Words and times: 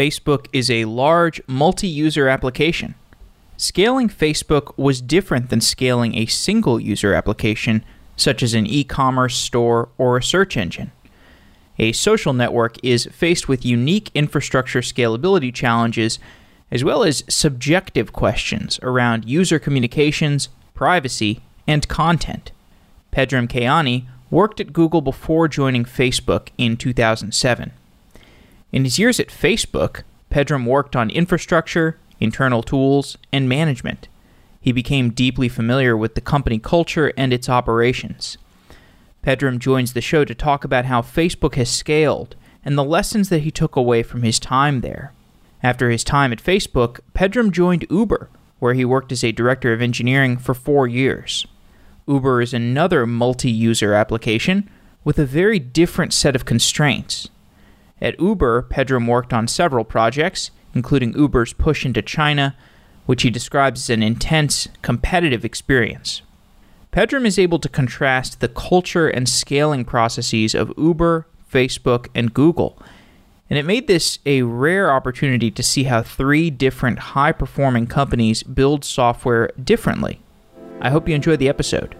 Facebook 0.00 0.46
is 0.50 0.70
a 0.70 0.86
large 0.86 1.42
multi 1.46 1.86
user 1.86 2.26
application. 2.26 2.94
Scaling 3.58 4.08
Facebook 4.08 4.72
was 4.78 5.02
different 5.02 5.50
than 5.50 5.60
scaling 5.60 6.14
a 6.14 6.24
single 6.24 6.80
user 6.80 7.12
application, 7.12 7.84
such 8.16 8.42
as 8.42 8.54
an 8.54 8.64
e 8.64 8.82
commerce 8.82 9.36
store 9.36 9.90
or 9.98 10.16
a 10.16 10.22
search 10.22 10.56
engine. 10.56 10.90
A 11.78 11.92
social 11.92 12.32
network 12.32 12.82
is 12.82 13.10
faced 13.12 13.46
with 13.46 13.66
unique 13.66 14.10
infrastructure 14.14 14.80
scalability 14.80 15.52
challenges, 15.52 16.18
as 16.70 16.82
well 16.82 17.04
as 17.04 17.22
subjective 17.28 18.10
questions 18.10 18.80
around 18.82 19.26
user 19.26 19.58
communications, 19.58 20.48
privacy, 20.72 21.42
and 21.66 21.86
content. 21.88 22.52
Pedram 23.12 23.46
Keyani 23.46 24.06
worked 24.30 24.60
at 24.60 24.72
Google 24.72 25.02
before 25.02 25.46
joining 25.46 25.84
Facebook 25.84 26.48
in 26.56 26.78
2007. 26.78 27.72
In 28.72 28.84
his 28.84 28.98
years 28.98 29.18
at 29.18 29.28
Facebook, 29.28 30.02
Pedram 30.30 30.64
worked 30.64 30.94
on 30.94 31.10
infrastructure, 31.10 31.98
internal 32.20 32.62
tools, 32.62 33.18
and 33.32 33.48
management. 33.48 34.08
He 34.60 34.72
became 34.72 35.10
deeply 35.10 35.48
familiar 35.48 35.96
with 35.96 36.14
the 36.14 36.20
company 36.20 36.58
culture 36.58 37.12
and 37.16 37.32
its 37.32 37.48
operations. 37.48 38.38
Pedram 39.24 39.58
joins 39.58 39.92
the 39.92 40.00
show 40.00 40.24
to 40.24 40.34
talk 40.34 40.64
about 40.64 40.84
how 40.84 41.02
Facebook 41.02 41.56
has 41.56 41.70
scaled 41.70 42.36
and 42.64 42.76
the 42.76 42.84
lessons 42.84 43.28
that 43.28 43.42
he 43.42 43.50
took 43.50 43.74
away 43.74 44.02
from 44.02 44.22
his 44.22 44.38
time 44.38 44.80
there. 44.80 45.12
After 45.62 45.90
his 45.90 46.04
time 46.04 46.32
at 46.32 46.42
Facebook, 46.42 47.00
Pedram 47.14 47.50
joined 47.50 47.86
Uber, 47.90 48.30
where 48.60 48.74
he 48.74 48.84
worked 48.84 49.12
as 49.12 49.24
a 49.24 49.32
director 49.32 49.72
of 49.72 49.82
engineering 49.82 50.36
for 50.36 50.54
four 50.54 50.86
years. 50.86 51.46
Uber 52.06 52.40
is 52.42 52.54
another 52.54 53.06
multi 53.06 53.50
user 53.50 53.94
application 53.94 54.68
with 55.04 55.18
a 55.18 55.26
very 55.26 55.58
different 55.58 56.12
set 56.12 56.36
of 56.36 56.44
constraints. 56.44 57.28
At 58.00 58.18
Uber, 58.20 58.66
Pedram 58.70 59.06
worked 59.06 59.32
on 59.32 59.46
several 59.46 59.84
projects, 59.84 60.50
including 60.74 61.16
Uber's 61.16 61.52
push 61.52 61.84
into 61.84 62.02
China, 62.02 62.56
which 63.06 63.22
he 63.22 63.30
describes 63.30 63.82
as 63.82 63.90
an 63.90 64.02
intense, 64.02 64.68
competitive 64.82 65.44
experience. 65.44 66.22
Pedram 66.92 67.26
is 67.26 67.38
able 67.38 67.58
to 67.58 67.68
contrast 67.68 68.40
the 68.40 68.48
culture 68.48 69.08
and 69.08 69.28
scaling 69.28 69.84
processes 69.84 70.54
of 70.54 70.72
Uber, 70.76 71.26
Facebook, 71.52 72.08
and 72.14 72.34
Google, 72.34 72.80
and 73.50 73.58
it 73.58 73.64
made 73.64 73.88
this 73.88 74.20
a 74.24 74.42
rare 74.42 74.92
opportunity 74.92 75.50
to 75.50 75.62
see 75.62 75.84
how 75.84 76.02
three 76.02 76.50
different 76.50 77.00
high 77.00 77.32
performing 77.32 77.88
companies 77.88 78.44
build 78.44 78.84
software 78.84 79.50
differently. 79.62 80.20
I 80.80 80.90
hope 80.90 81.08
you 81.08 81.16
enjoy 81.16 81.36
the 81.36 81.48
episode. 81.48 81.96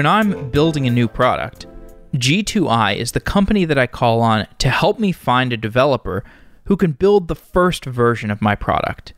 When 0.00 0.06
I'm 0.06 0.48
building 0.48 0.86
a 0.86 0.90
new 0.90 1.08
product, 1.08 1.66
G2I 2.14 2.96
is 2.96 3.12
the 3.12 3.20
company 3.20 3.66
that 3.66 3.76
I 3.76 3.86
call 3.86 4.22
on 4.22 4.46
to 4.56 4.70
help 4.70 4.98
me 4.98 5.12
find 5.12 5.52
a 5.52 5.58
developer 5.58 6.24
who 6.64 6.78
can 6.78 6.92
build 6.92 7.28
the 7.28 7.34
first 7.34 7.84
version 7.84 8.30
of 8.30 8.40
my 8.40 8.54
product. 8.54 9.12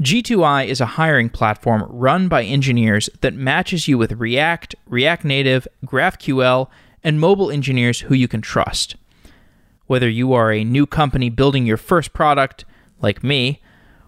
G2I 0.00 0.66
is 0.66 0.80
a 0.80 0.94
hiring 0.94 1.28
platform 1.28 1.84
run 1.88 2.28
by 2.28 2.44
engineers 2.44 3.10
that 3.22 3.34
matches 3.34 3.88
you 3.88 3.98
with 3.98 4.12
React, 4.12 4.76
React 4.86 5.24
Native, 5.24 5.66
GraphQL, 5.84 6.68
and 7.02 7.18
mobile 7.18 7.50
engineers 7.50 8.02
who 8.02 8.14
you 8.14 8.28
can 8.28 8.40
trust. 8.40 8.94
Whether 9.88 10.08
you 10.08 10.32
are 10.32 10.52
a 10.52 10.62
new 10.62 10.86
company 10.86 11.28
building 11.28 11.66
your 11.66 11.76
first 11.76 12.12
product, 12.12 12.64
like 13.02 13.24
me, 13.24 13.60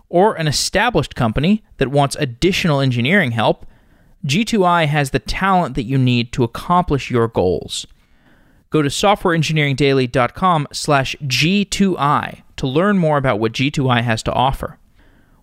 or 0.09 0.37
an 0.37 0.47
established 0.47 1.17
company 1.17 1.65
that 1.79 1.91
wants 1.91 2.15
additional 2.15 2.79
engineering 2.79 3.33
help, 3.33 3.67
G2I 4.27 4.87
has 4.87 5.11
the 5.11 5.19
talent 5.19 5.75
that 5.77 5.85
you 5.85 5.97
need 5.99 6.33
to 6.33 6.45
accomplish 6.45 7.11
your 7.11 7.29
goals. 7.29 7.87
Go 8.71 8.83
to 8.83 8.89
softwareengineeringdaily.com 8.89 10.69
slash 10.73 11.17
G2I 11.25 12.43
to 12.57 12.67
learn 12.67 12.99
more 12.99 13.17
about 13.17 13.41
what 13.41 13.53
G2I 13.53 14.03
has 14.03 14.23
to 14.25 14.33
offer. 14.33 14.79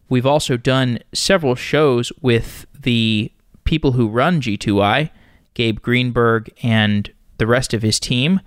We've 0.10 0.26
also 0.26 0.56
done 0.56 1.00
several 1.14 1.56
shows 1.56 2.12
with 2.22 2.66
the 2.80 3.32
people 3.66 3.94
who 3.94 4.08
run 4.08 4.40
G2I, 4.40 5.10
Gabe 5.54 5.82
Greenberg 5.82 6.50
and 6.64 7.12
the 7.38 7.48
rest 7.48 7.74
of 7.74 7.82
his 7.82 8.00
team. 8.00 8.40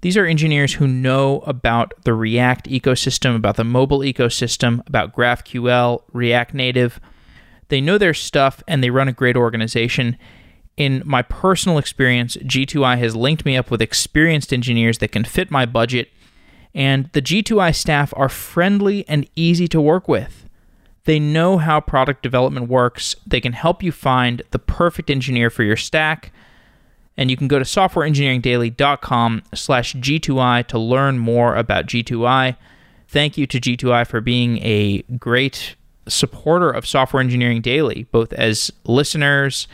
These 0.00 0.16
are 0.16 0.24
engineers 0.24 0.74
who 0.74 0.86
know 0.86 1.40
about 1.40 1.92
the 2.04 2.14
React 2.14 2.68
ecosystem, 2.68 3.34
about 3.34 3.56
the 3.56 3.64
mobile 3.64 3.98
ecosystem, 3.98 4.86
about 4.86 5.14
GraphQL, 5.14 6.02
React 6.12 6.54
Native. 6.54 7.00
They 7.68 7.80
know 7.80 7.98
their 7.98 8.14
stuff 8.14 8.62
and 8.66 8.82
they 8.82 8.90
run 8.90 9.08
a 9.08 9.12
great 9.12 9.36
organization. 9.36 10.16
In 10.76 11.02
my 11.04 11.22
personal 11.22 11.78
experience, 11.78 12.36
G2I 12.36 12.98
has 12.98 13.16
linked 13.16 13.44
me 13.44 13.56
up 13.56 13.70
with 13.70 13.82
experienced 13.82 14.52
engineers 14.52 14.98
that 14.98 15.12
can 15.12 15.24
fit 15.24 15.50
my 15.50 15.66
budget, 15.66 16.08
and 16.74 17.10
the 17.12 17.22
G2I 17.22 17.74
staff 17.74 18.14
are 18.16 18.28
friendly 18.28 19.06
and 19.08 19.28
easy 19.34 19.66
to 19.68 19.80
work 19.80 20.06
with. 20.06 20.48
They 21.04 21.18
know 21.18 21.58
how 21.58 21.80
product 21.80 22.22
development 22.22 22.68
works. 22.68 23.16
They 23.26 23.40
can 23.40 23.54
help 23.54 23.82
you 23.82 23.90
find 23.90 24.42
the 24.50 24.58
perfect 24.58 25.10
engineer 25.10 25.48
for 25.48 25.62
your 25.62 25.76
stack. 25.76 26.32
And 27.16 27.30
you 27.30 27.36
can 27.36 27.48
go 27.48 27.58
to 27.58 27.64
softwareengineeringdaily.com 27.64 29.42
slash 29.54 29.96
G2I 29.96 30.66
to 30.66 30.78
learn 30.78 31.18
more 31.18 31.56
about 31.56 31.86
G2I. 31.86 32.56
Thank 33.08 33.38
you 33.38 33.46
to 33.46 33.58
G2I 33.58 34.06
for 34.06 34.20
being 34.20 34.58
a 34.58 35.00
great 35.18 35.76
supporter 36.10 36.70
of 36.70 36.86
Software 36.86 37.20
Engineering 37.20 37.60
Daily, 37.60 38.06
both 38.10 38.32
as 38.32 38.70
listeners 38.84 39.68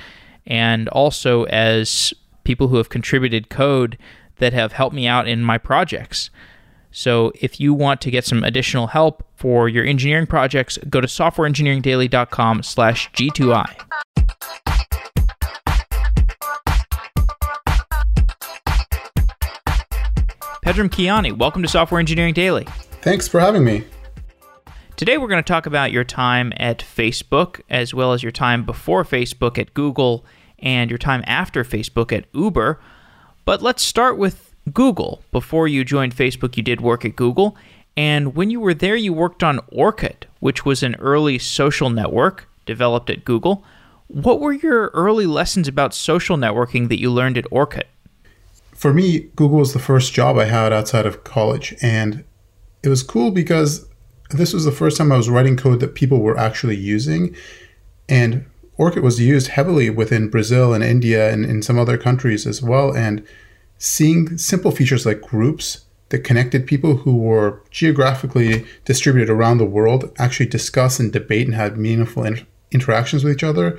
and 0.47 0.89
also 0.89 1.45
as 1.45 2.13
people 2.45 2.69
who 2.69 2.77
have 2.77 2.89
contributed 2.89 3.49
code 3.49 3.99
that 4.39 4.53
have 4.53 4.73
helped 4.73 4.95
me 4.95 5.07
out 5.07 5.27
in 5.27 5.43
my 5.43 5.59
projects. 5.59 6.31
So 6.91 7.33
if 7.41 7.59
you 7.59 7.75
want 7.75 8.01
to 8.03 8.11
get 8.11 8.25
some 8.25 8.45
additional 8.45 8.89
help 8.89 9.27
for 9.35 9.69
your 9.69 9.85
engineering 9.85 10.27
projects, 10.27 10.79
go 10.89 11.01
to 11.01 11.07
softwareengineeringdaily.com 11.07 12.63
slash 12.63 13.11
G2I. 13.13 13.75
Pedram 20.65 20.89
Keyani, 20.89 21.37
welcome 21.37 21.63
to 21.63 21.69
Software 21.69 22.01
Engineering 22.01 22.33
Daily. 22.33 22.65
Thanks 23.03 23.29
for 23.29 23.39
having 23.39 23.65
me. 23.65 23.85
Today, 24.97 25.19
we're 25.19 25.27
going 25.27 25.43
to 25.43 25.53
talk 25.53 25.67
about 25.67 25.91
your 25.91 26.05
time 26.05 26.53
at 26.57 26.79
Facebook, 26.79 27.61
as 27.69 27.93
well 27.93 28.13
as 28.13 28.23
your 28.23 28.31
time 28.31 28.65
before 28.65 29.03
Facebook 29.03 29.59
at 29.59 29.75
Google 29.75 30.25
and 30.61 30.89
your 30.89 30.99
time 30.99 31.25
after 31.27 31.65
Facebook 31.65 32.17
at 32.17 32.27
Uber. 32.33 32.79
But 33.45 33.61
let's 33.61 33.83
start 33.83 34.17
with 34.19 34.55
Google. 34.73 35.21
Before 35.33 35.67
you 35.67 35.85
joined 35.85 36.15
Facebook, 36.15 36.57
you 36.57 36.63
did 36.63 36.81
work 36.81 37.05
at 37.05 37.17
Google. 37.17 37.57
And 37.97 38.37
when 38.37 38.51
you 38.51 38.61
were 38.61 38.73
there, 38.73 38.95
you 38.95 39.13
worked 39.13 39.43
on 39.43 39.59
Orkut, 39.73 40.27
which 40.39 40.65
was 40.65 40.85
an 40.85 40.95
early 41.01 41.41
social 41.41 41.91
network 41.91 42.49
developed 42.65 43.11
at 43.11 43.25
Google. 43.25 43.65
What 44.07 44.39
were 44.39 44.53
your 44.53 44.91
early 44.95 45.27
lessons 45.27 45.67
about 45.67 45.93
social 45.93 46.37
networking 46.37 46.89
that 46.89 47.01
you 47.01 47.11
learned 47.11 47.37
at 47.37 47.51
Orkut? 47.51 47.89
For 48.73 48.95
me, 48.95 49.31
Google 49.35 49.59
was 49.59 49.73
the 49.73 49.81
first 49.81 50.13
job 50.13 50.39
I 50.39 50.45
had 50.45 50.73
outside 50.73 51.05
of 51.05 51.25
college. 51.25 51.75
And 51.83 52.23
it 52.85 52.89
was 52.89 53.03
cool 53.03 53.33
because 53.33 53.89
this 54.31 54.53
was 54.53 54.65
the 54.65 54.73
first 54.73 54.97
time 54.97 55.13
I 55.13 55.17
was 55.17 55.29
writing 55.29 55.57
code 55.57 55.81
that 55.81 55.95
people 55.95 56.21
were 56.21 56.39
actually 56.39 56.77
using. 56.77 57.35
And 58.09 58.45
Orkut 58.79 59.03
was 59.03 59.21
used 59.21 59.49
heavily 59.49 59.91
within 59.91 60.29
Brazil 60.29 60.75
and 60.75 60.83
India 60.83 61.33
and 61.33 61.45
in 61.45 61.63
some 61.63 61.79
other 61.79 61.97
countries 61.97 62.47
as 62.47 62.63
well. 62.63 62.95
And 62.95 63.25
seeing 63.79 64.39
simple 64.39 64.71
features 64.71 65.07
like 65.07 65.21
groups 65.21 65.85
that 66.09 66.21
connected 66.21 66.67
people 66.67 66.97
who 66.97 67.17
were 67.17 67.63
geographically 67.71 68.65
distributed 68.85 69.31
around 69.31 69.59
the 69.59 69.65
world 69.65 70.13
actually 70.19 70.47
discuss 70.47 71.01
and 71.01 71.13
debate 71.13 71.47
and 71.47 71.55
have 71.55 71.77
meaningful 71.77 72.25
in- 72.25 72.47
interactions 72.71 73.25
with 73.25 73.33
each 73.33 73.45
other 73.45 73.79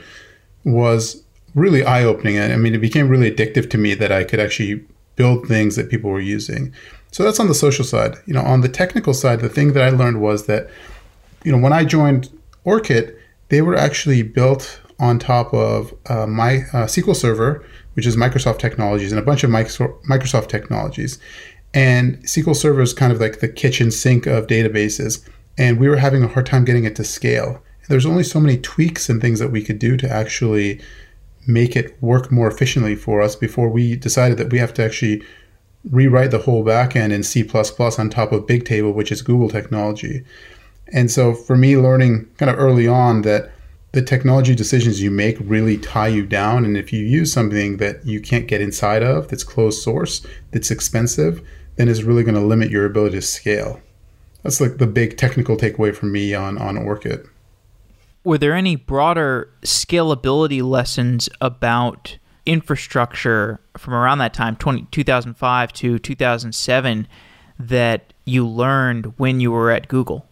was 0.63 1.23
really 1.53 1.83
eye 1.83 2.03
opening. 2.03 2.39
I 2.39 2.55
mean, 2.57 2.75
it 2.75 2.79
became 2.79 3.09
really 3.09 3.31
addictive 3.31 3.69
to 3.71 3.77
me 3.77 3.93
that 3.95 4.11
I 4.11 4.23
could 4.23 4.39
actually 4.39 4.83
build 5.15 5.47
things 5.47 5.75
that 5.75 5.89
people 5.89 6.09
were 6.09 6.19
using. 6.19 6.73
So 7.15 7.23
that's 7.23 7.39
on 7.39 7.47
the 7.47 7.55
social 7.55 7.85
side. 7.85 8.17
You 8.25 8.33
know, 8.33 8.41
on 8.41 8.59
the 8.59 8.67
technical 8.67 9.13
side, 9.13 9.39
the 9.39 9.47
thing 9.47 9.71
that 9.71 9.81
I 9.81 9.87
learned 9.87 10.19
was 10.19 10.47
that, 10.47 10.69
you 11.45 11.51
know, 11.53 11.57
when 11.57 11.71
I 11.71 11.85
joined 11.85 12.29
Orkut, 12.65 13.17
they 13.47 13.61
were 13.61 13.77
actually 13.77 14.21
built 14.21 14.81
on 14.99 15.17
top 15.17 15.53
of 15.53 15.93
uh, 16.07 16.27
my 16.27 16.55
uh, 16.73 16.87
SQL 16.87 17.15
Server, 17.15 17.65
which 17.93 18.05
is 18.05 18.17
Microsoft 18.17 18.59
technologies, 18.59 19.13
and 19.13 19.19
a 19.19 19.23
bunch 19.23 19.45
of 19.45 19.49
Microsoft 19.49 20.49
technologies. 20.49 21.17
And 21.73 22.17
SQL 22.23 22.53
Server 22.53 22.81
is 22.81 22.93
kind 22.93 23.13
of 23.13 23.21
like 23.21 23.39
the 23.39 23.47
kitchen 23.47 23.91
sink 23.91 24.25
of 24.25 24.47
databases. 24.47 25.25
And 25.57 25.79
we 25.79 25.87
were 25.87 25.95
having 25.95 26.21
a 26.21 26.27
hard 26.27 26.47
time 26.47 26.65
getting 26.65 26.83
it 26.83 26.97
to 26.97 27.05
scale. 27.05 27.63
There's 27.87 28.05
only 28.05 28.23
so 28.23 28.41
many 28.41 28.57
tweaks 28.57 29.07
and 29.07 29.21
things 29.21 29.39
that 29.39 29.51
we 29.51 29.63
could 29.63 29.79
do 29.79 29.95
to 29.95 30.11
actually 30.11 30.81
make 31.47 31.77
it 31.77 31.95
work 32.01 32.29
more 32.29 32.49
efficiently 32.49 32.93
for 32.93 33.21
us 33.21 33.37
before 33.37 33.69
we 33.69 33.95
decided 33.95 34.37
that 34.37 34.51
we 34.51 34.57
have 34.57 34.73
to 34.73 34.83
actually 34.83 35.23
rewrite 35.91 36.31
the 36.31 36.39
whole 36.39 36.63
backend 36.63 37.11
in 37.11 37.23
C++ 37.23 37.43
on 37.43 38.09
top 38.09 38.31
of 38.31 38.45
Bigtable, 38.45 38.93
which 38.93 39.11
is 39.11 39.21
Google 39.21 39.49
technology. 39.49 40.23
And 40.91 41.09
so 41.09 41.33
for 41.33 41.55
me, 41.55 41.77
learning 41.77 42.27
kind 42.37 42.49
of 42.49 42.59
early 42.59 42.87
on 42.87 43.21
that 43.23 43.51
the 43.91 44.01
technology 44.01 44.53
decisions 44.53 45.01
you 45.01 45.09
make 45.09 45.37
really 45.39 45.77
tie 45.77 46.09
you 46.09 46.25
down. 46.25 46.65
And 46.65 46.75
if 46.75 46.91
you 46.91 47.05
use 47.05 47.31
something 47.31 47.77
that 47.77 48.05
you 48.05 48.19
can't 48.19 48.45
get 48.45 48.59
inside 48.59 49.03
of, 49.03 49.29
that's 49.29 49.43
closed 49.43 49.81
source, 49.81 50.25
that's 50.51 50.69
expensive, 50.69 51.41
then 51.77 51.87
it's 51.87 52.03
really 52.03 52.23
going 52.23 52.35
to 52.35 52.41
limit 52.41 52.69
your 52.69 52.85
ability 52.85 53.15
to 53.15 53.21
scale. 53.21 53.79
That's 54.43 54.59
like 54.59 54.77
the 54.77 54.87
big 54.87 55.17
technical 55.17 55.55
takeaway 55.55 55.95
for 55.95 56.07
me 56.07 56.33
on, 56.33 56.57
on 56.57 56.75
Orkut. 56.75 57.27
Were 58.25 58.37
there 58.37 58.53
any 58.53 58.75
broader 58.75 59.49
scalability 59.61 60.61
lessons 60.61 61.29
about 61.39 62.17
infrastructure 62.45 63.59
from 63.77 63.93
around 63.93 64.19
that 64.19 64.33
time, 64.33 64.55
20, 64.55 64.87
2005 64.91 65.73
to 65.73 65.99
2007, 65.99 67.07
that 67.59 68.13
you 68.25 68.47
learned 68.47 69.13
when 69.17 69.39
you 69.39 69.51
were 69.51 69.71
at 69.71 69.87
Google? 69.87 70.25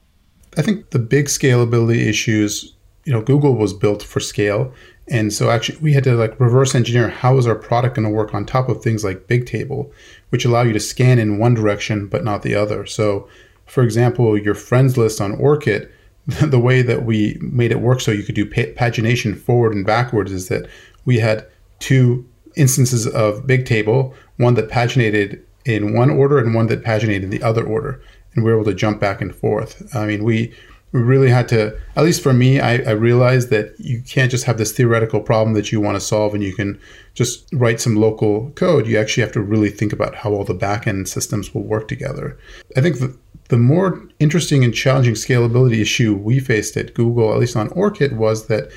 I 0.57 0.61
think 0.61 0.91
the 0.91 0.99
big 0.99 1.25
scalability 1.25 2.07
issues, 2.07 2.75
you 3.05 3.13
know, 3.13 3.21
Google 3.21 3.55
was 3.55 3.73
built 3.73 4.03
for 4.03 4.19
scale. 4.19 4.73
And 5.09 5.33
so 5.33 5.49
actually 5.49 5.79
we 5.79 5.93
had 5.93 6.03
to 6.05 6.15
like 6.15 6.39
reverse 6.39 6.75
engineer 6.75 7.09
how 7.09 7.37
is 7.37 7.47
our 7.47 7.55
product 7.55 7.95
going 7.95 8.07
to 8.07 8.13
work 8.13 8.33
on 8.33 8.45
top 8.45 8.69
of 8.69 8.81
things 8.81 9.03
like 9.03 9.27
Bigtable, 9.27 9.91
which 10.29 10.45
allow 10.45 10.61
you 10.61 10.73
to 10.73 10.79
scan 10.79 11.19
in 11.19 11.39
one 11.39 11.53
direction 11.53 12.07
but 12.07 12.23
not 12.23 12.41
the 12.41 12.55
other. 12.55 12.85
So 12.85 13.27
for 13.65 13.83
example, 13.83 14.37
your 14.37 14.55
friends 14.55 14.97
list 14.97 15.19
on 15.19 15.37
Orkut, 15.37 15.89
the 16.25 16.59
way 16.59 16.81
that 16.81 17.03
we 17.03 17.37
made 17.41 17.71
it 17.71 17.81
work 17.81 17.99
so 17.99 18.11
you 18.11 18.23
could 18.23 18.35
do 18.35 18.45
pagination 18.45 19.37
forward 19.37 19.73
and 19.73 19.85
backwards 19.85 20.31
is 20.31 20.47
that 20.47 20.67
we 21.05 21.19
had 21.19 21.45
two 21.79 22.27
instances 22.55 23.07
of 23.07 23.43
Bigtable, 23.43 24.13
one 24.37 24.53
that 24.55 24.69
paginated 24.69 25.41
in 25.65 25.93
one 25.93 26.09
order 26.09 26.37
and 26.39 26.53
one 26.53 26.67
that 26.67 26.83
paginated 26.83 27.23
in 27.23 27.29
the 27.29 27.41
other 27.41 27.65
order 27.65 28.01
and 28.35 28.43
we 28.43 28.51
were 28.51 28.59
able 28.59 28.71
to 28.71 28.75
jump 28.75 28.99
back 28.99 29.21
and 29.21 29.35
forth. 29.35 29.95
I 29.95 30.05
mean, 30.05 30.23
we 30.23 30.53
we 30.91 31.01
really 31.01 31.31
had 31.31 31.49
to, 31.49 31.75
at 31.95 32.03
least 32.03 32.21
for 32.21 32.33
me, 32.33 32.59
I, 32.59 32.75
I 32.75 32.91
realized 32.91 33.49
that 33.49 33.73
you 33.79 34.03
can't 34.03 34.29
just 34.29 34.43
have 34.43 34.59
this 34.59 34.71
theoretical 34.71 35.21
problem 35.21 35.55
that 35.55 35.71
you 35.71 35.81
want 35.81 35.95
to 35.95 35.99
solve 35.99 36.35
and 36.35 36.43
you 36.43 36.53
can 36.53 36.79
just 37.15 37.51
write 37.51 37.81
some 37.81 37.95
local 37.95 38.51
code. 38.51 38.85
You 38.85 38.99
actually 38.99 39.21
have 39.21 39.31
to 39.31 39.41
really 39.41 39.71
think 39.71 39.91
about 39.91 40.13
how 40.13 40.33
all 40.33 40.43
the 40.43 40.53
backend 40.53 41.07
systems 41.07 41.51
will 41.51 41.63
work 41.63 41.87
together. 41.87 42.37
I 42.77 42.81
think 42.81 42.99
the, 42.99 43.17
the 43.49 43.57
more 43.57 44.07
interesting 44.19 44.63
and 44.63 44.71
challenging 44.71 45.15
scalability 45.15 45.81
issue 45.81 46.13
we 46.13 46.39
faced 46.39 46.77
at 46.77 46.93
Google, 46.93 47.33
at 47.33 47.39
least 47.39 47.55
on 47.55 47.69
Orkut, 47.69 48.13
was 48.13 48.45
that 48.45 48.71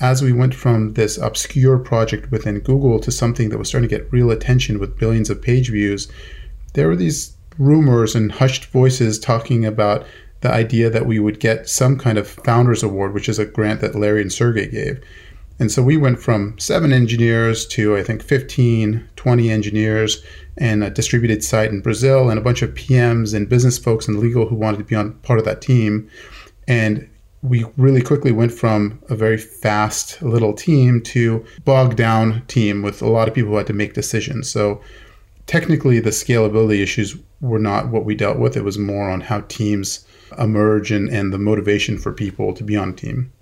as 0.00 0.22
we 0.22 0.32
went 0.32 0.54
from 0.54 0.94
this 0.94 1.18
obscure 1.18 1.78
project 1.78 2.30
within 2.30 2.60
Google 2.60 3.00
to 3.00 3.10
something 3.10 3.48
that 3.48 3.58
was 3.58 3.68
starting 3.68 3.88
to 3.88 3.96
get 3.96 4.12
real 4.12 4.30
attention 4.30 4.78
with 4.78 4.98
billions 4.98 5.30
of 5.30 5.42
page 5.42 5.70
views, 5.70 6.08
there 6.74 6.88
were 6.88 6.96
these 6.96 7.36
rumors 7.58 8.14
and 8.14 8.30
hushed 8.30 8.66
voices 8.66 9.18
talking 9.18 9.64
about 9.64 10.06
the 10.40 10.52
idea 10.52 10.88
that 10.88 11.06
we 11.06 11.18
would 11.18 11.40
get 11.40 11.68
some 11.68 11.98
kind 11.98 12.16
of 12.16 12.28
founders 12.28 12.82
award, 12.82 13.12
which 13.12 13.28
is 13.28 13.40
a 13.40 13.44
grant 13.44 13.80
that 13.80 13.96
Larry 13.96 14.22
and 14.22 14.32
Sergey 14.32 14.68
gave. 14.68 15.02
And 15.58 15.72
so 15.72 15.82
we 15.82 15.96
went 15.96 16.20
from 16.20 16.56
seven 16.58 16.92
engineers 16.92 17.66
to, 17.68 17.96
I 17.96 18.04
think, 18.04 18.22
15, 18.22 19.08
20 19.16 19.50
engineers 19.50 20.22
and 20.56 20.84
a 20.84 20.90
distributed 20.90 21.42
site 21.42 21.70
in 21.70 21.80
Brazil 21.80 22.30
and 22.30 22.38
a 22.38 22.42
bunch 22.42 22.62
of 22.62 22.74
PMs 22.74 23.34
and 23.34 23.48
business 23.48 23.76
folks 23.76 24.06
and 24.06 24.20
legal 24.20 24.48
who 24.48 24.54
wanted 24.54 24.78
to 24.78 24.84
be 24.84 24.94
on 24.94 25.14
part 25.14 25.40
of 25.40 25.44
that 25.46 25.60
team. 25.60 26.08
And 26.68 27.08
we 27.42 27.64
really 27.76 28.02
quickly 28.02 28.32
went 28.32 28.52
from 28.52 29.00
a 29.08 29.14
very 29.14 29.38
fast 29.38 30.20
little 30.22 30.52
team 30.52 31.00
to 31.02 31.44
bogged 31.64 31.96
down 31.96 32.44
team 32.46 32.82
with 32.82 33.00
a 33.00 33.08
lot 33.08 33.28
of 33.28 33.34
people 33.34 33.50
who 33.50 33.56
had 33.56 33.66
to 33.68 33.72
make 33.72 33.94
decisions. 33.94 34.50
So 34.50 34.80
technically 35.46 36.00
the 36.00 36.10
scalability 36.10 36.82
issues 36.82 37.16
were 37.40 37.58
not 37.58 37.88
what 37.88 38.04
we 38.04 38.14
dealt 38.14 38.38
with. 38.38 38.56
It 38.56 38.64
was 38.64 38.78
more 38.78 39.08
on 39.08 39.20
how 39.20 39.42
teams 39.42 40.06
emerge 40.36 40.90
and, 40.90 41.08
and 41.08 41.32
the 41.32 41.38
motivation 41.38 41.96
for 41.96 42.12
people 42.12 42.52
to 42.54 42.64
be 42.64 42.76
on 42.76 42.90
a 42.90 42.92
team. 42.92 43.32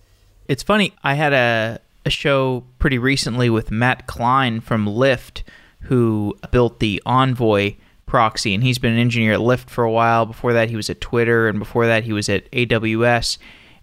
It's 0.46 0.62
funny, 0.62 0.92
I 1.02 1.14
had 1.14 1.32
a, 1.32 1.80
a 2.04 2.10
show 2.10 2.64
pretty 2.78 2.98
recently 2.98 3.50
with 3.50 3.70
Matt 3.70 4.06
Klein 4.06 4.60
from 4.60 4.86
Lyft, 4.86 5.42
who 5.80 6.36
built 6.50 6.78
the 6.78 7.02
Envoy 7.04 7.74
proxy, 8.06 8.54
and 8.54 8.62
he's 8.62 8.78
been 8.78 8.92
an 8.92 8.98
engineer 8.98 9.32
at 9.32 9.40
Lyft 9.40 9.68
for 9.68 9.82
a 9.82 9.90
while. 9.90 10.26
Before 10.26 10.52
that, 10.52 10.70
he 10.70 10.76
was 10.76 10.88
at 10.88 11.00
Twitter, 11.00 11.48
and 11.48 11.58
before 11.58 11.86
that, 11.86 12.04
he 12.04 12.12
was 12.12 12.28
at 12.28 12.50
AWS. 12.52 13.38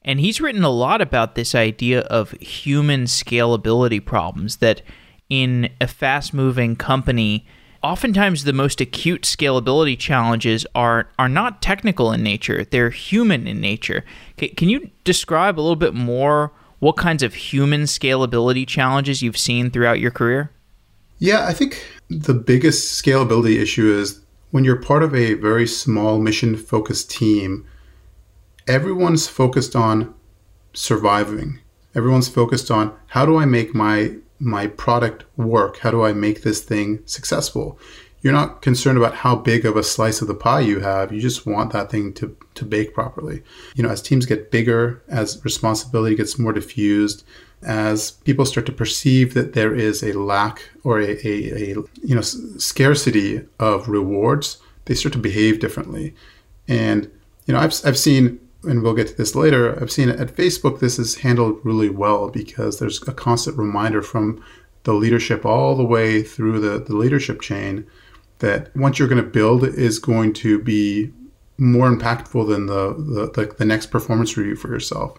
And 0.05 0.19
he's 0.19 0.41
written 0.41 0.63
a 0.63 0.69
lot 0.69 1.01
about 1.01 1.35
this 1.35 1.55
idea 1.55 2.01
of 2.01 2.31
human 2.31 3.05
scalability 3.05 4.03
problems 4.03 4.57
that 4.57 4.81
in 5.29 5.69
a 5.79 5.87
fast 5.87 6.33
moving 6.33 6.75
company, 6.75 7.45
oftentimes 7.81 8.43
the 8.43 8.53
most 8.53 8.81
acute 8.81 9.23
scalability 9.23 9.97
challenges 9.97 10.65
are 10.75 11.09
are 11.17 11.29
not 11.29 11.61
technical 11.61 12.11
in 12.11 12.21
nature; 12.21 12.65
they're 12.65 12.89
human 12.89 13.47
in 13.47 13.61
nature. 13.61 14.03
can 14.37 14.69
you 14.69 14.89
describe 15.03 15.57
a 15.57 15.61
little 15.61 15.75
bit 15.75 15.93
more 15.93 16.51
what 16.79 16.97
kinds 16.97 17.23
of 17.23 17.33
human 17.33 17.83
scalability 17.83 18.67
challenges 18.67 19.21
you've 19.21 19.37
seen 19.37 19.71
throughout 19.71 20.01
your 20.01 20.11
career? 20.11 20.51
Yeah, 21.19 21.45
I 21.47 21.53
think 21.53 21.81
the 22.09 22.33
biggest 22.33 23.01
scalability 23.01 23.61
issue 23.61 23.89
is 23.97 24.19
when 24.51 24.65
you're 24.65 24.81
part 24.81 25.01
of 25.01 25.15
a 25.15 25.35
very 25.35 25.65
small 25.65 26.19
mission 26.19 26.57
focused 26.57 27.09
team, 27.09 27.65
everyone's 28.67 29.27
focused 29.27 29.75
on 29.75 30.13
surviving. 30.73 31.59
Everyone's 31.95 32.29
focused 32.29 32.71
on 32.71 32.93
how 33.07 33.25
do 33.25 33.37
I 33.37 33.45
make 33.45 33.75
my 33.75 34.15
my 34.39 34.67
product 34.67 35.23
work? 35.37 35.77
How 35.77 35.91
do 35.91 36.03
I 36.03 36.11
make 36.13 36.41
this 36.41 36.61
thing 36.61 37.01
successful? 37.05 37.79
You're 38.21 38.33
not 38.33 38.61
concerned 38.61 38.97
about 38.97 39.15
how 39.15 39.35
big 39.35 39.65
of 39.65 39.75
a 39.75 39.83
slice 39.83 40.21
of 40.21 40.27
the 40.27 40.33
pie 40.33 40.61
you 40.61 40.79
have. 40.79 41.11
You 41.11 41.19
just 41.19 41.45
want 41.45 41.73
that 41.73 41.91
thing 41.91 42.13
to, 42.13 42.35
to 42.55 42.65
bake 42.65 42.93
properly. 42.93 43.43
You 43.75 43.83
know, 43.83 43.89
as 43.89 44.01
teams 44.01 44.25
get 44.25 44.49
bigger, 44.49 45.03
as 45.09 45.43
responsibility 45.43 46.15
gets 46.15 46.39
more 46.39 46.53
diffused, 46.53 47.25
as 47.61 48.11
people 48.11 48.45
start 48.45 48.65
to 48.67 48.71
perceive 48.71 49.33
that 49.33 49.53
there 49.53 49.73
is 49.73 50.03
a 50.03 50.17
lack 50.17 50.69
or 50.83 50.99
a, 50.99 51.11
a, 51.25 51.51
a 51.53 51.83
you 52.01 52.15
know 52.15 52.21
scarcity 52.21 53.45
of 53.59 53.87
rewards, 53.87 54.57
they 54.85 54.95
start 54.95 55.13
to 55.13 55.19
behave 55.19 55.59
differently. 55.59 56.15
And 56.67 57.11
you 57.45 57.53
know, 57.53 57.59
I've, 57.59 57.73
I've 57.85 57.97
seen 57.97 58.39
and 58.63 58.81
we'll 58.81 58.93
get 58.93 59.07
to 59.07 59.15
this 59.15 59.35
later, 59.35 59.79
I've 59.81 59.91
seen 59.91 60.09
at 60.09 60.35
Facebook 60.35 60.79
this 60.79 60.99
is 60.99 61.15
handled 61.15 61.59
really 61.63 61.89
well 61.89 62.29
because 62.29 62.79
there's 62.79 63.01
a 63.07 63.13
constant 63.13 63.57
reminder 63.57 64.01
from 64.01 64.43
the 64.83 64.93
leadership 64.93 65.45
all 65.45 65.75
the 65.75 65.85
way 65.85 66.23
through 66.23 66.59
the, 66.59 66.79
the 66.79 66.95
leadership 66.95 67.41
chain 67.41 67.85
that 68.39 68.75
once 68.75 68.99
you're 68.99 69.07
going 69.07 69.23
to 69.23 69.29
build 69.29 69.63
is 69.63 69.99
going 69.99 70.33
to 70.33 70.59
be 70.59 71.11
more 71.57 71.89
impactful 71.89 72.47
than 72.47 72.65
the, 72.65 72.93
the, 72.93 73.31
the, 73.31 73.53
the 73.57 73.65
next 73.65 73.87
performance 73.87 74.35
review 74.35 74.55
for 74.55 74.69
yourself. 74.69 75.17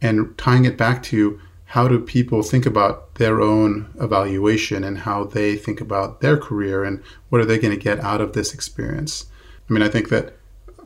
And 0.00 0.36
tying 0.36 0.64
it 0.64 0.76
back 0.76 1.02
to 1.04 1.40
how 1.64 1.88
do 1.88 1.98
people 1.98 2.42
think 2.42 2.66
about 2.66 3.14
their 3.14 3.40
own 3.40 3.90
evaluation 3.98 4.84
and 4.84 4.98
how 4.98 5.24
they 5.24 5.56
think 5.56 5.80
about 5.80 6.20
their 6.20 6.36
career 6.36 6.84
and 6.84 7.02
what 7.30 7.40
are 7.40 7.46
they 7.46 7.58
going 7.58 7.76
to 7.76 7.82
get 7.82 7.98
out 8.00 8.20
of 8.20 8.34
this 8.34 8.52
experience? 8.52 9.26
I 9.68 9.72
mean, 9.72 9.82
I 9.82 9.88
think 9.88 10.10
that 10.10 10.36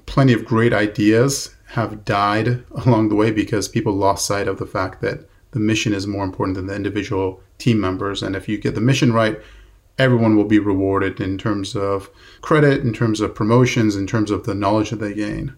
plenty 0.07 0.33
of 0.33 0.45
great 0.45 0.73
ideas 0.73 1.56
have 1.71 2.05
died 2.05 2.65
along 2.75 3.09
the 3.09 3.15
way 3.15 3.31
because 3.31 3.69
people 3.69 3.93
lost 3.93 4.27
sight 4.27 4.49
of 4.49 4.59
the 4.59 4.67
fact 4.67 5.01
that 5.03 5.29
the 5.53 5.61
mission 5.61 5.93
is 5.93 6.07
more 6.07 6.25
important 6.25 6.57
than 6.57 6.67
the 6.67 6.75
individual 6.75 7.41
team 7.59 7.81
members. 7.81 8.23
And 8.23 8.37
if 8.37 8.49
you 8.49 8.59
get 8.59 8.75
the 8.75 8.81
mission 8.81 9.13
right, 9.13 9.41
everyone 9.99 10.37
will 10.37 10.45
be 10.45 10.59
rewarded 10.59 11.21
in 11.21 11.39
terms 11.39 11.75
of 11.75 12.11
credit, 12.43 12.83
in 12.83 12.93
terms 12.93 13.21
of 13.21 13.35
promotions, 13.35 13.97
in 13.97 14.07
terms 14.07 14.31
of 14.31 14.45
the 14.45 14.55
knowledge 14.55 14.91
that 14.91 15.01
they 15.01 15.15
gain. 15.15 15.55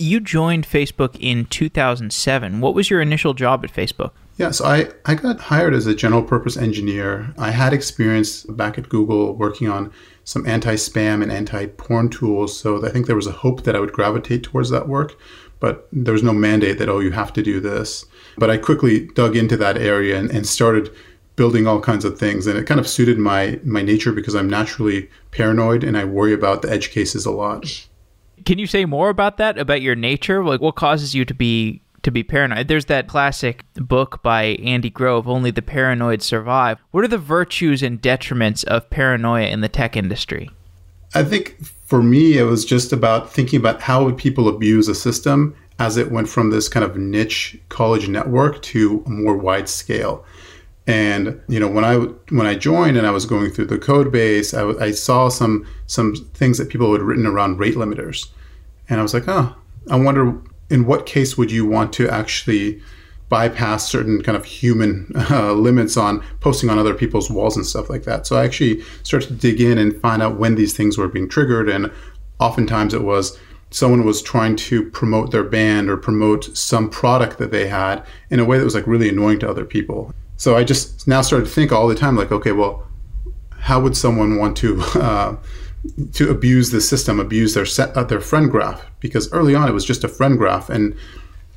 You 0.00 0.20
joined 0.20 0.66
Facebook 0.66 1.16
in 1.18 1.46
2007. 1.46 2.60
What 2.60 2.74
was 2.74 2.88
your 2.88 3.00
initial 3.00 3.34
job 3.34 3.64
at 3.64 3.72
Facebook? 3.72 4.12
Yeah, 4.36 4.52
so 4.52 4.64
I, 4.64 4.88
I 5.04 5.16
got 5.16 5.40
hired 5.40 5.74
as 5.74 5.86
a 5.86 5.94
general 5.94 6.22
purpose 6.22 6.56
engineer. 6.56 7.34
I 7.36 7.50
had 7.50 7.72
experience 7.72 8.44
back 8.44 8.78
at 8.78 8.88
Google 8.88 9.34
working 9.34 9.68
on 9.68 9.92
some 10.28 10.46
anti 10.46 10.74
spam 10.74 11.22
and 11.22 11.32
anti 11.32 11.64
porn 11.64 12.10
tools. 12.10 12.54
So 12.60 12.84
I 12.84 12.90
think 12.90 13.06
there 13.06 13.16
was 13.16 13.26
a 13.26 13.32
hope 13.32 13.62
that 13.62 13.74
I 13.74 13.80
would 13.80 13.94
gravitate 13.94 14.42
towards 14.42 14.68
that 14.68 14.86
work, 14.86 15.18
but 15.58 15.88
there 15.90 16.12
was 16.12 16.22
no 16.22 16.34
mandate 16.34 16.76
that, 16.78 16.90
oh, 16.90 16.98
you 16.98 17.12
have 17.12 17.32
to 17.32 17.42
do 17.42 17.60
this. 17.60 18.04
But 18.36 18.50
I 18.50 18.58
quickly 18.58 19.06
dug 19.14 19.36
into 19.36 19.56
that 19.56 19.78
area 19.78 20.18
and, 20.18 20.30
and 20.30 20.46
started 20.46 20.94
building 21.36 21.66
all 21.66 21.80
kinds 21.80 22.04
of 22.04 22.18
things. 22.18 22.46
And 22.46 22.58
it 22.58 22.66
kind 22.66 22.78
of 22.78 22.86
suited 22.86 23.16
my, 23.16 23.58
my 23.64 23.80
nature 23.80 24.12
because 24.12 24.34
I'm 24.34 24.50
naturally 24.50 25.08
paranoid 25.30 25.82
and 25.82 25.96
I 25.96 26.04
worry 26.04 26.34
about 26.34 26.60
the 26.60 26.70
edge 26.70 26.90
cases 26.90 27.24
a 27.24 27.30
lot. 27.30 27.88
Can 28.44 28.58
you 28.58 28.66
say 28.66 28.84
more 28.84 29.08
about 29.08 29.38
that, 29.38 29.56
about 29.56 29.80
your 29.80 29.94
nature? 29.94 30.44
Like, 30.44 30.60
what 30.60 30.74
causes 30.74 31.14
you 31.14 31.24
to 31.24 31.34
be 31.34 31.80
to 32.02 32.10
be 32.10 32.22
paranoid. 32.22 32.68
There's 32.68 32.86
that 32.86 33.08
classic 33.08 33.64
book 33.74 34.22
by 34.22 34.56
Andy 34.62 34.90
Grove, 34.90 35.28
Only 35.28 35.50
the 35.50 35.62
Paranoid 35.62 36.22
Survive. 36.22 36.78
What 36.90 37.04
are 37.04 37.08
the 37.08 37.18
virtues 37.18 37.82
and 37.82 38.00
detriments 38.00 38.64
of 38.64 38.88
paranoia 38.90 39.46
in 39.48 39.60
the 39.60 39.68
tech 39.68 39.96
industry? 39.96 40.50
I 41.14 41.24
think 41.24 41.64
for 41.86 42.02
me, 42.02 42.38
it 42.38 42.44
was 42.44 42.64
just 42.64 42.92
about 42.92 43.32
thinking 43.32 43.58
about 43.58 43.80
how 43.80 44.04
would 44.04 44.16
people 44.16 44.48
abuse 44.48 44.88
a 44.88 44.94
system 44.94 45.56
as 45.78 45.96
it 45.96 46.10
went 46.10 46.28
from 46.28 46.50
this 46.50 46.68
kind 46.68 46.84
of 46.84 46.96
niche 46.96 47.58
college 47.68 48.08
network 48.08 48.60
to 48.62 49.02
a 49.06 49.10
more 49.10 49.36
wide 49.36 49.68
scale. 49.68 50.24
And 50.86 51.40
you 51.48 51.60
know, 51.60 51.68
when 51.68 51.84
I 51.84 51.96
when 51.96 52.46
I 52.46 52.54
joined 52.54 52.96
and 52.96 53.06
I 53.06 53.10
was 53.10 53.26
going 53.26 53.50
through 53.50 53.66
the 53.66 53.78
code 53.78 54.10
base, 54.10 54.54
I, 54.54 54.68
I 54.70 54.90
saw 54.90 55.28
some 55.28 55.66
some 55.86 56.14
things 56.34 56.58
that 56.58 56.70
people 56.70 56.92
had 56.92 57.02
written 57.02 57.26
around 57.26 57.58
rate 57.58 57.74
limiters, 57.74 58.28
and 58.88 58.98
I 58.98 59.02
was 59.02 59.12
like, 59.12 59.28
oh, 59.28 59.54
I 59.90 59.96
wonder 59.96 60.40
in 60.70 60.86
what 60.86 61.06
case 61.06 61.36
would 61.36 61.50
you 61.50 61.66
want 61.66 61.92
to 61.94 62.08
actually 62.08 62.80
bypass 63.28 63.88
certain 63.88 64.22
kind 64.22 64.36
of 64.36 64.44
human 64.44 65.10
uh, 65.30 65.52
limits 65.52 65.96
on 65.96 66.22
posting 66.40 66.70
on 66.70 66.78
other 66.78 66.94
people's 66.94 67.30
walls 67.30 67.56
and 67.56 67.66
stuff 67.66 67.90
like 67.90 68.04
that. 68.04 68.26
So 68.26 68.36
I 68.36 68.44
actually 68.44 68.82
started 69.02 69.28
to 69.28 69.34
dig 69.34 69.60
in 69.60 69.78
and 69.78 70.00
find 70.00 70.22
out 70.22 70.38
when 70.38 70.54
these 70.54 70.74
things 70.74 70.96
were 70.96 71.08
being 71.08 71.28
triggered. 71.28 71.68
And 71.68 71.92
oftentimes 72.38 72.94
it 72.94 73.02
was 73.02 73.38
someone 73.70 74.04
was 74.04 74.22
trying 74.22 74.56
to 74.56 74.88
promote 74.90 75.30
their 75.30 75.44
band 75.44 75.90
or 75.90 75.96
promote 75.96 76.56
some 76.56 76.88
product 76.88 77.38
that 77.38 77.50
they 77.50 77.68
had 77.68 78.02
in 78.30 78.40
a 78.40 78.44
way 78.44 78.56
that 78.56 78.64
was 78.64 78.74
like 78.74 78.86
really 78.86 79.10
annoying 79.10 79.38
to 79.40 79.48
other 79.48 79.64
people. 79.64 80.12
So 80.36 80.56
I 80.56 80.64
just 80.64 81.06
now 81.06 81.20
started 81.20 81.46
to 81.46 81.50
think 81.50 81.72
all 81.72 81.88
the 81.88 81.94
time, 81.94 82.16
like, 82.16 82.32
okay, 82.32 82.52
well, 82.52 82.86
how 83.58 83.80
would 83.80 83.96
someone 83.96 84.38
want 84.38 84.56
to 84.58 84.80
uh, 84.94 85.36
to 86.12 86.30
abuse 86.30 86.70
the 86.70 86.80
system, 86.80 87.20
abuse 87.20 87.54
their 87.54 87.66
set, 87.66 87.96
uh, 87.96 88.04
their 88.04 88.20
friend 88.20 88.50
graph? 88.50 88.84
Because 89.00 89.32
early 89.32 89.54
on 89.54 89.68
it 89.68 89.72
was 89.72 89.84
just 89.84 90.04
a 90.04 90.08
friend 90.08 90.38
graph, 90.38 90.68
and 90.70 90.96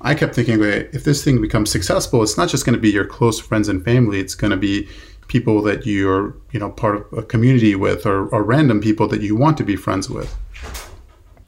I 0.01 0.15
kept 0.15 0.35
thinking, 0.35 0.61
okay, 0.61 0.89
if 0.93 1.03
this 1.03 1.23
thing 1.23 1.41
becomes 1.41 1.71
successful, 1.71 2.23
it's 2.23 2.37
not 2.37 2.49
just 2.49 2.65
going 2.65 2.75
to 2.75 2.81
be 2.81 2.89
your 2.89 3.05
close 3.05 3.39
friends 3.39 3.67
and 3.67 3.83
family; 3.83 4.19
it's 4.19 4.35
going 4.35 4.51
to 4.51 4.57
be 4.57 4.87
people 5.27 5.61
that 5.61 5.85
you're 5.85 6.35
you 6.51 6.59
know 6.59 6.69
part 6.69 6.95
of 6.95 7.17
a 7.17 7.23
community 7.23 7.75
with, 7.75 8.05
or, 8.05 8.27
or 8.27 8.43
random 8.43 8.81
people 8.81 9.07
that 9.07 9.21
you 9.21 9.35
want 9.35 9.57
to 9.57 9.63
be 9.63 9.75
friends 9.75 10.09
with. 10.09 10.37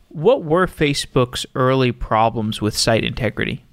What 0.09 0.43
were 0.43 0.67
Facebook's 0.67 1.45
early 1.55 1.91
problems 1.91 2.61
with 2.61 2.77
site 2.77 3.03
integrity? 3.03 3.65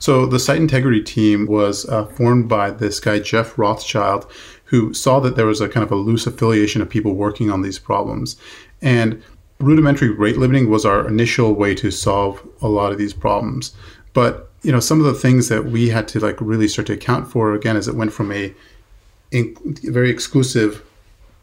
So 0.00 0.26
the 0.26 0.38
site 0.38 0.58
integrity 0.58 1.02
team 1.02 1.46
was 1.46 1.88
uh, 1.88 2.06
formed 2.06 2.48
by 2.48 2.70
this 2.70 3.00
guy 3.00 3.18
Jeff 3.18 3.58
Rothschild, 3.58 4.30
who 4.68 4.92
saw 4.92 5.18
that 5.20 5.34
there 5.34 5.46
was 5.46 5.60
a 5.60 5.68
kind 5.68 5.84
of 5.84 5.90
a 5.90 5.96
loose 5.96 6.26
affiliation 6.26 6.82
of 6.82 6.88
people 6.88 7.14
working 7.14 7.50
on 7.50 7.62
these 7.62 7.78
problems, 7.78 8.36
and 8.82 9.22
rudimentary 9.60 10.10
rate 10.10 10.36
limiting 10.36 10.70
was 10.70 10.84
our 10.84 11.08
initial 11.08 11.54
way 11.54 11.74
to 11.74 11.90
solve 11.90 12.46
a 12.62 12.68
lot 12.68 12.92
of 12.92 12.98
these 12.98 13.12
problems. 13.12 13.74
But 14.12 14.50
you 14.62 14.72
know, 14.72 14.80
some 14.80 14.98
of 14.98 15.06
the 15.06 15.18
things 15.18 15.48
that 15.48 15.66
we 15.66 15.88
had 15.88 16.08
to 16.08 16.20
like 16.20 16.40
really 16.40 16.68
start 16.68 16.86
to 16.88 16.92
account 16.92 17.30
for 17.30 17.54
again 17.54 17.76
as 17.76 17.88
it 17.88 17.94
went 17.94 18.12
from 18.12 18.32
a 18.32 18.54
very 19.32 20.10
exclusive 20.10 20.82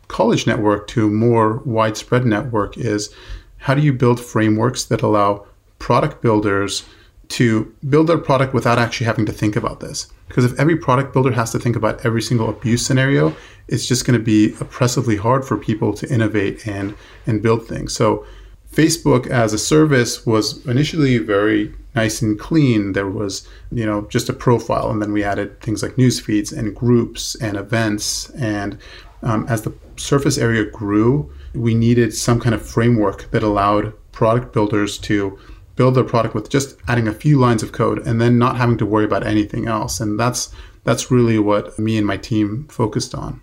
college 0.08 0.46
network 0.46 0.88
to 0.88 1.08
a 1.08 1.10
more 1.10 1.62
widespread 1.66 2.26
network 2.26 2.78
is 2.78 3.14
how 3.58 3.74
do 3.74 3.82
you 3.82 3.94
build 3.94 4.20
frameworks 4.20 4.86
that 4.86 5.02
allow 5.02 5.46
product 5.80 6.22
builders 6.22 6.86
to 7.30 7.74
build 7.90 8.08
their 8.08 8.18
product 8.18 8.54
without 8.54 8.78
actually 8.78 9.06
having 9.06 9.26
to 9.26 9.32
think 9.32 9.56
about 9.56 9.80
this? 9.80 10.12
Because 10.28 10.46
if 10.46 10.60
every 10.60 10.76
product 10.76 11.14
builder 11.14 11.32
has 11.32 11.52
to 11.52 11.60
think 11.60 11.76
about 11.76 12.06
every 12.06 12.22
single 12.22 12.50
abuse 12.50 12.86
scenario, 12.86 13.36
it's 13.68 13.88
just 13.88 14.06
going 14.06 14.18
to 14.18 14.24
be 14.24 14.56
oppressively 14.60 15.16
hard 15.16 15.46
for 15.46 15.58
people 15.58 15.94
to 15.94 16.14
innovate 16.14 16.68
and 16.68 16.96
and 17.26 17.42
build 17.42 17.68
things. 17.68 17.94
So 17.94 18.26
Facebook 18.76 19.28
as 19.28 19.54
a 19.54 19.58
service 19.58 20.26
was 20.26 20.66
initially 20.66 21.18
very 21.18 21.74
nice 21.96 22.22
and 22.22 22.38
clean. 22.38 22.92
There 22.92 23.10
was, 23.10 23.48
you 23.72 23.86
know, 23.86 24.02
just 24.10 24.28
a 24.28 24.34
profile, 24.34 24.92
and 24.92 25.02
then 25.02 25.14
we 25.14 25.24
added 25.24 25.62
things 25.62 25.82
like 25.82 25.98
news 25.98 26.20
feeds 26.20 26.52
and 26.52 26.76
groups 26.76 27.36
and 27.36 27.56
events. 27.56 28.30
And 28.32 28.78
um, 29.24 29.46
as 29.48 29.62
the 29.62 29.74
surface 29.96 30.38
area 30.38 30.66
grew, 30.66 31.32
we 31.54 31.74
needed 31.74 32.14
some 32.14 32.40
kind 32.40 32.54
of 32.54 32.68
framework 32.68 33.32
that 33.32 33.44
allowed 33.44 33.94
product 34.12 34.54
builders 34.54 34.98
to 35.00 35.40
build 35.76 35.96
their 35.96 36.04
product 36.04 36.36
with 36.36 36.50
just 36.50 36.78
adding 36.88 37.08
a 37.08 37.14
few 37.14 37.40
lines 37.40 37.64
of 37.64 37.72
code 37.72 38.06
and 38.08 38.20
then 38.22 38.38
not 38.38 38.58
having 38.58 38.78
to 38.78 38.86
worry 38.86 39.06
about 39.06 39.26
anything 39.26 39.68
else. 39.68 40.00
And 40.00 40.20
that's 40.20 40.54
that's 40.84 41.12
really 41.12 41.40
what 41.40 41.78
me 41.80 41.98
and 41.98 42.06
my 42.06 42.18
team 42.18 42.68
focused 42.70 43.16
on. 43.16 43.42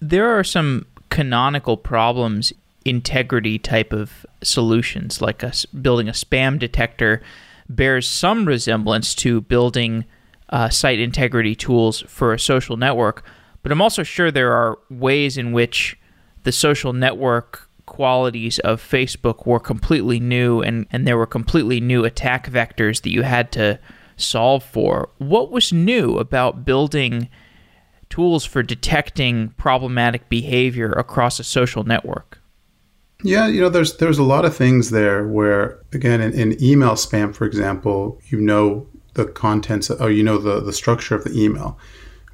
There 0.00 0.28
are 0.38 0.44
some 0.44 0.86
canonical 1.10 1.76
problems 1.76 2.52
integrity 2.84 3.58
type 3.58 3.92
of 3.92 4.24
solutions 4.42 5.20
like 5.20 5.42
a, 5.42 5.52
building 5.82 6.08
a 6.08 6.12
spam 6.12 6.58
detector 6.58 7.20
bears 7.68 8.08
some 8.08 8.46
resemblance 8.46 9.14
to 9.14 9.40
building 9.42 10.04
uh, 10.48 10.68
site 10.68 10.98
integrity 10.98 11.54
tools 11.54 12.00
for 12.08 12.32
a 12.32 12.38
social 12.38 12.76
network 12.76 13.22
but 13.62 13.70
i'm 13.70 13.82
also 13.82 14.02
sure 14.02 14.30
there 14.30 14.52
are 14.52 14.78
ways 14.88 15.36
in 15.36 15.52
which 15.52 15.98
the 16.44 16.52
social 16.52 16.92
network 16.92 17.68
qualities 17.90 18.58
of 18.60 18.80
Facebook 18.80 19.46
were 19.46 19.60
completely 19.60 20.20
new 20.20 20.62
and, 20.62 20.86
and 20.90 21.06
there 21.06 21.18
were 21.18 21.26
completely 21.26 21.80
new 21.80 22.04
attack 22.04 22.48
vectors 22.48 23.02
that 23.02 23.10
you 23.10 23.22
had 23.22 23.50
to 23.52 23.78
solve 24.16 24.62
for. 24.62 25.10
What 25.18 25.50
was 25.50 25.72
new 25.72 26.16
about 26.16 26.64
building 26.64 27.28
tools 28.08 28.44
for 28.44 28.62
detecting 28.62 29.48
problematic 29.58 30.28
behavior 30.28 30.92
across 30.92 31.40
a 31.40 31.44
social 31.44 31.82
network? 31.84 32.40
Yeah, 33.22 33.48
you 33.48 33.60
know, 33.60 33.68
there's 33.68 33.96
there's 33.98 34.18
a 34.18 34.22
lot 34.22 34.44
of 34.44 34.56
things 34.56 34.90
there 34.90 35.26
where 35.26 35.78
again 35.92 36.20
in, 36.20 36.32
in 36.32 36.62
email 36.62 36.92
spam, 36.92 37.34
for 37.34 37.44
example, 37.44 38.18
you 38.28 38.40
know 38.40 38.86
the 39.14 39.26
contents 39.26 39.90
or 39.90 40.10
you 40.10 40.22
know 40.22 40.38
the, 40.38 40.60
the 40.60 40.72
structure 40.72 41.14
of 41.16 41.24
the 41.24 41.38
email. 41.38 41.76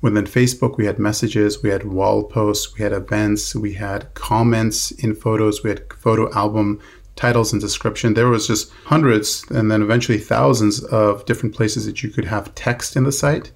Within 0.03 0.25
Facebook, 0.25 0.77
we 0.77 0.87
had 0.87 0.99
messages, 0.99 1.63
we 1.63 1.71
had 1.71 1.85
wall 1.85 2.25
posts, 2.25 2.75
we 2.75 2.83
had 2.83 2.93
events, 2.93 3.55
we 3.55 3.73
had 3.73 4.13
comments 4.15 4.91
in 4.93 5.15
photos, 5.15 5.65
we 5.65 5.71
had 5.71 5.93
photo 5.93 6.33
album 6.35 6.81
titles 7.17 7.53
and 7.53 7.63
description. 7.63 8.15
There 8.15 8.29
was 8.29 8.47
just 8.47 8.71
hundreds 8.85 9.45
and 9.51 9.71
then 9.71 9.83
eventually 9.83 10.19
thousands 10.19 10.85
of 10.85 11.25
different 11.25 11.55
places 11.55 11.87
that 11.87 12.03
you 12.03 12.11
could 12.11 12.27
have 12.27 12.55
text 12.55 12.95
in 12.95 13.05
the 13.05 13.13
site. 13.13 13.53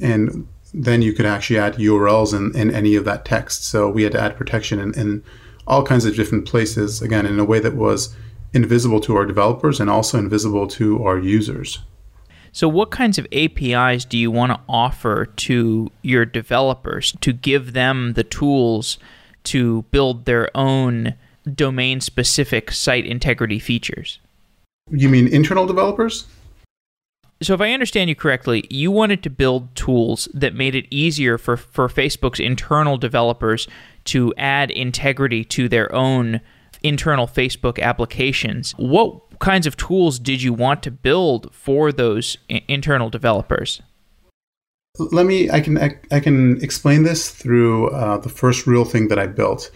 And 0.00 0.48
then 0.72 1.02
you 1.02 1.12
could 1.12 1.26
actually 1.26 1.58
add 1.58 1.74
URLs 1.74 2.34
in, 2.34 2.56
in 2.58 2.74
any 2.74 2.96
of 2.96 3.04
that 3.04 3.24
text. 3.24 3.66
So 3.66 3.88
we 3.88 4.02
had 4.02 4.12
to 4.12 4.20
add 4.20 4.36
protection 4.36 4.80
in, 4.80 4.94
in 4.98 5.22
all 5.66 5.84
kinds 5.84 6.04
of 6.04 6.16
different 6.16 6.46
places, 6.46 7.00
again, 7.00 7.26
in 7.26 7.38
a 7.38 7.44
way 7.44 7.60
that 7.60 7.76
was 7.76 8.16
invisible 8.52 9.00
to 9.00 9.16
our 9.16 9.26
developers 9.26 9.80
and 9.80 9.90
also 9.90 10.18
invisible 10.18 10.66
to 10.68 11.04
our 11.04 11.18
users. 11.18 11.80
So, 12.54 12.68
what 12.68 12.92
kinds 12.92 13.18
of 13.18 13.26
APIs 13.32 14.04
do 14.04 14.16
you 14.16 14.30
want 14.30 14.52
to 14.52 14.60
offer 14.68 15.26
to 15.26 15.90
your 16.02 16.24
developers 16.24 17.12
to 17.20 17.32
give 17.32 17.72
them 17.72 18.12
the 18.12 18.22
tools 18.22 18.96
to 19.44 19.82
build 19.90 20.24
their 20.24 20.56
own 20.56 21.14
domain 21.52 22.00
specific 22.00 22.70
site 22.70 23.06
integrity 23.06 23.58
features? 23.58 24.20
You 24.88 25.08
mean 25.08 25.26
internal 25.26 25.66
developers? 25.66 26.28
So, 27.42 27.54
if 27.54 27.60
I 27.60 27.72
understand 27.72 28.08
you 28.08 28.14
correctly, 28.14 28.68
you 28.70 28.92
wanted 28.92 29.24
to 29.24 29.30
build 29.30 29.74
tools 29.74 30.28
that 30.32 30.54
made 30.54 30.76
it 30.76 30.86
easier 30.92 31.38
for, 31.38 31.56
for 31.56 31.88
Facebook's 31.88 32.38
internal 32.38 32.96
developers 32.96 33.66
to 34.04 34.32
add 34.38 34.70
integrity 34.70 35.42
to 35.46 35.68
their 35.68 35.92
own 35.92 36.40
internal 36.84 37.26
Facebook 37.26 37.80
applications. 37.80 38.72
What 38.76 39.23
kinds 39.38 39.66
of 39.66 39.76
tools 39.76 40.18
did 40.18 40.42
you 40.42 40.52
want 40.52 40.82
to 40.84 40.90
build 40.90 41.52
for 41.52 41.92
those 41.92 42.36
internal 42.48 43.10
developers? 43.10 43.82
Let 44.98 45.26
me. 45.26 45.50
I 45.50 45.60
can. 45.60 45.76
I, 45.78 45.98
I 46.12 46.20
can 46.20 46.62
explain 46.62 47.02
this 47.02 47.30
through 47.30 47.88
uh, 47.88 48.18
the 48.18 48.28
first 48.28 48.66
real 48.66 48.84
thing 48.84 49.08
that 49.08 49.18
I 49.18 49.26
built, 49.26 49.70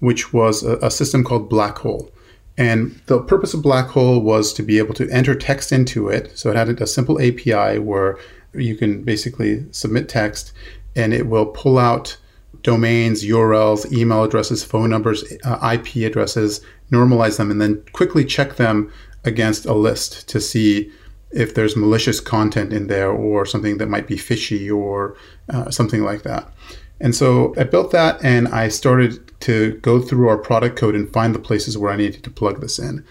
which 0.00 0.32
was 0.32 0.64
a, 0.64 0.78
a 0.78 0.90
system 0.90 1.22
called 1.22 1.48
Black 1.48 1.78
Hole. 1.78 2.10
And 2.56 3.00
the 3.06 3.20
purpose 3.20 3.54
of 3.54 3.62
Black 3.62 3.86
Hole 3.88 4.20
was 4.20 4.52
to 4.54 4.62
be 4.62 4.78
able 4.78 4.94
to 4.94 5.08
enter 5.10 5.34
text 5.34 5.72
into 5.72 6.08
it. 6.08 6.36
So 6.36 6.50
it 6.50 6.56
had 6.56 6.68
a 6.80 6.86
simple 6.86 7.20
API 7.20 7.78
where 7.78 8.18
you 8.52 8.76
can 8.76 9.02
basically 9.02 9.64
submit 9.72 10.08
text 10.08 10.52
and 10.96 11.12
it 11.12 11.26
will 11.26 11.46
pull 11.46 11.78
out 11.78 12.16
domains, 12.62 13.24
URLs, 13.24 13.92
email 13.92 14.24
addresses, 14.24 14.64
phone 14.64 14.90
numbers, 14.90 15.24
uh, 15.44 15.76
IP 15.76 15.96
addresses, 15.96 16.60
normalize 16.90 17.36
them, 17.36 17.50
and 17.50 17.60
then 17.60 17.82
quickly 17.92 18.24
check 18.24 18.56
them 18.56 18.92
against 19.24 19.66
a 19.66 19.74
list 19.74 20.28
to 20.28 20.40
see 20.40 20.90
if 21.30 21.54
there's 21.54 21.76
malicious 21.76 22.20
content 22.20 22.72
in 22.72 22.86
there 22.86 23.10
or 23.10 23.44
something 23.44 23.78
that 23.78 23.88
might 23.88 24.06
be 24.06 24.16
fishy 24.16 24.70
or 24.70 25.16
uh, 25.48 25.70
something 25.70 26.02
like 26.02 26.22
that. 26.22 26.52
And 27.00 27.14
so 27.14 27.54
I 27.58 27.64
built 27.64 27.90
that 27.90 28.22
and 28.24 28.48
I 28.48 28.68
started 28.68 29.32
to 29.40 29.74
go 29.82 30.00
through 30.00 30.28
our 30.28 30.38
product 30.38 30.78
code 30.78 30.94
and 30.94 31.12
find 31.12 31.34
the 31.34 31.40
places 31.40 31.76
where 31.76 31.92
I 31.92 31.96
needed 31.96 32.22
to 32.24 32.30
plug 32.30 32.60
this 32.60 32.78
in. 32.78 33.04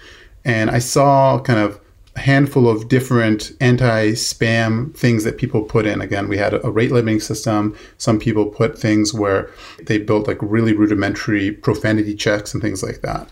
And 0.46 0.70
I 0.70 0.80
saw 0.80 1.40
kind 1.40 1.60
of 1.60 1.80
handful 2.16 2.70
of 2.70 2.88
different 2.88 3.52
anti-spam 3.60 4.96
things 4.96 5.24
that 5.24 5.38
people 5.38 5.64
put 5.64 5.86
in. 5.86 6.00
Again, 6.00 6.28
we 6.28 6.38
had 6.38 6.54
a 6.54 6.72
rate 6.72 6.92
limiting 6.92 7.20
system. 7.20 7.76
Some 7.98 8.20
people 8.20 8.46
put 8.46 8.78
things 8.78 9.14
where 9.14 9.50
they 9.84 9.98
built 9.98 10.28
like 10.28 10.38
really 10.42 10.74
rudimentary 10.74 11.52
profanity 11.52 12.14
checks 12.14 12.54
and 12.54 12.62
things 12.62 12.84
like 12.84 13.02
that. 13.02 13.30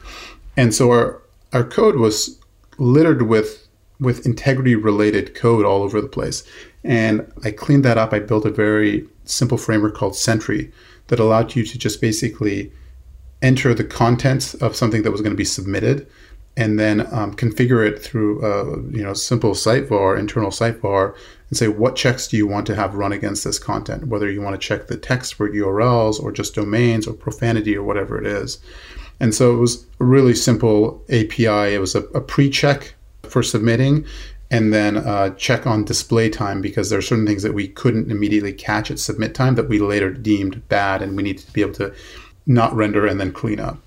And 0.57 0.73
so 0.73 0.91
our 0.91 1.21
our 1.53 1.63
code 1.63 1.97
was 1.97 2.39
littered 2.77 3.23
with 3.23 3.67
with 3.99 4.25
integrity 4.25 4.75
related 4.75 5.35
code 5.35 5.63
all 5.63 5.83
over 5.83 6.01
the 6.01 6.07
place. 6.07 6.43
And 6.83 7.31
I 7.43 7.51
cleaned 7.51 7.85
that 7.85 7.99
up. 7.99 8.13
I 8.13 8.19
built 8.19 8.45
a 8.45 8.49
very 8.49 9.07
simple 9.25 9.57
framework 9.57 9.93
called 9.93 10.15
Sentry 10.15 10.71
that 11.07 11.19
allowed 11.19 11.55
you 11.55 11.63
to 11.63 11.77
just 11.77 12.01
basically 12.01 12.71
enter 13.43 13.73
the 13.73 13.83
contents 13.83 14.55
of 14.55 14.75
something 14.75 15.03
that 15.03 15.11
was 15.11 15.21
going 15.21 15.33
to 15.33 15.37
be 15.37 15.45
submitted 15.45 16.07
and 16.57 16.79
then 16.79 17.01
um, 17.13 17.33
configure 17.33 17.85
it 17.85 18.01
through 18.01 18.43
a 18.45 18.81
you 18.91 19.03
know 19.03 19.13
simple 19.13 19.55
site 19.55 19.87
var, 19.87 20.15
internal 20.17 20.51
site 20.51 20.77
var, 20.77 21.15
and 21.49 21.57
say 21.57 21.67
what 21.67 21.95
checks 21.95 22.27
do 22.27 22.37
you 22.37 22.47
want 22.47 22.65
to 22.67 22.75
have 22.75 22.95
run 22.95 23.11
against 23.11 23.43
this 23.43 23.59
content, 23.59 24.07
whether 24.07 24.29
you 24.29 24.41
want 24.41 24.59
to 24.59 24.67
check 24.67 24.87
the 24.87 24.97
text 24.97 25.33
for 25.33 25.49
URLs 25.49 26.21
or 26.21 26.31
just 26.31 26.55
domains 26.55 27.07
or 27.07 27.13
profanity 27.13 27.75
or 27.75 27.83
whatever 27.83 28.19
it 28.19 28.25
is. 28.25 28.59
And 29.19 29.35
so 29.35 29.53
it 29.53 29.57
was 29.57 29.85
a 29.99 30.03
really 30.03 30.33
simple 30.33 31.03
API. 31.09 31.75
It 31.75 31.79
was 31.79 31.93
a, 31.93 32.01
a 32.15 32.21
pre-check 32.21 32.95
for 33.23 33.43
submitting, 33.43 34.05
and 34.49 34.73
then 34.73 34.97
uh, 34.97 35.29
check 35.35 35.65
on 35.65 35.85
display 35.85 36.29
time 36.29 36.59
because 36.59 36.89
there 36.89 36.99
are 36.99 37.03
certain 37.03 37.25
things 37.25 37.43
that 37.43 37.53
we 37.53 37.67
couldn't 37.69 38.11
immediately 38.11 38.51
catch 38.51 38.91
at 38.91 38.99
submit 38.99 39.33
time 39.33 39.55
that 39.55 39.69
we 39.69 39.79
later 39.79 40.11
deemed 40.11 40.67
bad 40.67 41.01
and 41.01 41.15
we 41.15 41.23
needed 41.23 41.45
to 41.45 41.53
be 41.53 41.61
able 41.61 41.73
to 41.73 41.93
not 42.45 42.75
render 42.75 43.05
and 43.05 43.19
then 43.19 43.31
clean 43.31 43.59
up. 43.59 43.77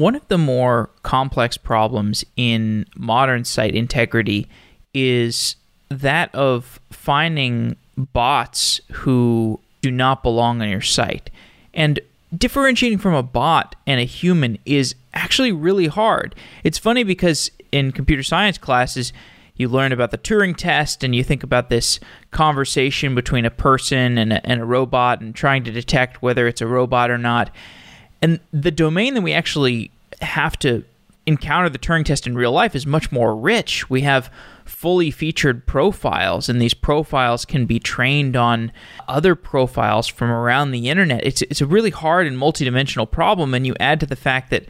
One 0.00 0.14
of 0.14 0.26
the 0.28 0.38
more 0.38 0.88
complex 1.02 1.58
problems 1.58 2.24
in 2.34 2.86
modern 2.96 3.44
site 3.44 3.74
integrity 3.74 4.48
is 4.94 5.56
that 5.90 6.34
of 6.34 6.80
finding 6.88 7.76
bots 7.98 8.80
who 8.90 9.60
do 9.82 9.90
not 9.90 10.22
belong 10.22 10.62
on 10.62 10.70
your 10.70 10.80
site. 10.80 11.28
And 11.74 12.00
differentiating 12.34 12.96
from 12.96 13.12
a 13.12 13.22
bot 13.22 13.76
and 13.86 14.00
a 14.00 14.04
human 14.04 14.56
is 14.64 14.94
actually 15.12 15.52
really 15.52 15.88
hard. 15.88 16.34
It's 16.64 16.78
funny 16.78 17.04
because 17.04 17.50
in 17.70 17.92
computer 17.92 18.22
science 18.22 18.56
classes, 18.56 19.12
you 19.56 19.68
learn 19.68 19.92
about 19.92 20.12
the 20.12 20.16
Turing 20.16 20.56
test 20.56 21.04
and 21.04 21.14
you 21.14 21.22
think 21.22 21.42
about 21.42 21.68
this 21.68 22.00
conversation 22.30 23.14
between 23.14 23.44
a 23.44 23.50
person 23.50 24.16
and 24.16 24.32
a, 24.32 24.46
and 24.46 24.62
a 24.62 24.64
robot 24.64 25.20
and 25.20 25.34
trying 25.34 25.62
to 25.64 25.70
detect 25.70 26.22
whether 26.22 26.48
it's 26.48 26.62
a 26.62 26.66
robot 26.66 27.10
or 27.10 27.18
not. 27.18 27.50
And 28.22 28.40
the 28.52 28.70
domain 28.70 29.14
that 29.14 29.22
we 29.22 29.32
actually 29.32 29.90
have 30.20 30.58
to 30.60 30.84
encounter 31.26 31.68
the 31.68 31.78
Turing 31.78 32.04
test 32.04 32.26
in 32.26 32.34
real 32.34 32.52
life 32.52 32.74
is 32.74 32.86
much 32.86 33.12
more 33.12 33.36
rich. 33.36 33.88
We 33.88 34.02
have 34.02 34.32
fully 34.64 35.10
featured 35.10 35.66
profiles, 35.66 36.48
and 36.48 36.60
these 36.60 36.74
profiles 36.74 37.44
can 37.44 37.66
be 37.66 37.78
trained 37.78 38.36
on 38.36 38.72
other 39.08 39.34
profiles 39.34 40.06
from 40.06 40.30
around 40.30 40.70
the 40.70 40.88
internet. 40.88 41.24
It's, 41.24 41.42
it's 41.42 41.60
a 41.60 41.66
really 41.66 41.90
hard 41.90 42.26
and 42.26 42.36
multidimensional 42.36 43.10
problem, 43.10 43.54
and 43.54 43.66
you 43.66 43.74
add 43.78 44.00
to 44.00 44.06
the 44.06 44.16
fact 44.16 44.50
that 44.50 44.66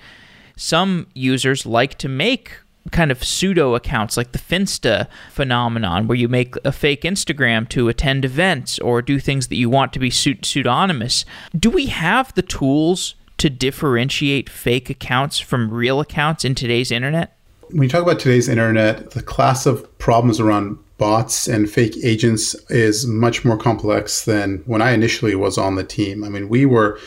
some 0.57 1.07
users 1.15 1.65
like 1.65 1.97
to 1.99 2.09
make 2.09 2.59
kind 2.91 3.11
of 3.11 3.23
pseudo 3.23 3.75
accounts 3.75 4.17
like 4.17 4.33
the 4.33 4.39
Finsta 4.39 5.07
phenomenon, 5.31 6.07
where 6.07 6.17
you 6.17 6.29
make 6.29 6.55
a 6.65 6.73
fake 6.73 7.03
Instagram 7.03 7.69
to 7.69 7.89
attend 7.89 8.25
events 8.25 8.79
or 8.79 9.03
do 9.03 9.19
things 9.19 9.49
that 9.49 9.57
you 9.57 9.71
want 9.71 9.93
to 9.93 9.99
be 9.99 10.11
pseudonymous. 10.11 11.25
Do 11.57 11.71
we 11.71 11.87
have 11.87 12.35
the 12.35 12.43
tools 12.43 13.15
to 13.41 13.49
differentiate 13.49 14.51
fake 14.51 14.91
accounts 14.91 15.39
from 15.39 15.73
real 15.73 15.99
accounts 15.99 16.45
in 16.45 16.55
today's 16.55 16.91
internet? 16.91 17.39
When 17.71 17.85
you 17.85 17.89
talk 17.89 18.03
about 18.03 18.21
today's 18.21 18.51
internet, 18.51 19.13
the 19.13 19.23
class 19.23 19.65
of 19.65 19.99
problems 19.99 20.41
around 20.41 20.79
bots 20.99 21.49
and 21.49 21.71
fake 21.71 21.97
agents 22.05 22.55
is 22.69 23.07
much 23.07 23.43
more 23.43 23.57
complex 23.57 24.27
than 24.27 24.59
when 24.67 24.83
I 24.83 24.91
initially 24.91 25.35
was 25.35 25.57
on 25.57 25.77
the 25.77 25.85
team. 25.85 26.23
I 26.23 26.29
mean, 26.29 26.51
we 26.51 26.67
were 26.67 26.99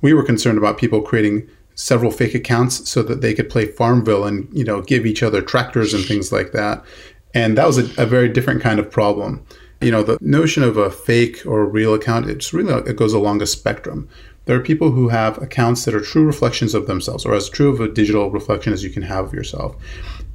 we 0.00 0.14
were 0.14 0.22
concerned 0.22 0.56
about 0.56 0.78
people 0.78 1.02
creating 1.02 1.46
several 1.74 2.10
fake 2.10 2.34
accounts 2.34 2.88
so 2.88 3.02
that 3.02 3.20
they 3.20 3.34
could 3.34 3.50
play 3.50 3.66
Farmville 3.66 4.24
and 4.24 4.48
you 4.56 4.64
know 4.64 4.80
give 4.80 5.04
each 5.04 5.22
other 5.22 5.42
tractors 5.42 5.92
and 5.92 6.02
things 6.06 6.32
like 6.32 6.52
that. 6.52 6.82
And 7.34 7.58
that 7.58 7.66
was 7.66 7.76
a, 7.76 8.02
a 8.02 8.06
very 8.06 8.30
different 8.30 8.62
kind 8.62 8.80
of 8.80 8.90
problem. 8.90 9.44
You 9.82 9.90
know, 9.90 10.02
the 10.02 10.16
notion 10.22 10.62
of 10.62 10.78
a 10.78 10.90
fake 10.90 11.44
or 11.44 11.66
real 11.66 11.92
account, 11.92 12.30
it's 12.30 12.54
really 12.54 12.72
it 12.88 12.96
goes 12.96 13.12
along 13.12 13.42
a 13.42 13.46
spectrum. 13.46 14.08
There 14.44 14.56
are 14.56 14.62
people 14.62 14.90
who 14.90 15.08
have 15.08 15.40
accounts 15.40 15.84
that 15.84 15.94
are 15.94 16.00
true 16.00 16.24
reflections 16.24 16.74
of 16.74 16.86
themselves, 16.86 17.24
or 17.24 17.34
as 17.34 17.48
true 17.48 17.70
of 17.70 17.80
a 17.80 17.88
digital 17.88 18.30
reflection 18.30 18.72
as 18.72 18.82
you 18.82 18.90
can 18.90 19.02
have 19.02 19.26
of 19.26 19.34
yourself. 19.34 19.76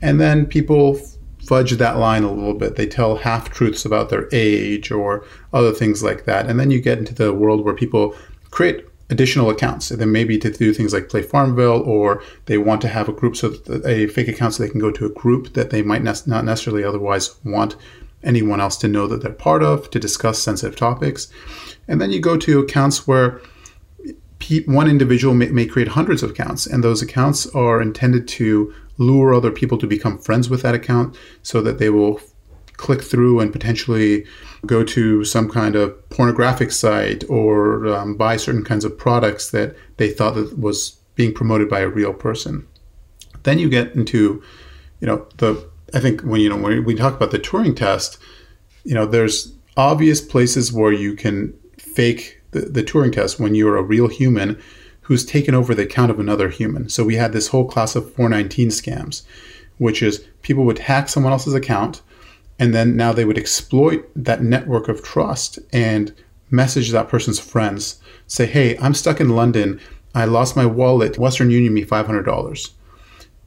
And 0.01 0.19
then 0.21 0.45
people 0.45 0.99
fudge 1.45 1.71
that 1.71 1.97
line 1.97 2.23
a 2.23 2.31
little 2.31 2.53
bit. 2.53 2.75
They 2.75 2.87
tell 2.87 3.15
half 3.15 3.49
truths 3.49 3.85
about 3.85 4.09
their 4.09 4.27
age 4.31 4.91
or 4.91 5.25
other 5.53 5.71
things 5.71 6.03
like 6.03 6.25
that. 6.25 6.47
And 6.47 6.59
then 6.59 6.71
you 6.71 6.81
get 6.81 6.97
into 6.99 7.13
the 7.13 7.33
world 7.33 7.63
where 7.63 7.73
people 7.73 8.15
create 8.51 8.85
additional 9.09 9.49
accounts. 9.49 9.89
And 9.89 9.99
then 9.99 10.11
maybe 10.11 10.37
to 10.39 10.51
do 10.51 10.73
things 10.73 10.93
like 10.93 11.09
play 11.09 11.21
Farmville, 11.21 11.81
or 11.83 12.21
they 12.45 12.57
want 12.57 12.81
to 12.81 12.89
have 12.89 13.07
a 13.07 13.13
group 13.13 13.35
so 13.35 13.53
a 13.85 14.07
fake 14.07 14.27
account 14.27 14.53
so 14.53 14.63
they 14.63 14.69
can 14.69 14.81
go 14.81 14.91
to 14.91 15.05
a 15.05 15.09
group 15.09 15.53
that 15.53 15.69
they 15.69 15.81
might 15.81 16.03
ne- 16.03 16.13
not 16.25 16.45
necessarily 16.45 16.83
otherwise 16.83 17.35
want 17.43 17.75
anyone 18.23 18.59
else 18.59 18.77
to 18.77 18.87
know 18.87 19.07
that 19.07 19.21
they're 19.21 19.31
part 19.31 19.63
of 19.63 19.89
to 19.91 19.99
discuss 19.99 20.41
sensitive 20.41 20.75
topics. 20.75 21.31
And 21.87 22.01
then 22.01 22.11
you 22.11 22.19
go 22.19 22.35
to 22.37 22.59
accounts 22.59 23.07
where 23.07 23.41
one 24.65 24.89
individual 24.89 25.33
may, 25.33 25.47
may 25.47 25.65
create 25.65 25.89
hundreds 25.89 26.23
of 26.23 26.31
accounts, 26.31 26.67
and 26.67 26.83
those 26.83 27.01
accounts 27.01 27.47
are 27.47 27.81
intended 27.81 28.27
to 28.29 28.73
lure 28.97 29.33
other 29.33 29.51
people 29.51 29.77
to 29.77 29.87
become 29.87 30.17
friends 30.17 30.49
with 30.49 30.61
that 30.61 30.75
account 30.75 31.17
so 31.43 31.61
that 31.61 31.79
they 31.79 31.89
will 31.89 32.19
click 32.77 33.01
through 33.01 33.39
and 33.39 33.51
potentially 33.51 34.25
go 34.65 34.83
to 34.83 35.23
some 35.23 35.49
kind 35.49 35.75
of 35.75 36.09
pornographic 36.09 36.71
site 36.71 37.23
or 37.29 37.87
um, 37.87 38.15
buy 38.15 38.37
certain 38.37 38.63
kinds 38.63 38.85
of 38.85 38.97
products 38.97 39.51
that 39.51 39.75
they 39.97 40.09
thought 40.09 40.35
that 40.35 40.57
was 40.57 40.97
being 41.15 41.33
promoted 41.33 41.67
by 41.69 41.79
a 41.79 41.87
real 41.87 42.13
person. 42.13 42.67
Then 43.43 43.59
you 43.59 43.69
get 43.69 43.95
into, 43.95 44.41
you 44.99 45.07
know, 45.07 45.27
the 45.37 45.67
I 45.93 45.99
think 45.99 46.21
when 46.21 46.41
you 46.41 46.49
know 46.49 46.57
when 46.57 46.83
we 46.83 46.95
talk 46.95 47.15
about 47.15 47.31
the 47.31 47.39
Turing 47.39 47.75
test, 47.75 48.17
you 48.83 48.93
know, 48.93 49.05
there's 49.05 49.53
obvious 49.75 50.21
places 50.21 50.73
where 50.73 50.91
you 50.91 51.15
can 51.15 51.53
fake 51.77 52.36
the, 52.61 52.83
Turing 52.83 53.13
test 53.13 53.39
when 53.39 53.55
you're 53.55 53.77
a 53.77 53.83
real 53.83 54.07
human 54.07 54.61
who's 55.01 55.25
taken 55.25 55.55
over 55.55 55.73
the 55.73 55.83
account 55.83 56.11
of 56.11 56.19
another 56.19 56.49
human. 56.49 56.89
So 56.89 57.03
we 57.03 57.15
had 57.15 57.31
this 57.31 57.47
whole 57.47 57.65
class 57.65 57.95
of 57.95 58.13
419 58.13 58.69
scams, 58.69 59.23
which 59.77 60.03
is 60.03 60.25
people 60.41 60.65
would 60.65 60.79
hack 60.79 61.09
someone 61.09 61.31
else's 61.31 61.53
account 61.53 62.01
and 62.59 62.73
then 62.73 62.95
now 62.95 63.13
they 63.13 63.25
would 63.25 63.37
exploit 63.37 64.09
that 64.15 64.43
network 64.43 64.87
of 64.87 65.03
trust 65.03 65.59
and 65.71 66.13
message 66.49 66.91
that 66.91 67.09
person's 67.09 67.39
friends 67.39 67.99
say 68.25 68.45
hey 68.45 68.77
i'm 68.77 68.93
stuck 68.93 69.19
in 69.19 69.29
london. 69.29 69.79
I 70.15 70.25
lost 70.25 70.55
my 70.55 70.65
wallet. 70.65 71.19
Western 71.19 71.51
union 71.51 71.73
me 71.73 71.83
$500 71.83 72.71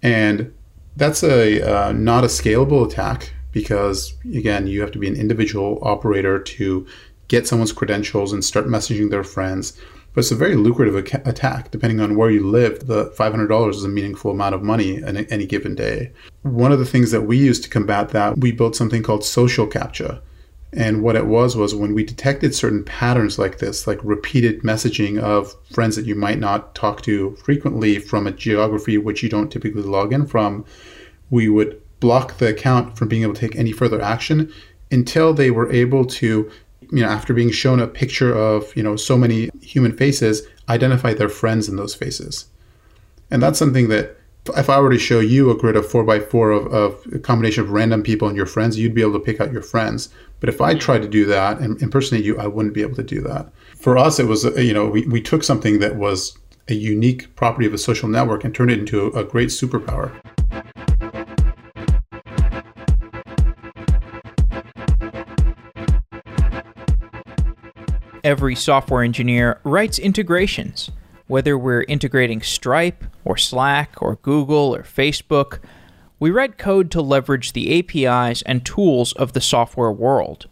and 0.03 0.53
that's 0.97 1.23
a 1.23 1.63
uh, 1.63 1.93
not 1.93 2.25
a 2.25 2.29
scalable 2.29 2.87
attack 2.87 3.33
because 3.53 4.15
again 4.35 4.67
you 4.67 4.81
have 4.81 4.93
to 4.93 4.99
be 4.99 5.09
an 5.09 5.17
individual 5.17 5.79
operator 5.83 6.39
to 6.39 6.87
get 7.31 7.49
someone's 7.49 7.73
credentials 7.73 8.35
and 8.35 8.45
start 8.45 8.67
messaging 8.67 9.09
their 9.09 9.25
friends 9.25 9.81
but 10.13 10.21
it's 10.21 10.31
a 10.33 10.37
very 10.37 10.57
lucrative 10.57 10.97
attack. 10.97 11.71
Depending 11.71 12.01
on 12.01 12.17
where 12.17 12.31
you 12.31 12.47
live, 12.47 12.87
the 12.87 13.11
$500 13.11 13.71
is 13.71 13.85
a 13.85 13.89
meaningful 13.89 14.33
amount 14.33 14.55
of 14.55 14.63
money 14.63 14.97
in 14.97 15.17
any 15.17 15.47
given 15.47 15.75
day. 15.75 16.13
One 16.43 16.73
of 16.73 16.81
the 16.81 16.87
things 16.87 17.13
that 17.13 17.23
we 17.23 17.37
used 17.37 17.63
to 17.65 17.71
combat 17.71 18.09
that, 18.11 18.39
we 18.39 18.51
built 18.51 18.75
something 18.75 19.03
called 19.03 19.25
social 19.25 19.67
CAPTCHA. 19.67 20.21
And 20.73 21.03
what 21.03 21.17
it 21.17 21.27
was 21.27 21.57
was 21.57 21.75
when 21.75 21.95
we 21.95 22.05
detected 22.05 22.55
certain 22.55 22.85
patterns 22.85 23.39
like 23.39 23.59
this, 23.59 23.87
like 23.87 23.99
repeated 24.03 24.63
messaging 24.63 25.19
of 25.21 25.55
friends 25.73 25.97
that 25.97 26.07
you 26.07 26.15
might 26.15 26.39
not 26.39 26.75
talk 26.75 27.03
to 27.03 27.37
frequently 27.45 27.99
from 27.99 28.27
a 28.27 28.33
geography 28.33 28.97
which 28.99 29.23
you 29.23 29.29
don't 29.29 29.51
typically 29.51 29.83
log 29.83 30.13
in 30.13 30.27
from, 30.27 30.65
we 31.31 31.49
would 31.49 31.81
block 32.01 32.39
the 32.39 32.49
account 32.49 32.97
from 32.97 33.09
being 33.09 33.23
able 33.23 33.35
to 33.35 33.41
take 33.41 33.57
any 33.57 33.73
further 33.73 34.01
action 34.01 34.53
until 34.93 35.35
they 35.35 35.51
were 35.51 35.71
able 35.73 36.05
to 36.05 36.51
you 36.93 37.03
know, 37.03 37.09
after 37.09 37.33
being 37.35 37.51
shown 37.51 37.81
a 37.81 37.87
picture 37.87 38.35
of, 38.35 38.75
you 38.77 38.83
know, 38.83 38.97
so 38.97 39.17
many 39.17 39.51
human 39.61 39.97
faces, 39.97 40.43
identify 40.69 41.15
their 41.15 41.29
friends 41.29 41.69
in 41.69 41.77
those 41.77 41.95
faces. 41.95 42.47
And 43.31 43.43
that's 43.43 43.59
something 43.59 43.89
that 43.89 44.17
if 44.57 44.71
I 44.71 44.81
were 44.81 44.91
to 44.91 44.99
show 44.99 45.21
you 45.21 45.51
a 45.51 45.57
grid 45.57 45.77
of 45.77 45.89
four 45.89 46.03
by 46.03 46.19
four 46.19 46.51
of, 46.51 46.67
of 46.73 47.07
a 47.13 47.19
combination 47.19 47.63
of 47.63 47.71
random 47.71 48.03
people 48.03 48.27
and 48.27 48.37
your 48.37 48.47
friends, 48.47 48.79
you'd 48.79 48.95
be 48.95 49.03
able 49.03 49.13
to 49.13 49.21
pick 49.21 49.41
out 49.41 49.53
your 49.53 49.63
friends. 49.63 50.09
But 50.41 50.49
if 50.49 50.61
I 50.61 50.75
tried 50.75 51.03
to 51.03 51.09
do 51.09 51.27
that 51.27 51.59
and 51.59 51.81
impersonate 51.83 52.25
you, 52.25 52.39
I 52.39 52.47
wouldn't 52.47 52.75
be 52.75 52.83
able 52.83 52.97
to 52.97 53.03
do 53.03 53.21
that. 53.23 53.53
For 53.77 53.99
us, 53.99 54.19
it 54.19 54.27
was, 54.27 54.45
you 54.57 54.73
know, 54.73 54.89
we, 54.89 55.07
we 55.07 55.21
took 55.21 55.45
something 55.45 55.79
that 55.81 55.97
was 55.97 56.39
a 56.69 56.75
unique 56.75 57.35
property 57.37 57.67
of 57.67 57.75
a 57.75 57.79
social 57.79 58.09
network 58.09 58.45
and 58.45 58.55
turned 58.55 58.71
it 58.71 58.79
into 58.79 59.09
a, 59.09 59.21
a 59.21 59.25
great 59.25 59.49
superpower. 59.49 60.13
Every 68.23 68.55
software 68.55 69.03
engineer 69.03 69.61
writes 69.65 69.99
integrations. 69.99 70.91
Whether 71.27 71.57
we're 71.57 71.85
integrating 71.85 72.43
Stripe, 72.43 73.05
or 73.25 73.37
Slack, 73.37 74.03
or 74.03 74.17
Google, 74.17 74.75
or 74.75 74.83
Facebook, 74.83 75.61
we 76.19 76.31
write 76.31 76.59
code 76.59 76.91
to 76.91 77.01
leverage 77.01 77.53
the 77.53 77.79
APIs 77.79 78.43
and 78.43 78.67
tools 78.67 79.13
of 79.13 79.33
the 79.33 79.41
software 79.41 79.93
world. 79.93 80.49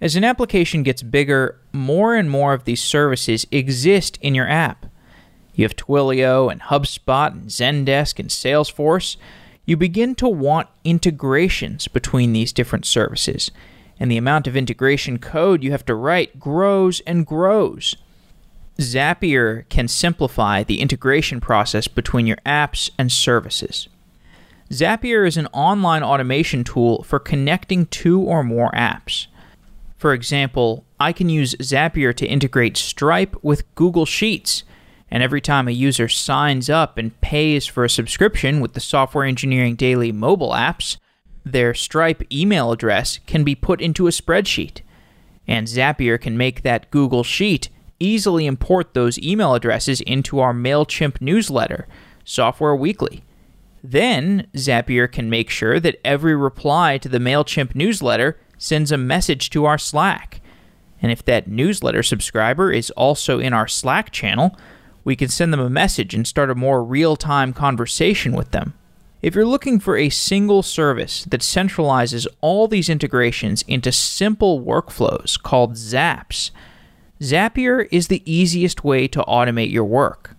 As 0.00 0.14
an 0.14 0.22
application 0.22 0.84
gets 0.84 1.02
bigger, 1.02 1.58
more 1.72 2.14
and 2.14 2.30
more 2.30 2.52
of 2.52 2.64
these 2.64 2.82
services 2.82 3.46
exist 3.50 4.18
in 4.20 4.34
your 4.34 4.48
app. 4.48 4.86
You 5.54 5.64
have 5.64 5.76
Twilio 5.76 6.50
and 6.50 6.60
HubSpot 6.60 7.32
and 7.32 7.46
Zendesk 7.46 8.20
and 8.20 8.28
Salesforce. 8.28 9.16
You 9.64 9.76
begin 9.76 10.14
to 10.16 10.28
want 10.28 10.68
integrations 10.84 11.88
between 11.88 12.32
these 12.32 12.52
different 12.52 12.86
services 12.86 13.50
and 13.98 14.10
the 14.10 14.16
amount 14.16 14.46
of 14.46 14.56
integration 14.56 15.18
code 15.18 15.62
you 15.62 15.70
have 15.70 15.84
to 15.86 15.94
write 15.94 16.38
grows 16.38 17.00
and 17.00 17.26
grows. 17.26 17.96
Zapier 18.78 19.68
can 19.68 19.86
simplify 19.86 20.64
the 20.64 20.80
integration 20.80 21.40
process 21.40 21.86
between 21.86 22.26
your 22.26 22.38
apps 22.44 22.90
and 22.98 23.10
services. 23.12 23.88
Zapier 24.70 25.26
is 25.26 25.36
an 25.36 25.46
online 25.48 26.02
automation 26.02 26.64
tool 26.64 27.02
for 27.04 27.18
connecting 27.18 27.86
two 27.86 28.20
or 28.20 28.42
more 28.42 28.72
apps. 28.72 29.26
For 29.96 30.12
example, 30.12 30.84
I 30.98 31.12
can 31.12 31.28
use 31.28 31.54
Zapier 31.56 32.14
to 32.16 32.26
integrate 32.26 32.76
Stripe 32.76 33.36
with 33.42 33.72
Google 33.74 34.06
Sheets, 34.06 34.64
and 35.10 35.22
every 35.22 35.40
time 35.40 35.68
a 35.68 35.70
user 35.70 36.08
signs 36.08 36.68
up 36.68 36.98
and 36.98 37.18
pays 37.20 37.66
for 37.66 37.84
a 37.84 37.90
subscription 37.90 38.60
with 38.60 38.72
the 38.72 38.80
Software 38.80 39.24
Engineering 39.24 39.76
Daily 39.76 40.10
mobile 40.10 40.50
apps, 40.50 40.96
their 41.44 41.74
Stripe 41.74 42.22
email 42.32 42.72
address 42.72 43.18
can 43.26 43.44
be 43.44 43.54
put 43.54 43.80
into 43.80 44.06
a 44.06 44.10
spreadsheet. 44.10 44.80
And 45.46 45.66
Zapier 45.66 46.20
can 46.20 46.36
make 46.36 46.62
that 46.62 46.90
Google 46.90 47.22
Sheet 47.22 47.68
easily 48.00 48.46
import 48.46 48.94
those 48.94 49.18
email 49.18 49.54
addresses 49.54 50.00
into 50.00 50.40
our 50.40 50.52
MailChimp 50.52 51.20
newsletter, 51.20 51.86
Software 52.24 52.74
Weekly. 52.74 53.22
Then 53.82 54.46
Zapier 54.54 55.10
can 55.10 55.28
make 55.28 55.50
sure 55.50 55.78
that 55.78 56.00
every 56.04 56.34
reply 56.34 56.96
to 56.98 57.08
the 57.08 57.18
MailChimp 57.18 57.74
newsletter 57.74 58.38
sends 58.56 58.90
a 58.90 58.96
message 58.96 59.50
to 59.50 59.66
our 59.66 59.76
Slack. 59.76 60.40
And 61.02 61.12
if 61.12 61.22
that 61.26 61.48
newsletter 61.48 62.02
subscriber 62.02 62.72
is 62.72 62.90
also 62.92 63.38
in 63.38 63.52
our 63.52 63.68
Slack 63.68 64.10
channel, 64.10 64.56
we 65.04 65.16
can 65.16 65.28
send 65.28 65.52
them 65.52 65.60
a 65.60 65.68
message 65.68 66.14
and 66.14 66.26
start 66.26 66.50
a 66.50 66.54
more 66.54 66.82
real 66.82 67.14
time 67.14 67.52
conversation 67.52 68.32
with 68.32 68.52
them. 68.52 68.72
If 69.24 69.34
you're 69.34 69.46
looking 69.46 69.80
for 69.80 69.96
a 69.96 70.10
single 70.10 70.62
service 70.62 71.24
that 71.24 71.40
centralizes 71.40 72.26
all 72.42 72.68
these 72.68 72.90
integrations 72.90 73.62
into 73.62 73.90
simple 73.90 74.62
workflows 74.62 75.42
called 75.42 75.76
Zaps, 75.76 76.50
Zapier 77.22 77.88
is 77.90 78.08
the 78.08 78.22
easiest 78.30 78.84
way 78.84 79.08
to 79.08 79.22
automate 79.22 79.72
your 79.72 79.86
work. 79.86 80.36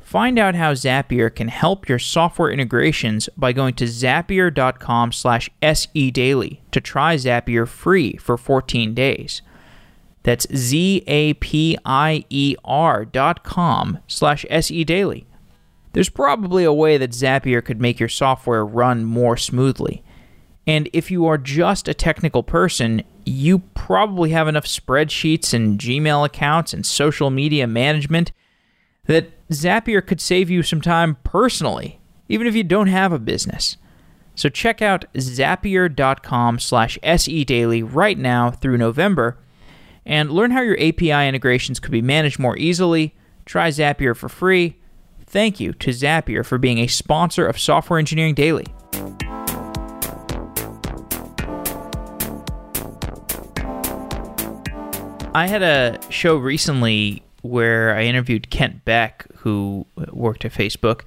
Find 0.00 0.38
out 0.38 0.54
how 0.54 0.72
Zapier 0.72 1.34
can 1.34 1.48
help 1.48 1.86
your 1.86 1.98
software 1.98 2.50
integrations 2.50 3.28
by 3.36 3.52
going 3.52 3.74
to 3.74 3.84
zapier.com 3.84 5.12
slash 5.12 5.50
sedaily 5.60 6.60
to 6.70 6.80
try 6.80 7.16
Zapier 7.16 7.68
free 7.68 8.16
for 8.16 8.38
14 8.38 8.94
days. 8.94 9.42
That's 10.22 10.46
Z-A-P-I-E-R 10.50 11.04
dot 13.04 13.44
com 13.44 13.98
slash 14.06 14.46
sedaily. 14.48 15.26
There's 15.94 16.10
probably 16.10 16.64
a 16.64 16.72
way 16.72 16.98
that 16.98 17.10
Zapier 17.10 17.64
could 17.64 17.80
make 17.80 17.98
your 17.98 18.08
software 18.08 18.64
run 18.64 19.04
more 19.04 19.36
smoothly. 19.36 20.04
And 20.66 20.88
if 20.92 21.10
you 21.10 21.26
are 21.26 21.38
just 21.38 21.88
a 21.88 21.94
technical 21.94 22.42
person, 22.42 23.02
you 23.24 23.60
probably 23.74 24.30
have 24.30 24.48
enough 24.48 24.66
spreadsheets 24.66 25.54
and 25.54 25.78
Gmail 25.78 26.24
accounts 26.26 26.74
and 26.74 26.84
social 26.84 27.30
media 27.30 27.66
management– 27.66 28.30
that 29.06 29.48
Zapier 29.48 30.04
could 30.04 30.20
save 30.20 30.50
you 30.50 30.62
some 30.62 30.80
time 30.80 31.16
personally, 31.24 32.00
even 32.28 32.46
if 32.46 32.54
you 32.54 32.64
don't 32.64 32.86
have 32.86 33.12
a 33.12 33.18
business. 33.18 33.76
So 34.34 34.48
check 34.48 34.82
out 34.82 35.04
zapier.com 35.14 36.58
slash 36.58 36.98
sedaily 37.02 37.88
right 37.88 38.18
now 38.18 38.50
through 38.50 38.78
November 38.78 39.38
and 40.04 40.30
learn 40.30 40.50
how 40.50 40.60
your 40.60 40.78
API 40.80 41.28
integrations 41.28 41.78
could 41.78 41.92
be 41.92 42.02
managed 42.02 42.38
more 42.38 42.56
easily. 42.58 43.14
Try 43.46 43.68
Zapier 43.68 44.16
for 44.16 44.28
free. 44.28 44.76
Thank 45.34 45.58
you 45.58 45.72
to 45.72 45.90
Zapier 45.90 46.46
for 46.46 46.58
being 46.58 46.78
a 46.78 46.86
sponsor 46.86 47.44
of 47.44 47.58
Software 47.58 47.98
Engineering 47.98 48.34
Daily. 48.34 48.66
I 55.34 55.48
had 55.48 55.64
a 55.64 55.98
show 56.08 56.36
recently 56.36 57.24
where 57.42 57.96
I 57.96 58.04
interviewed 58.04 58.48
Kent 58.50 58.84
Beck, 58.84 59.26
who 59.38 59.84
worked 60.12 60.44
at 60.44 60.52
Facebook, 60.52 61.00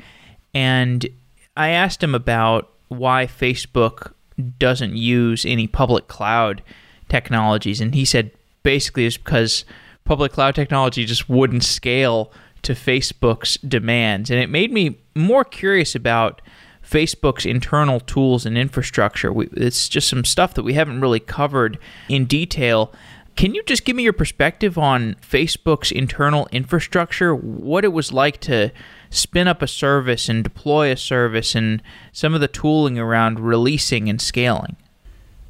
and 0.53 1.07
I 1.55 1.69
asked 1.69 2.03
him 2.03 2.13
about 2.13 2.69
why 2.89 3.27
Facebook 3.27 4.11
doesn't 4.59 4.97
use 4.97 5.45
any 5.45 5.67
public 5.67 6.09
cloud 6.09 6.61
technologies, 7.07 7.79
and 7.79 7.95
he 7.95 8.03
said 8.03 8.31
basically 8.63 9.05
it's 9.05 9.15
because 9.15 9.63
public 10.03 10.33
cloud 10.33 10.53
technology 10.53 11.05
just 11.05 11.29
wouldn't 11.29 11.63
scale 11.63 12.33
to 12.67 12.73
Facebook's 12.73 13.55
demands, 13.59 14.29
and 14.29 14.41
it 14.41 14.49
made 14.49 14.73
me 14.73 14.99
more 15.15 15.45
curious 15.45 15.95
about 15.95 16.41
Facebook's 16.83 17.45
internal 17.45 18.01
tools 18.01 18.45
and 18.45 18.57
infrastructure. 18.57 19.31
We, 19.31 19.47
it's 19.53 19.87
just 19.87 20.09
some 20.09 20.25
stuff 20.25 20.53
that 20.55 20.63
we 20.63 20.73
haven't 20.73 20.99
really 20.99 21.21
covered 21.21 21.79
in 22.09 22.25
detail. 22.25 22.93
Can 23.37 23.55
you 23.55 23.63
just 23.63 23.85
give 23.85 23.95
me 23.95 24.03
your 24.03 24.11
perspective 24.11 24.77
on 24.77 25.15
Facebook's 25.21 25.93
internal 25.93 26.49
infrastructure, 26.51 27.33
what 27.33 27.85
it 27.85 27.93
was 27.93 28.11
like 28.11 28.41
to 28.41 28.73
spin 29.09 29.47
up 29.47 29.61
a 29.61 29.67
service 29.67 30.27
and 30.27 30.43
deploy 30.43 30.91
a 30.91 30.97
service 30.97 31.55
and 31.55 31.81
some 32.11 32.33
of 32.33 32.41
the 32.41 32.49
tooling 32.49 32.99
around 32.99 33.39
releasing 33.39 34.09
and 34.09 34.21
scaling? 34.21 34.75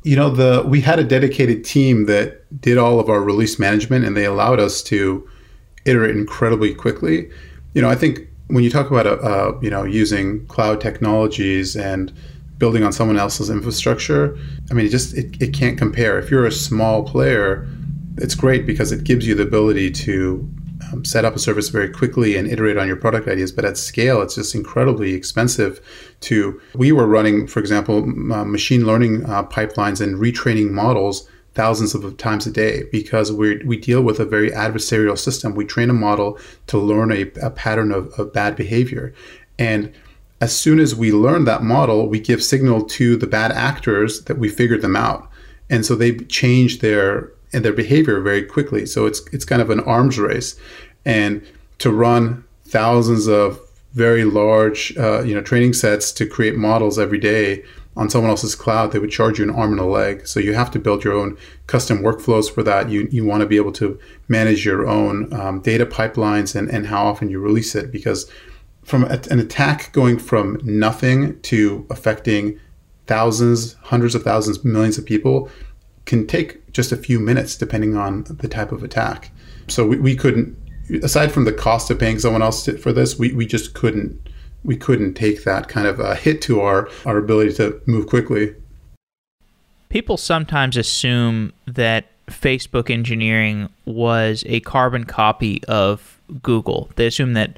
You 0.03 0.17
know, 0.17 0.29
the 0.29 0.63
we 0.67 0.81
had 0.81 0.99
a 0.99 1.03
dedicated 1.03 1.65
team 1.65 2.05
that 2.05 2.61
did 2.61 2.77
all 2.77 2.99
of 2.99 3.09
our 3.09 3.23
release 3.23 3.57
management 3.57 4.05
and 4.05 4.15
they 4.15 4.25
allowed 4.25 4.59
us 4.59 4.83
to 4.83 5.27
iterate 5.87 6.15
incredibly 6.15 6.73
quickly. 6.73 7.29
You 7.73 7.81
know, 7.81 7.89
I 7.89 7.95
think 7.95 8.27
when 8.47 8.63
you 8.63 8.69
talk 8.69 8.89
about 8.89 9.05
uh, 9.05 9.53
you 9.61 9.69
know 9.69 9.83
using 9.83 10.45
cloud 10.47 10.81
technologies 10.81 11.75
and 11.75 12.13
building 12.57 12.83
on 12.83 12.91
someone 12.91 13.17
else's 13.17 13.49
infrastructure, 13.49 14.37
I 14.71 14.73
mean, 14.73 14.85
it 14.85 14.89
just 14.89 15.15
it, 15.15 15.41
it 15.41 15.53
can't 15.53 15.77
compare. 15.77 16.17
If 16.19 16.31
you're 16.31 16.45
a 16.45 16.51
small 16.51 17.03
player, 17.03 17.67
it's 18.17 18.35
great 18.35 18.65
because 18.65 18.91
it 18.91 19.03
gives 19.03 19.27
you 19.27 19.35
the 19.35 19.43
ability 19.43 19.91
to 19.91 20.49
um, 20.91 21.03
set 21.03 21.25
up 21.25 21.35
a 21.35 21.39
service 21.39 21.69
very 21.69 21.89
quickly 21.89 22.35
and 22.35 22.47
iterate 22.47 22.77
on 22.77 22.87
your 22.87 22.95
product 22.95 23.27
ideas. 23.27 23.51
But 23.51 23.65
at 23.65 23.77
scale, 23.77 24.21
it's 24.21 24.35
just 24.35 24.55
incredibly 24.55 25.13
expensive. 25.13 25.81
To 26.21 26.59
we 26.73 26.91
were 26.91 27.07
running, 27.07 27.47
for 27.47 27.59
example, 27.59 28.03
uh, 28.33 28.45
machine 28.45 28.85
learning 28.85 29.25
uh, 29.25 29.43
pipelines 29.43 30.01
and 30.01 30.15
retraining 30.15 30.71
models 30.71 31.29
thousands 31.57 31.95
of 31.95 32.15
times 32.17 32.47
a 32.47 32.51
day 32.51 32.83
because 32.91 33.31
we 33.31 33.57
we 33.65 33.75
deal 33.75 34.01
with 34.01 34.19
a 34.19 34.25
very 34.25 34.51
adversarial 34.51 35.17
system. 35.17 35.55
We 35.55 35.65
train 35.65 35.89
a 35.89 35.93
model 36.07 36.39
to 36.67 36.77
learn 36.77 37.11
a, 37.11 37.23
a 37.41 37.49
pattern 37.49 37.91
of, 37.91 38.07
of 38.19 38.31
bad 38.31 38.55
behavior, 38.55 39.13
and 39.59 39.91
as 40.39 40.55
soon 40.55 40.79
as 40.79 40.95
we 40.95 41.11
learn 41.11 41.45
that 41.45 41.63
model, 41.63 42.07
we 42.07 42.19
give 42.19 42.43
signal 42.43 42.85
to 42.85 43.17
the 43.17 43.25
bad 43.25 43.51
actors 43.51 44.23
that 44.25 44.37
we 44.37 44.49
figured 44.49 44.83
them 44.83 44.95
out. 44.95 45.27
And 45.69 45.83
so 45.83 45.95
they 45.95 46.17
change 46.39 46.79
their 46.79 47.31
and 47.53 47.65
their 47.65 47.73
behavior 47.73 48.21
very 48.21 48.43
quickly. 48.43 48.85
So 48.85 49.05
it's 49.05 49.21
it's 49.33 49.45
kind 49.45 49.61
of 49.61 49.69
an 49.69 49.79
arms 49.81 50.19
race, 50.19 50.59
and 51.05 51.41
to 51.79 51.91
run 51.91 52.43
thousands 52.65 53.27
of 53.27 53.59
very 53.93 54.25
large 54.25 54.95
uh, 54.97 55.23
you 55.23 55.33
know 55.33 55.41
training 55.41 55.73
sets 55.73 56.11
to 56.11 56.25
create 56.25 56.55
models 56.55 56.99
every 56.99 57.17
day 57.17 57.63
on 57.97 58.09
someone 58.09 58.29
else's 58.29 58.55
cloud, 58.55 58.91
they 58.91 58.99
would 58.99 59.11
charge 59.11 59.39
you 59.39 59.43
an 59.43 59.49
arm 59.49 59.71
and 59.71 59.79
a 59.79 59.85
leg. 59.85 60.27
So 60.27 60.39
you 60.39 60.53
have 60.53 60.71
to 60.71 60.79
build 60.79 61.03
your 61.03 61.13
own 61.13 61.37
custom 61.65 61.99
workflows 61.99 62.49
for 62.49 62.63
that. 62.63 62.89
You 62.89 63.07
you 63.11 63.25
want 63.25 63.41
to 63.41 63.47
be 63.47 63.57
able 63.57 63.73
to 63.73 63.99
manage 64.27 64.65
your 64.65 64.87
own 64.87 65.33
um, 65.33 65.61
data 65.61 65.85
pipelines 65.85 66.55
and 66.55 66.69
and 66.69 66.87
how 66.87 67.05
often 67.07 67.29
you 67.29 67.39
release 67.39 67.75
it 67.75 67.91
because 67.91 68.31
from 68.83 69.03
an 69.03 69.39
attack 69.39 69.91
going 69.91 70.17
from 70.17 70.59
nothing 70.63 71.37
to 71.41 71.85
affecting 71.89 72.57
thousands, 73.05 73.73
hundreds 73.81 74.15
of 74.15 74.23
thousands, 74.23 74.63
millions 74.63 74.97
of 74.97 75.05
people 75.05 75.49
can 76.05 76.25
take 76.25 76.71
just 76.71 76.93
a 76.93 76.97
few 76.97 77.19
minutes 77.19 77.57
depending 77.57 77.97
on 77.97 78.23
the 78.23 78.47
type 78.47 78.71
of 78.71 78.83
attack. 78.83 79.31
So 79.67 79.85
we, 79.85 79.97
we 79.97 80.15
couldn't, 80.15 80.55
aside 81.03 81.33
from 81.33 81.43
the 81.43 81.51
cost 81.51 81.91
of 81.91 81.99
paying 81.99 82.19
someone 82.19 82.41
else 82.41 82.63
to, 82.63 82.77
for 82.77 82.93
this, 82.93 83.19
we, 83.19 83.33
we 83.33 83.45
just 83.45 83.73
couldn't 83.73 84.26
we 84.63 84.75
couldn't 84.75 85.13
take 85.13 85.43
that 85.43 85.67
kind 85.67 85.87
of 85.87 85.99
a 85.99 86.15
hit 86.15 86.41
to 86.43 86.61
our, 86.61 86.89
our 87.05 87.17
ability 87.17 87.53
to 87.53 87.81
move 87.85 88.07
quickly. 88.07 88.55
People 89.89 90.17
sometimes 90.17 90.75
assume 90.75 91.53
that 91.65 92.05
Facebook 92.27 92.89
engineering 92.89 93.69
was 93.85 94.43
a 94.47 94.59
carbon 94.61 95.05
copy 95.05 95.63
of 95.65 96.19
Google. 96.43 96.89
They 96.95 97.07
assume 97.07 97.33
that 97.33 97.57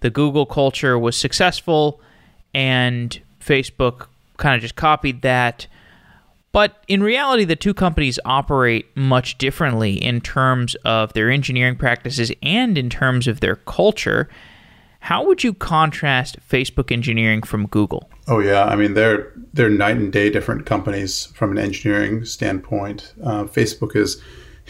the 0.00 0.10
Google 0.10 0.46
culture 0.46 0.98
was 0.98 1.16
successful 1.16 2.00
and 2.52 3.20
Facebook 3.40 4.08
kind 4.36 4.56
of 4.56 4.62
just 4.62 4.76
copied 4.76 5.22
that 5.22 5.66
but 6.52 6.82
in 6.88 7.02
reality, 7.02 7.44
the 7.44 7.56
two 7.56 7.74
companies 7.74 8.18
operate 8.24 8.86
much 8.96 9.38
differently 9.38 10.02
in 10.02 10.20
terms 10.20 10.74
of 10.84 11.12
their 11.12 11.30
engineering 11.30 11.76
practices 11.76 12.32
and 12.42 12.78
in 12.78 12.88
terms 12.88 13.28
of 13.28 13.40
their 13.40 13.56
culture. 13.56 14.28
How 15.08 15.24
would 15.24 15.42
you 15.42 15.54
contrast 15.54 16.36
Facebook 16.46 16.92
engineering 16.92 17.42
from 17.42 17.66
Google? 17.68 18.10
Oh 18.26 18.40
yeah, 18.40 18.66
I 18.66 18.76
mean 18.76 18.92
they're 18.92 19.32
they're 19.54 19.70
night 19.70 19.96
and 19.96 20.12
day 20.12 20.28
different 20.28 20.66
companies 20.66 21.32
from 21.34 21.50
an 21.50 21.56
engineering 21.56 22.26
standpoint. 22.26 23.14
Uh, 23.24 23.44
Facebook 23.44 23.96
is, 23.96 24.22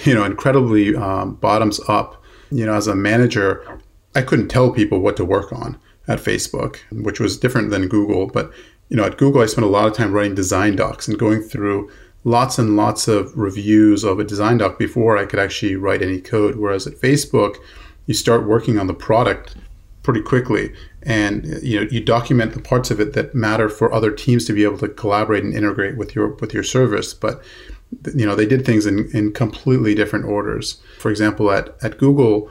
you 0.04 0.14
know, 0.14 0.22
incredibly 0.22 0.94
um, 0.94 1.34
bottoms 1.34 1.80
up. 1.88 2.22
You 2.52 2.66
know, 2.66 2.74
as 2.74 2.86
a 2.86 2.94
manager, 2.94 3.80
I 4.14 4.22
couldn't 4.22 4.46
tell 4.46 4.70
people 4.70 5.00
what 5.00 5.16
to 5.16 5.24
work 5.24 5.52
on 5.52 5.76
at 6.06 6.20
Facebook, 6.20 6.76
which 6.92 7.18
was 7.18 7.36
different 7.36 7.70
than 7.70 7.88
Google. 7.88 8.28
But 8.28 8.52
you 8.90 8.96
know, 8.96 9.06
at 9.06 9.18
Google, 9.18 9.42
I 9.42 9.46
spent 9.46 9.66
a 9.66 9.70
lot 9.70 9.88
of 9.88 9.94
time 9.94 10.12
writing 10.12 10.36
design 10.36 10.76
docs 10.76 11.08
and 11.08 11.18
going 11.18 11.42
through 11.42 11.90
lots 12.22 12.60
and 12.60 12.76
lots 12.76 13.08
of 13.08 13.36
reviews 13.36 14.04
of 14.04 14.20
a 14.20 14.24
design 14.24 14.58
doc 14.58 14.78
before 14.78 15.18
I 15.18 15.26
could 15.26 15.40
actually 15.40 15.74
write 15.74 16.00
any 16.00 16.20
code. 16.20 16.54
Whereas 16.54 16.86
at 16.86 16.94
Facebook, 16.94 17.56
you 18.06 18.14
start 18.14 18.46
working 18.46 18.78
on 18.78 18.86
the 18.86 18.94
product 18.94 19.56
pretty 20.08 20.22
quickly. 20.22 20.72
And 21.02 21.44
you 21.62 21.78
know 21.78 21.86
you 21.90 22.00
document 22.00 22.54
the 22.54 22.62
parts 22.62 22.90
of 22.90 22.98
it 22.98 23.12
that 23.12 23.34
matter 23.34 23.68
for 23.68 23.92
other 23.92 24.10
teams 24.10 24.46
to 24.46 24.54
be 24.54 24.64
able 24.64 24.78
to 24.78 24.88
collaborate 24.88 25.44
and 25.44 25.52
integrate 25.52 25.98
with 25.98 26.14
your 26.14 26.28
with 26.36 26.54
your 26.54 26.62
service. 26.62 27.12
But 27.12 27.42
you 28.14 28.24
know 28.24 28.34
they 28.34 28.46
did 28.46 28.64
things 28.64 28.86
in, 28.86 29.10
in 29.12 29.34
completely 29.34 29.94
different 29.94 30.24
orders. 30.24 30.80
For 30.98 31.10
example 31.10 31.50
at, 31.50 31.76
at 31.82 31.98
google 31.98 32.50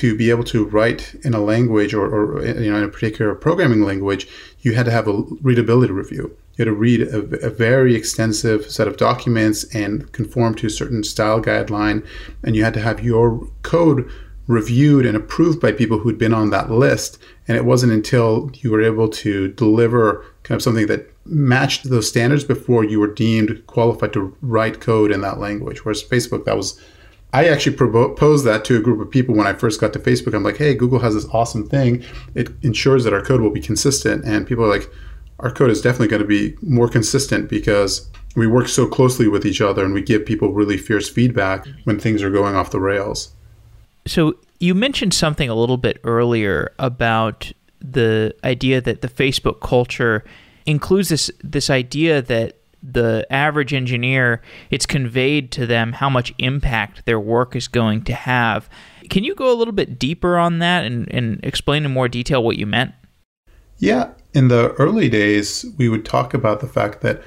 to 0.00 0.14
be 0.14 0.28
able 0.28 0.44
to 0.44 0.66
write 0.66 1.14
in 1.24 1.32
a 1.32 1.40
language 1.40 1.94
or, 1.94 2.06
or 2.06 2.44
you 2.44 2.70
know 2.70 2.76
in 2.76 2.84
a 2.84 2.88
particular 2.88 3.34
programming 3.34 3.80
language, 3.80 4.28
you 4.60 4.74
had 4.74 4.84
to 4.84 4.92
have 4.92 5.08
a 5.08 5.22
readability 5.40 5.94
review. 5.94 6.36
you 6.56 6.66
had 6.66 6.70
to 6.70 6.74
read 6.74 7.00
a, 7.00 7.46
a, 7.46 7.48
very 7.48 7.94
extensive 7.94 8.70
set 8.70 8.86
of 8.86 8.98
documents 8.98 9.64
and 9.74 10.12
conform 10.12 10.54
to 10.56 10.66
a 10.66 10.70
certain 10.80 11.02
style 11.02 11.40
guideline, 11.40 12.06
and 12.44 12.56
you 12.56 12.62
had 12.62 12.74
to 12.74 12.80
have 12.80 13.02
your 13.02 13.48
code 13.62 14.06
reviewed 14.50 15.06
and 15.06 15.16
approved 15.16 15.60
by 15.60 15.70
people 15.70 15.98
who'd 15.98 16.18
been 16.18 16.34
on 16.34 16.50
that 16.50 16.70
list. 16.70 17.18
And 17.46 17.56
it 17.56 17.64
wasn't 17.64 17.92
until 17.92 18.50
you 18.54 18.72
were 18.72 18.82
able 18.82 19.08
to 19.08 19.48
deliver 19.52 20.24
kind 20.42 20.56
of 20.56 20.62
something 20.62 20.88
that 20.88 21.08
matched 21.24 21.88
those 21.88 22.08
standards 22.08 22.42
before 22.42 22.84
you 22.84 22.98
were 22.98 23.14
deemed 23.14 23.64
qualified 23.68 24.12
to 24.14 24.36
write 24.42 24.80
code 24.80 25.12
in 25.12 25.20
that 25.20 25.38
language. 25.38 25.84
Whereas 25.84 26.02
Facebook, 26.02 26.44
that 26.46 26.56
was 26.56 26.80
I 27.32 27.46
actually 27.46 27.76
proposed 27.76 28.44
that 28.44 28.64
to 28.64 28.76
a 28.76 28.80
group 28.80 29.00
of 29.00 29.08
people 29.08 29.36
when 29.36 29.46
I 29.46 29.52
first 29.52 29.80
got 29.80 29.92
to 29.92 30.00
Facebook. 30.00 30.34
I'm 30.34 30.42
like, 30.42 30.56
hey, 30.56 30.74
Google 30.74 30.98
has 30.98 31.14
this 31.14 31.26
awesome 31.32 31.68
thing. 31.68 32.04
It 32.34 32.50
ensures 32.62 33.04
that 33.04 33.12
our 33.12 33.22
code 33.22 33.40
will 33.40 33.52
be 33.52 33.60
consistent. 33.60 34.24
And 34.24 34.48
people 34.48 34.64
are 34.64 34.68
like, 34.68 34.90
our 35.38 35.52
code 35.52 35.70
is 35.70 35.80
definitely 35.80 36.08
going 36.08 36.22
to 36.22 36.28
be 36.28 36.56
more 36.60 36.88
consistent 36.88 37.48
because 37.48 38.10
we 38.34 38.48
work 38.48 38.66
so 38.66 38.84
closely 38.84 39.28
with 39.28 39.46
each 39.46 39.60
other 39.60 39.84
and 39.84 39.94
we 39.94 40.02
give 40.02 40.26
people 40.26 40.52
really 40.52 40.76
fierce 40.76 41.08
feedback 41.08 41.64
when 41.84 42.00
things 42.00 42.20
are 42.20 42.30
going 42.30 42.56
off 42.56 42.72
the 42.72 42.80
rails. 42.80 43.32
So 44.06 44.34
you 44.58 44.74
mentioned 44.74 45.14
something 45.14 45.48
a 45.48 45.54
little 45.54 45.76
bit 45.76 46.00
earlier 46.04 46.72
about 46.78 47.52
the 47.80 48.34
idea 48.44 48.80
that 48.80 49.00
the 49.00 49.08
Facebook 49.08 49.60
culture 49.60 50.24
includes 50.66 51.08
this 51.08 51.30
this 51.42 51.70
idea 51.70 52.20
that 52.22 52.56
the 52.82 53.26
average 53.30 53.74
engineer, 53.74 54.40
it's 54.70 54.86
conveyed 54.86 55.52
to 55.52 55.66
them 55.66 55.92
how 55.92 56.08
much 56.08 56.32
impact 56.38 57.04
their 57.04 57.20
work 57.20 57.54
is 57.54 57.68
going 57.68 58.02
to 58.04 58.14
have. 58.14 58.70
Can 59.10 59.24
you 59.24 59.34
go 59.34 59.52
a 59.52 59.56
little 59.56 59.72
bit 59.72 59.98
deeper 59.98 60.38
on 60.38 60.60
that 60.60 60.84
and, 60.84 61.12
and 61.12 61.40
explain 61.42 61.84
in 61.84 61.90
more 61.90 62.08
detail 62.08 62.42
what 62.42 62.56
you 62.56 62.66
meant? 62.66 62.92
Yeah. 63.78 64.12
In 64.32 64.48
the 64.48 64.70
early 64.78 65.08
days, 65.08 65.66
we 65.76 65.88
would 65.88 66.04
talk 66.04 66.32
about 66.32 66.60
the 66.60 66.68
fact 66.68 67.00
that 67.02 67.22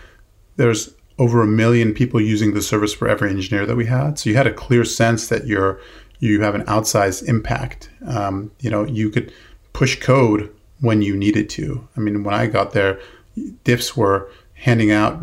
there's 0.55 0.95
over 1.19 1.41
a 1.41 1.47
million 1.47 1.93
people 1.93 2.19
using 2.19 2.53
the 2.53 2.61
service 2.61 2.93
for 2.93 3.07
every 3.07 3.29
engineer 3.29 3.65
that 3.65 3.75
we 3.75 3.85
had. 3.85 4.17
So 4.17 4.29
you 4.29 4.35
had 4.35 4.47
a 4.47 4.53
clear 4.53 4.83
sense 4.83 5.27
that 5.27 5.45
you're 5.45 5.79
you 6.19 6.41
have 6.41 6.55
an 6.55 6.63
outsized 6.63 7.27
impact. 7.27 7.89
Um, 8.05 8.51
you 8.59 8.69
know, 8.69 8.85
you 8.85 9.09
could 9.09 9.33
push 9.73 9.99
code 9.99 10.53
when 10.79 11.01
you 11.01 11.15
needed 11.15 11.49
to. 11.51 11.87
I 11.95 11.99
mean, 11.99 12.23
when 12.23 12.33
I 12.33 12.47
got 12.47 12.73
there, 12.73 12.99
diffs 13.65 13.95
were 13.95 14.29
handing 14.53 14.91
out, 14.91 15.21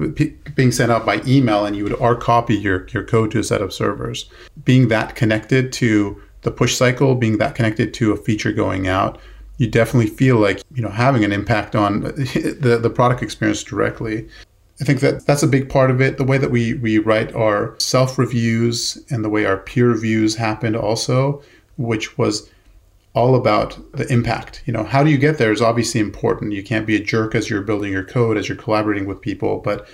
being 0.55 0.73
sent 0.73 0.93
out 0.93 1.07
by 1.07 1.23
email, 1.27 1.65
and 1.65 1.75
you 1.75 1.85
would 1.85 2.01
R 2.01 2.15
copy 2.15 2.55
your, 2.55 2.87
your 2.89 3.05
code 3.05 3.31
to 3.33 3.39
a 3.39 3.45
set 3.45 3.63
of 3.63 3.73
servers. 3.73 4.29
Being 4.65 4.89
that 4.89 5.15
connected 5.15 5.73
to 5.75 6.21
the 6.43 6.51
push 6.51 6.77
cycle, 6.77 7.15
being 7.15 7.39
that 7.39 7.55
connected 7.55 7.95
to 7.95 8.13
a 8.13 8.17
feature 8.17 8.53
going 8.53 8.89
out, 8.89 9.19
you 9.59 9.67
definitely 9.67 10.11
feel 10.11 10.37
like 10.39 10.63
you 10.75 10.83
know 10.83 10.89
having 10.89 11.25
an 11.25 11.33
impact 11.33 11.77
on 11.77 12.01
the, 12.03 12.79
the 12.81 12.91
product 12.91 13.23
experience 13.23 13.63
directly. 13.63 14.29
I 14.81 14.85
think 14.85 15.01
that 15.01 15.27
that's 15.27 15.43
a 15.43 15.49
big 15.49 15.69
part 15.69 15.91
of 15.91 16.01
it. 16.01 16.17
The 16.17 16.25
way 16.25 16.39
that 16.39 16.51
we 16.51 16.75
we 16.75 16.99
write 16.99 17.35
our 17.35 17.75
self 17.79 18.19
reviews 18.19 19.05
and 19.11 19.25
the 19.25 19.29
way 19.29 19.45
our 19.45 19.59
peer 19.59 19.89
reviews 19.89 20.37
happened 20.37 20.77
also, 20.77 21.43
which 21.77 22.17
was 22.17 22.51
all 23.13 23.35
about 23.35 23.79
the 23.93 24.11
impact. 24.13 24.63
You 24.67 24.73
know, 24.73 24.85
how 24.85 25.03
do 25.03 25.11
you 25.11 25.19
get 25.19 25.39
there 25.39 25.53
is 25.53 25.61
obviously 25.61 26.01
important. 26.01 26.53
You 26.53 26.63
can't 26.63 26.87
be 26.87 26.97
a 26.97 27.03
jerk 27.03 27.35
as 27.35 27.51
you're 27.51 27.63
building 27.63 27.93
your 27.93 28.05
code, 28.05 28.37
as 28.37 28.49
you're 28.49 28.57
collaborating 28.57 29.07
with 29.07 29.21
people, 29.21 29.59
but 29.59 29.89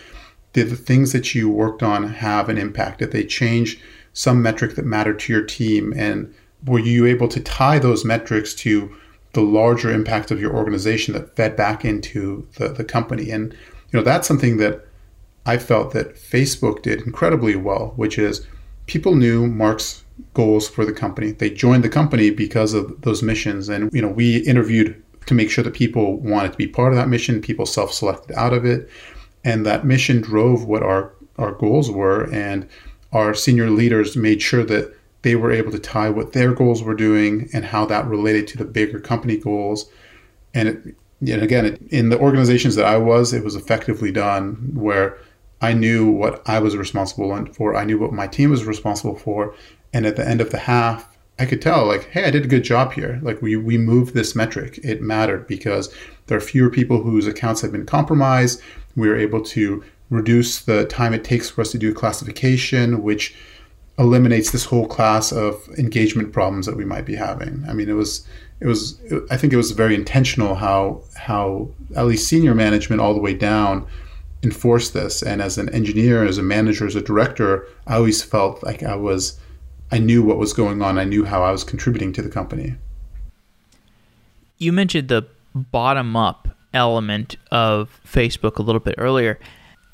did 0.53 0.71
the 0.71 0.77
things 0.77 1.13
that 1.13 1.35
you 1.35 1.51
worked 1.51 1.83
on 1.83 2.09
have 2.09 2.49
an 2.49 2.59
impact? 2.59 2.99
Did 2.99 3.13
they 3.13 3.25
change 3.25 3.81
some 4.13 4.43
metric 4.43 4.75
that 4.77 4.85
mattered 4.85 5.19
to 5.21 5.33
your 5.33 5.43
team? 5.43 5.93
And 5.97 6.33
were 6.67 6.79
you 6.79 7.07
able 7.07 7.29
to 7.29 7.41
tie 7.41 7.79
those 7.79 8.05
metrics 8.05 8.55
to 8.55 8.95
the 9.33 9.43
larger 9.43 9.91
impact 9.91 10.31
of 10.31 10.41
your 10.41 10.55
organization 10.55 11.13
that 11.15 11.37
fed 11.37 11.57
back 11.57 11.85
into 11.85 12.47
the, 12.57 12.69
the 12.69 12.85
company? 12.85 13.31
And, 13.31 13.55
you 13.93 13.99
know, 13.99 14.05
that's 14.05 14.27
something 14.27 14.57
that 14.59 14.87
I 15.45 15.59
felt 15.59 15.93
that 15.93 16.17
Facebook 16.17 16.83
did 16.83 17.03
incredibly 17.03 17.55
well, 17.57 17.93
which 17.97 18.19
is 18.19 18.47
people 18.87 19.15
knew 19.15 19.47
Mark's 19.47 20.05
goals 20.35 20.69
for 20.69 20.85
the 20.85 20.93
company. 20.93 21.33
They 21.33 21.51
joined 21.51 21.85
the 21.85 21.89
company 21.89 22.31
because 22.31 22.75
of 22.75 23.01
those 23.03 23.23
missions. 23.23 23.69
And, 23.69 23.93
you 23.93 24.03
know, 24.03 24.09
we 24.09 24.39
interviewed 24.39 25.03
to 25.27 25.35
make 25.35 25.51
sure 25.51 25.65
that 25.65 25.75
people 25.75 26.17
wanted 26.19 26.53
to 26.53 26.59
be 26.59 26.67
part 26.67 26.93
of 26.93 26.97
that 26.97 27.09
mission. 27.09 27.41
People 27.41 27.67
self 27.67 27.93
selected 27.93 28.37
out 28.37 28.53
of 28.53 28.65
it. 28.65 28.89
And 29.45 29.65
that 29.67 29.87
mission 29.87 30.21
drove 30.21 30.65
what 30.65 30.83
our, 30.83 31.15
our 31.39 31.53
goals 31.53 31.91
were. 31.91 32.33
And 32.33 32.69
our 33.13 33.35
senior 33.35 33.71
leaders 33.71 34.17
made 34.17 34.43
sure 34.43 34.65
that 34.65 34.95
they 35.23 35.37
were 35.37 35.53
able 35.53 35.73
to 35.73 35.79
tie 35.79 36.11
what 36.11 36.33
their 36.33 36.53
goals 36.53 36.83
were 36.83 36.95
doing 36.95 37.49
and 37.53 37.65
how 37.65 37.87
that 37.87 38.07
related 38.07 38.47
to 38.49 38.59
the 38.59 38.65
bigger 38.65 39.01
company 39.01 39.37
goals. 39.37 39.91
And, 40.55 40.69
it, 40.69 40.97
and 41.21 41.43
again, 41.43 41.89
in 41.91 42.11
the 42.11 42.19
organizations 42.19 42.75
that 42.77 42.85
I 42.85 42.99
was, 42.99 43.33
it 43.33 43.45
was 43.45 43.57
effectively 43.57 44.13
done 44.13 44.73
where 44.75 45.19
I 45.61 45.73
knew 45.73 46.11
what 46.11 46.43
I 46.47 46.59
was 46.59 46.77
responsible 46.77 47.47
for. 47.55 47.75
I 47.75 47.85
knew 47.85 47.99
what 47.99 48.13
my 48.13 48.27
team 48.27 48.51
was 48.51 48.65
responsible 48.65 49.17
for. 49.17 49.55
And 49.93 50.05
at 50.05 50.17
the 50.17 50.29
end 50.29 50.41
of 50.41 50.51
the 50.51 50.59
half, 50.59 51.17
I 51.39 51.47
could 51.47 51.63
tell, 51.63 51.87
like, 51.87 52.05
hey, 52.11 52.25
I 52.25 52.31
did 52.31 52.45
a 52.45 52.49
good 52.49 52.65
job 52.65 52.93
here. 52.93 53.19
Like, 53.23 53.43
we, 53.43 53.57
we 53.57 53.79
moved 53.79 54.15
this 54.15 54.35
metric. 54.35 54.79
It 54.83 55.03
mattered 55.03 55.47
because 55.47 55.93
there 56.27 56.37
are 56.37 56.41
fewer 56.43 56.71
people 56.71 57.03
whose 57.03 57.27
accounts 57.27 57.61
have 57.61 57.73
been 57.73 57.87
compromised. 57.87 58.61
We 58.97 59.09
were 59.09 59.17
able 59.17 59.43
to 59.43 59.85
reduce 60.11 60.61
the 60.61 60.87
time 60.87 61.13
it 61.13 61.25
takes 61.25 61.51
for 61.51 61.63
us 61.63 61.73
to 61.73 61.79
do 61.79 61.93
classification, 61.93 63.03
which 63.03 63.35
eliminates 63.99 64.51
this 64.51 64.65
whole 64.65 64.87
class 64.87 65.33
of 65.33 65.69
engagement 65.79 66.33
problems 66.33 66.67
that 66.67 66.77
we 66.77 66.85
might 66.85 67.07
be 67.07 67.15
having. 67.15 67.65
I 67.69 67.73
mean, 67.73 67.89
it 67.89 67.95
was, 67.95 68.27
it 68.61 68.67
was, 68.67 69.01
I 69.31 69.37
think 69.37 69.53
it 69.53 69.57
was 69.57 69.71
very 69.73 69.95
intentional 69.95 70.55
how, 70.55 71.03
how 71.15 71.69
at 71.95 72.07
least 72.07 72.29
senior 72.29 72.55
management 72.55 73.01
all 73.01 73.15
the 73.15 73.21
way 73.21 73.35
down 73.35 73.87
enforced 74.43 74.95
this. 74.95 75.23
And 75.23 75.43
as 75.43 75.59
an 75.59 75.69
engineer, 75.71 76.25
as 76.25 76.39
a 76.39 76.43
manager, 76.43 76.87
as 76.87 76.95
a 76.95 77.03
director, 77.03 77.67
I 77.87 77.97
always 77.97 78.23
felt 78.23 78.63
like 78.63 78.83
I 78.83 78.97
was 78.97 79.39
I 79.91 79.99
knew 79.99 80.23
what 80.23 80.39
was 80.39 80.53
going 80.53 80.83
on. 80.83 80.99
I 80.99 81.05
knew 81.05 81.25
how 81.25 81.43
I 81.43 81.53
was 81.53 81.63
contributing 81.63 82.13
to 82.15 82.23
the 82.23 82.29
company. 82.29 82.75
You 84.59 84.73
mentioned 84.73 85.09
the 85.09 85.27
bottom 85.55 86.17
up 86.17 86.49
element 86.75 87.37
of 87.51 88.01
Facebook 88.05 88.57
a 88.57 88.63
little 88.63 88.81
bit 88.81 88.97
earlier. 88.99 89.39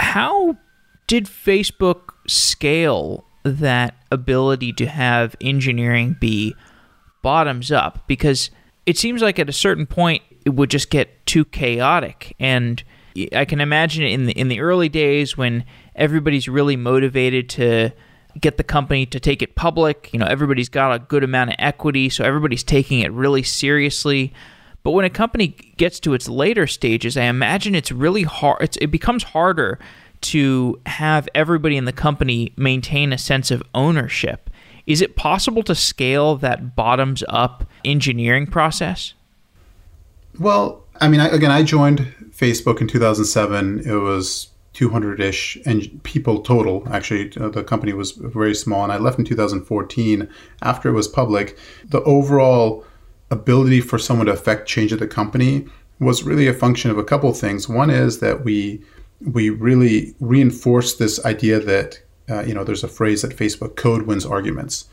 How 0.01 0.57
did 1.07 1.27
Facebook 1.27 2.15
scale 2.27 3.25
that 3.45 3.95
ability 4.11 4.73
to 4.75 4.87
have 4.87 5.37
engineering 5.41 6.17
be 6.19 6.55
bottoms 7.23 7.73
up? 7.73 8.07
Because 8.07 8.51
it 8.87 8.99
seems 8.99 9.23
like 9.23 9.39
at 9.39 9.49
a 9.49 9.53
certain 9.53 9.87
point 9.87 10.23
it 10.45 10.51
would 10.51 10.71
just 10.71 10.91
get 10.91 11.25
too 11.25 11.45
chaotic 11.45 12.35
and 12.41 12.83
I 13.35 13.45
can 13.45 13.61
imagine 13.61 14.05
in 14.05 14.27
the 14.27 14.33
in 14.33 14.49
the 14.49 14.61
early 14.61 14.89
days 14.89 15.37
when 15.37 15.65
everybody's 15.95 16.49
really 16.49 16.77
motivated 16.77 17.49
to 17.51 17.91
get 18.41 18.57
the 18.57 18.65
company 18.65 19.05
to 19.07 19.21
take 19.21 19.43
it 19.43 19.55
public. 19.55 20.11
You 20.13 20.19
know, 20.19 20.27
everybody's 20.27 20.69
got 20.69 20.95
a 20.95 20.99
good 20.99 21.23
amount 21.23 21.51
of 21.51 21.57
equity, 21.59 22.09
so 22.09 22.25
everybody's 22.25 22.65
taking 22.65 23.01
it 23.01 23.13
really 23.13 23.43
seriously. 23.43 24.33
But 24.83 24.93
when 24.93 25.05
a 25.05 25.11
company 25.11 25.49
gets 25.77 26.01
to 26.01 26.15
its 26.15 26.29
later 26.29 26.67
stages, 26.67 27.17
I 27.17 27.25
imagine 27.25 27.75
it's 27.75 27.93
really 27.93 28.25
hard. 28.25 28.63
It's, 28.63 28.77
it 28.79 28.89
becomes 28.89 29.23
harder 29.23 29.79
to 30.23 30.81
have 30.87 31.29
everybody 31.35 31.77
in 31.77 31.85
the 31.85 31.93
company 31.93 32.53
maintain 32.57 33.13
a 33.13 33.19
sense 33.19 33.51
of 33.51 33.63
ownership. 33.75 34.51
Is 34.87 35.01
it 35.01 35.17
possible 35.17 35.63
to 35.65 35.75
scale 35.75 36.37
that 36.37 36.75
bottoms 36.75 37.23
up 37.29 37.69
engineering 37.85 38.47
process? 38.47 39.15
Well, 40.39 40.85
I 41.01 41.09
mean, 41.09 41.21
I, 41.21 41.29
again, 41.29 41.51
I 41.51 41.63
joined 41.63 42.13
Facebook 42.31 42.81
in 42.81 42.89
2007. 42.89 43.81
It 43.87 43.95
was 43.95 44.49
200-ish 44.75 45.59
and 45.67 46.03
people 46.03 46.41
total 46.41 46.83
actually 46.91 47.31
uh, 47.37 47.51
the 47.51 47.63
company 47.63 47.93
was 47.93 48.13
very 48.13 48.55
small 48.55 48.83
and 48.83 48.91
i 48.91 48.97
left 48.97 49.19
in 49.19 49.25
2014 49.25 50.27
after 50.63 50.89
it 50.89 50.93
was 50.93 51.07
public 51.07 51.59
the 51.85 52.03
overall 52.05 52.83
ability 53.31 53.83
for 53.83 53.99
someone 53.99 54.27
to 54.27 54.33
affect 54.33 54.67
change 54.67 54.91
at 54.91 54.99
the 54.99 55.07
company 55.07 55.67
was 55.99 56.23
really 56.23 56.47
a 56.47 56.55
function 56.55 56.91
of 56.91 56.97
a 56.97 57.05
couple 57.05 57.33
things 57.35 57.69
one 57.69 57.91
is 57.91 58.21
that 58.21 58.45
we 58.45 58.83
we 59.21 59.51
really 59.51 60.15
reinforced 60.21 60.99
this 60.99 61.23
idea 61.27 61.61
that 61.61 62.01
uh, 62.31 62.43
you 62.43 62.55
know 62.55 62.65
there's 62.65 62.85
a 62.85 62.89
phrase 62.89 63.23
that 63.23 63.37
facebook 63.37 63.77
code 63.77 64.03
wins 64.03 64.27
arguments 64.27 64.87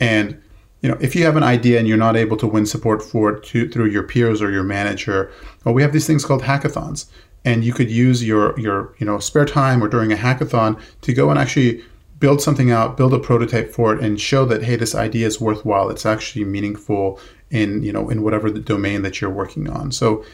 and 0.00 0.40
you 0.82 0.88
know 0.88 0.96
if 1.00 1.14
you 1.16 1.24
have 1.24 1.36
an 1.36 1.42
idea 1.42 1.78
and 1.78 1.88
you're 1.88 1.96
not 1.96 2.16
able 2.16 2.36
to 2.36 2.46
win 2.46 2.66
support 2.66 3.02
for 3.02 3.32
it 3.32 3.44
to, 3.44 3.68
through 3.68 3.86
your 3.86 4.02
peers 4.02 4.40
or 4.40 4.50
your 4.50 4.62
manager 4.62 5.30
well 5.64 5.74
we 5.74 5.82
have 5.82 5.92
these 5.92 6.06
things 6.06 6.24
called 6.24 6.42
hackathons 6.42 7.06
and 7.44 7.64
you 7.64 7.72
could 7.72 7.90
use 7.90 8.24
your 8.24 8.58
your 8.58 8.94
you 8.98 9.06
know 9.06 9.18
spare 9.18 9.44
time 9.44 9.82
or 9.82 9.88
during 9.88 10.12
a 10.12 10.16
hackathon 10.16 10.80
to 11.00 11.12
go 11.12 11.30
and 11.30 11.38
actually 11.38 11.82
build 12.18 12.42
something 12.42 12.70
out, 12.70 12.96
build 12.96 13.14
a 13.14 13.18
prototype 13.18 13.72
for 13.72 13.94
it, 13.94 14.02
and 14.02 14.20
show 14.20 14.44
that 14.44 14.62
hey, 14.62 14.76
this 14.76 14.94
idea 14.94 15.26
is 15.26 15.40
worthwhile. 15.40 15.90
It's 15.90 16.06
actually 16.06 16.44
meaningful 16.44 17.20
in 17.50 17.82
you 17.82 17.92
know 17.92 18.08
in 18.08 18.22
whatever 18.22 18.50
the 18.50 18.60
domain 18.60 19.02
that 19.02 19.20
you're 19.20 19.30
working 19.30 19.68
on. 19.68 19.92
So 19.92 20.24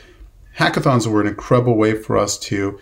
hackathons 0.57 1.07
were 1.07 1.20
an 1.20 1.26
incredible 1.26 1.76
way 1.76 1.94
for 1.94 2.16
us 2.16 2.38
to 2.38 2.78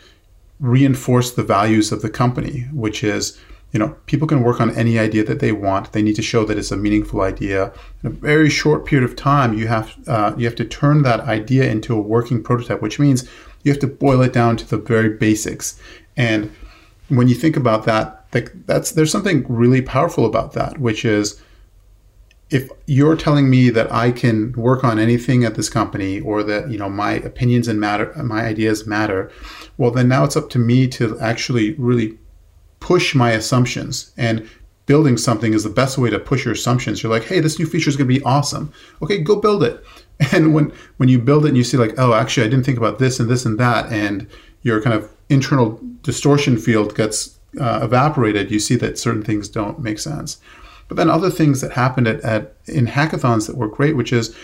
reinforce 0.60 1.32
the 1.32 1.42
values 1.42 1.90
of 1.90 2.02
the 2.02 2.10
company, 2.10 2.68
which 2.72 3.02
is 3.02 3.40
you 3.72 3.78
know, 3.78 3.96
people 4.04 4.28
can 4.28 4.42
work 4.42 4.60
on 4.60 4.70
any 4.76 4.98
idea 4.98 5.24
that 5.24 5.40
they 5.40 5.50
want. 5.50 5.92
They 5.92 6.02
need 6.02 6.16
to 6.16 6.22
show 6.22 6.44
that 6.44 6.58
it's 6.58 6.70
a 6.70 6.76
meaningful 6.76 7.22
idea. 7.22 7.72
In 8.02 8.08
a 8.08 8.10
very 8.10 8.50
short 8.50 8.84
period 8.84 9.08
of 9.08 9.16
time, 9.16 9.54
you 9.54 9.66
have 9.66 9.96
uh, 10.06 10.34
you 10.36 10.44
have 10.44 10.54
to 10.56 10.64
turn 10.64 11.02
that 11.02 11.20
idea 11.20 11.70
into 11.70 11.96
a 11.96 12.00
working 12.00 12.42
prototype, 12.42 12.82
which 12.82 12.98
means 12.98 13.28
you 13.62 13.72
have 13.72 13.80
to 13.80 13.86
boil 13.86 14.20
it 14.20 14.32
down 14.32 14.58
to 14.58 14.68
the 14.68 14.76
very 14.76 15.08
basics. 15.10 15.80
And 16.16 16.52
when 17.08 17.28
you 17.28 17.34
think 17.34 17.56
about 17.56 17.84
that, 17.86 18.26
like 18.34 18.52
that's 18.66 18.92
there's 18.92 19.10
something 19.10 19.46
really 19.48 19.80
powerful 19.80 20.26
about 20.26 20.52
that, 20.52 20.78
which 20.78 21.06
is 21.06 21.40
if 22.50 22.68
you're 22.84 23.16
telling 23.16 23.48
me 23.48 23.70
that 23.70 23.90
I 23.90 24.12
can 24.12 24.52
work 24.52 24.84
on 24.84 24.98
anything 24.98 25.44
at 25.44 25.54
this 25.54 25.70
company 25.70 26.20
or 26.20 26.42
that 26.42 26.70
you 26.70 26.76
know 26.76 26.90
my 26.90 27.12
opinions 27.12 27.68
and 27.68 27.80
matter 27.80 28.12
my 28.22 28.44
ideas 28.44 28.86
matter, 28.86 29.30
well 29.78 29.90
then 29.90 30.08
now 30.08 30.24
it's 30.24 30.36
up 30.36 30.50
to 30.50 30.58
me 30.58 30.88
to 30.88 31.18
actually 31.20 31.72
really 31.74 32.18
push 32.82 33.14
my 33.14 33.30
assumptions 33.30 34.10
and 34.16 34.48
building 34.86 35.16
something 35.16 35.54
is 35.54 35.62
the 35.62 35.70
best 35.70 35.96
way 35.96 36.10
to 36.10 36.18
push 36.18 36.44
your 36.44 36.52
assumptions. 36.52 37.00
You're 37.00 37.12
like, 37.12 37.24
hey, 37.24 37.38
this 37.38 37.56
new 37.58 37.64
feature 37.64 37.88
is 37.88 37.96
going 37.96 38.08
to 38.08 38.18
be 38.18 38.24
awesome. 38.24 38.72
Okay, 39.00 39.18
go 39.18 39.36
build 39.36 39.62
it. 39.62 39.82
And 40.32 40.54
when 40.54 40.72
when 40.98 41.08
you 41.08 41.18
build 41.18 41.44
it 41.44 41.48
and 41.48 41.56
you 41.56 41.64
see 41.64 41.76
like, 41.76 41.94
oh, 41.98 42.14
actually, 42.14 42.46
I 42.46 42.50
didn't 42.50 42.64
think 42.64 42.78
about 42.78 43.00
this 43.00 43.18
and 43.18 43.28
this 43.28 43.44
and 43.44 43.58
that, 43.58 43.90
and 43.90 44.28
your 44.62 44.80
kind 44.80 44.94
of 44.94 45.10
internal 45.28 45.80
distortion 46.02 46.56
field 46.56 46.94
gets 46.94 47.40
uh, 47.60 47.80
evaporated, 47.82 48.48
you 48.48 48.60
see 48.60 48.76
that 48.76 49.00
certain 49.00 49.24
things 49.24 49.48
don't 49.48 49.80
make 49.80 49.98
sense. 49.98 50.40
But 50.86 50.96
then 50.96 51.10
other 51.10 51.30
things 51.30 51.60
that 51.60 51.72
happened 51.72 52.06
at, 52.06 52.20
at 52.20 52.54
in 52.66 52.86
hackathons 52.86 53.48
that 53.48 53.56
were 53.56 53.66
great, 53.66 53.96
which 53.96 54.12
is, 54.12 54.36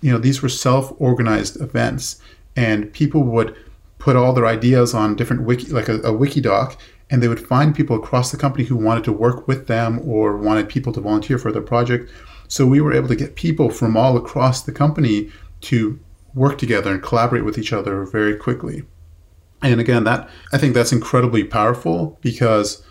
you 0.00 0.10
know, 0.10 0.18
these 0.18 0.42
were 0.42 0.48
self-organized 0.48 1.60
events, 1.60 2.20
and 2.56 2.92
people 2.92 3.22
would 3.22 3.54
put 4.00 4.16
all 4.16 4.32
their 4.32 4.46
ideas 4.46 4.92
on 4.92 5.14
different 5.14 5.42
wiki, 5.42 5.68
like 5.68 5.88
a, 5.88 6.00
a 6.02 6.12
wiki 6.12 6.40
doc, 6.40 6.76
and 7.12 7.22
they 7.22 7.28
would 7.28 7.46
find 7.46 7.76
people 7.76 7.94
across 7.94 8.30
the 8.30 8.38
company 8.38 8.64
who 8.64 8.74
wanted 8.74 9.04
to 9.04 9.12
work 9.12 9.46
with 9.46 9.66
them 9.66 10.00
or 10.02 10.38
wanted 10.38 10.66
people 10.70 10.94
to 10.94 11.00
volunteer 11.00 11.38
for 11.38 11.52
their 11.52 11.60
project. 11.60 12.10
So 12.48 12.66
we 12.66 12.80
were 12.80 12.94
able 12.94 13.08
to 13.08 13.14
get 13.14 13.36
people 13.36 13.68
from 13.68 13.98
all 13.98 14.16
across 14.16 14.62
the 14.62 14.72
company 14.72 15.30
to 15.62 16.00
work 16.34 16.56
together 16.56 16.90
and 16.90 17.02
collaborate 17.02 17.44
with 17.44 17.58
each 17.58 17.70
other 17.70 18.06
very 18.06 18.34
quickly. 18.34 18.84
And 19.60 19.78
again, 19.78 20.04
that 20.04 20.30
I 20.54 20.58
think 20.58 20.72
that's 20.72 20.90
incredibly 20.90 21.44
powerful 21.44 22.18
because 22.22 22.82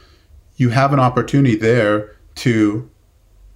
you 0.55 0.69
have 0.69 0.93
an 0.93 0.99
opportunity 0.99 1.55
there 1.55 2.15
to 2.35 2.87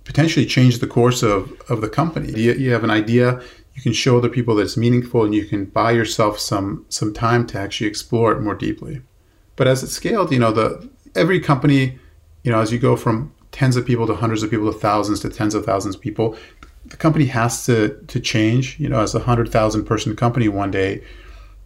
potentially 0.03 0.47
change 0.47 0.79
the 0.79 0.87
course 0.87 1.21
of, 1.21 1.53
of 1.69 1.81
the 1.81 1.89
company. 1.89 2.31
You, 2.31 2.53
you 2.53 2.71
have 2.71 2.83
an 2.83 2.89
idea, 2.89 3.39
you 3.75 3.83
can 3.83 3.93
show 3.93 4.17
other 4.17 4.29
people 4.29 4.55
that 4.55 4.63
it's 4.63 4.77
meaningful, 4.77 5.23
and 5.23 5.35
you 5.35 5.45
can 5.45 5.65
buy 5.65 5.91
yourself 5.91 6.39
some 6.39 6.87
some 6.89 7.13
time 7.13 7.45
to 7.47 7.59
actually 7.59 7.87
explore 7.87 8.31
it 8.31 8.41
more 8.41 8.55
deeply. 8.55 9.01
But 9.55 9.67
as 9.67 9.83
it 9.83 9.87
scaled, 9.87 10.31
you 10.31 10.39
know, 10.39 10.51
the 10.51 10.89
every 11.15 11.39
company, 11.39 11.97
you 12.43 12.51
know, 12.51 12.59
as 12.59 12.71
you 12.71 12.79
go 12.79 12.95
from 12.95 13.33
tens 13.51 13.77
of 13.77 13.85
people 13.85 14.05
to 14.07 14.15
hundreds 14.15 14.43
of 14.43 14.49
people 14.49 14.71
to 14.71 14.77
thousands 14.77 15.21
to 15.21 15.29
tens 15.29 15.55
of 15.55 15.65
thousands 15.65 15.95
of 15.95 16.01
people, 16.01 16.37
the 16.85 16.97
company 16.97 17.25
has 17.25 17.65
to 17.65 17.97
to 18.07 18.19
change. 18.19 18.79
You 18.79 18.89
know, 18.89 18.99
as 18.99 19.15
a 19.15 19.19
hundred 19.19 19.51
thousand 19.51 19.85
person 19.85 20.15
company 20.15 20.49
one 20.49 20.71
day, 20.71 21.03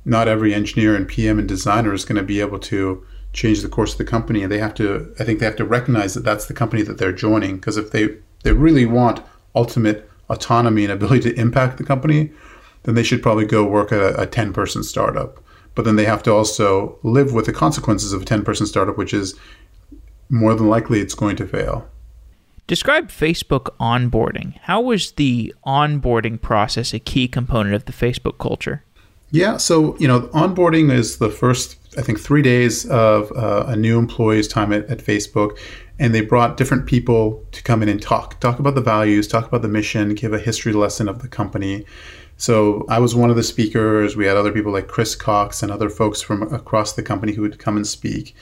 not 0.05 0.27
every 0.27 0.53
engineer 0.53 0.95
and 0.95 1.07
PM 1.07 1.39
and 1.39 1.47
designer 1.47 1.93
is 1.93 2.05
going 2.05 2.17
to 2.17 2.23
be 2.23 2.39
able 2.39 2.59
to 2.59 3.05
change 3.33 3.61
the 3.61 3.69
course 3.69 3.93
of 3.93 3.97
the 3.97 4.05
company, 4.05 4.43
and 4.43 4.51
they 4.51 4.59
have 4.59 4.73
to. 4.75 5.13
I 5.19 5.23
think 5.23 5.39
they 5.39 5.45
have 5.45 5.55
to 5.57 5.65
recognize 5.65 6.13
that 6.13 6.23
that's 6.23 6.45
the 6.45 6.53
company 6.53 6.83
that 6.83 6.97
they're 6.97 7.11
joining. 7.11 7.55
Because 7.55 7.77
if 7.77 7.91
they 7.91 8.17
they 8.43 8.53
really 8.53 8.85
want 8.85 9.23
ultimate 9.55 10.09
autonomy 10.29 10.83
and 10.83 10.93
ability 10.93 11.33
to 11.33 11.39
impact 11.39 11.77
the 11.77 11.83
company, 11.83 12.31
then 12.83 12.93
they 12.93 13.03
should 13.03 13.23
probably 13.23 13.45
go 13.45 13.65
work 13.65 13.91
at 13.91 13.99
a, 13.99 14.21
a 14.21 14.27
ten 14.27 14.53
person 14.53 14.83
startup 14.83 15.43
but 15.79 15.85
then 15.85 15.95
they 15.95 16.03
have 16.03 16.21
to 16.21 16.33
also 16.33 16.99
live 17.03 17.31
with 17.31 17.45
the 17.45 17.53
consequences 17.53 18.11
of 18.11 18.23
a 18.23 18.25
10 18.25 18.43
person 18.43 18.65
startup, 18.65 18.97
which 18.97 19.13
is 19.13 19.33
more 20.29 20.53
than 20.53 20.67
likely 20.67 20.99
it's 20.99 21.15
going 21.15 21.37
to 21.37 21.47
fail. 21.47 21.87
Describe 22.67 23.07
Facebook 23.07 23.69
onboarding. 23.79 24.59
How 24.63 24.81
was 24.81 25.13
the 25.13 25.55
onboarding 25.65 26.41
process 26.41 26.93
a 26.93 26.99
key 26.99 27.29
component 27.29 27.75
of 27.75 27.85
the 27.85 27.93
Facebook 27.93 28.39
culture? 28.39 28.83
Yeah, 29.31 29.55
so 29.55 29.97
you 29.99 30.07
know, 30.09 30.23
onboarding 30.33 30.91
is 30.91 31.19
the 31.19 31.29
first, 31.29 31.77
I 31.97 32.01
think, 32.01 32.19
three 32.19 32.41
days 32.41 32.85
of 32.87 33.31
uh, 33.31 33.63
a 33.67 33.77
new 33.77 33.97
employee's 33.97 34.49
time 34.49 34.73
at, 34.73 34.85
at 34.89 34.97
Facebook, 34.97 35.57
and 35.97 36.13
they 36.13 36.19
brought 36.19 36.57
different 36.57 36.87
people 36.87 37.41
to 37.53 37.63
come 37.63 37.81
in 37.81 37.87
and 37.87 38.01
talk, 38.01 38.37
talk 38.41 38.59
about 38.59 38.75
the 38.75 38.81
values, 38.81 39.29
talk 39.29 39.47
about 39.47 39.61
the 39.61 39.69
mission, 39.69 40.13
give 40.13 40.33
a 40.33 40.39
history 40.39 40.73
lesson 40.73 41.07
of 41.07 41.21
the 41.21 41.29
company, 41.29 41.85
so 42.39 42.85
I 42.87 42.99
was 42.99 43.13
one 43.13 43.29
of 43.29 43.35
the 43.35 43.43
speakers. 43.43 44.15
We 44.15 44.25
had 44.25 44.37
other 44.37 44.53
people 44.53 44.71
like 44.71 44.87
Chris 44.87 45.13
Cox 45.13 45.61
and 45.61 45.69
other 45.69 45.89
folks 45.89 46.21
from 46.21 46.41
across 46.53 46.93
the 46.93 47.03
company 47.03 47.33
who 47.33 47.41
would 47.41 47.59
come 47.59 47.75
and 47.75 47.85
speak. 47.85 48.33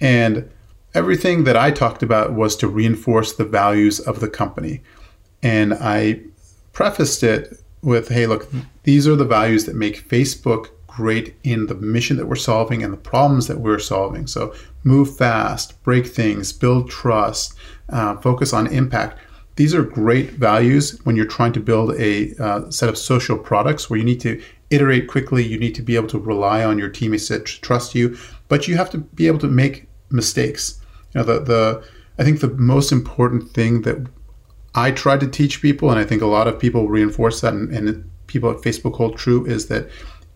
And 0.00 0.48
everything 0.94 1.42
that 1.42 1.56
I 1.56 1.72
talked 1.72 2.04
about 2.04 2.34
was 2.34 2.54
to 2.56 2.68
reinforce 2.68 3.32
the 3.32 3.44
values 3.44 3.98
of 3.98 4.20
the 4.20 4.28
company. 4.28 4.80
And 5.42 5.74
I 5.74 6.20
prefaced 6.72 7.24
it 7.24 7.60
with, 7.82 8.10
hey, 8.10 8.28
look, 8.28 8.46
these 8.84 9.08
are 9.08 9.16
the 9.16 9.24
values 9.24 9.64
that 9.64 9.74
make 9.74 10.08
Facebook 10.08 10.68
great 10.86 11.34
in 11.42 11.66
the 11.66 11.74
mission 11.74 12.18
that 12.18 12.26
we're 12.26 12.36
solving 12.36 12.84
and 12.84 12.92
the 12.92 12.98
problems 12.98 13.48
that 13.48 13.58
we're 13.58 13.80
solving. 13.80 14.28
So 14.28 14.54
move 14.84 15.16
fast, 15.16 15.82
break 15.82 16.06
things, 16.06 16.52
build 16.52 16.88
trust, 16.88 17.54
uh, 17.88 18.18
focus 18.18 18.52
on 18.52 18.68
impact 18.68 19.18
these 19.56 19.74
are 19.74 19.82
great 19.82 20.30
values 20.30 20.98
when 21.04 21.16
you're 21.16 21.26
trying 21.26 21.52
to 21.52 21.60
build 21.60 21.94
a 21.96 22.34
uh, 22.42 22.70
set 22.70 22.88
of 22.88 22.96
social 22.96 23.38
products 23.38 23.90
where 23.90 23.98
you 23.98 24.04
need 24.04 24.20
to 24.20 24.42
iterate 24.70 25.08
quickly. 25.08 25.44
You 25.44 25.58
need 25.58 25.74
to 25.74 25.82
be 25.82 25.96
able 25.96 26.08
to 26.08 26.18
rely 26.18 26.64
on 26.64 26.78
your 26.78 26.88
teammates 26.88 27.28
to 27.28 27.40
trust 27.40 27.94
you, 27.94 28.16
but 28.48 28.66
you 28.66 28.76
have 28.76 28.90
to 28.90 28.98
be 28.98 29.26
able 29.26 29.38
to 29.40 29.48
make 29.48 29.88
mistakes. 30.10 30.80
You 31.14 31.20
know, 31.20 31.24
the, 31.24 31.40
the 31.40 31.88
I 32.18 32.24
think 32.24 32.40
the 32.40 32.48
most 32.48 32.92
important 32.92 33.50
thing 33.50 33.82
that 33.82 34.06
I 34.74 34.90
try 34.90 35.18
to 35.18 35.26
teach 35.26 35.60
people, 35.60 35.90
and 35.90 35.98
I 35.98 36.04
think 36.04 36.22
a 36.22 36.26
lot 36.26 36.48
of 36.48 36.58
people 36.58 36.88
reinforce 36.88 37.42
that, 37.42 37.52
and, 37.52 37.70
and 37.72 38.10
people 38.26 38.50
at 38.50 38.58
Facebook 38.58 38.96
hold 38.96 39.18
true, 39.18 39.44
is 39.44 39.66
that 39.66 39.90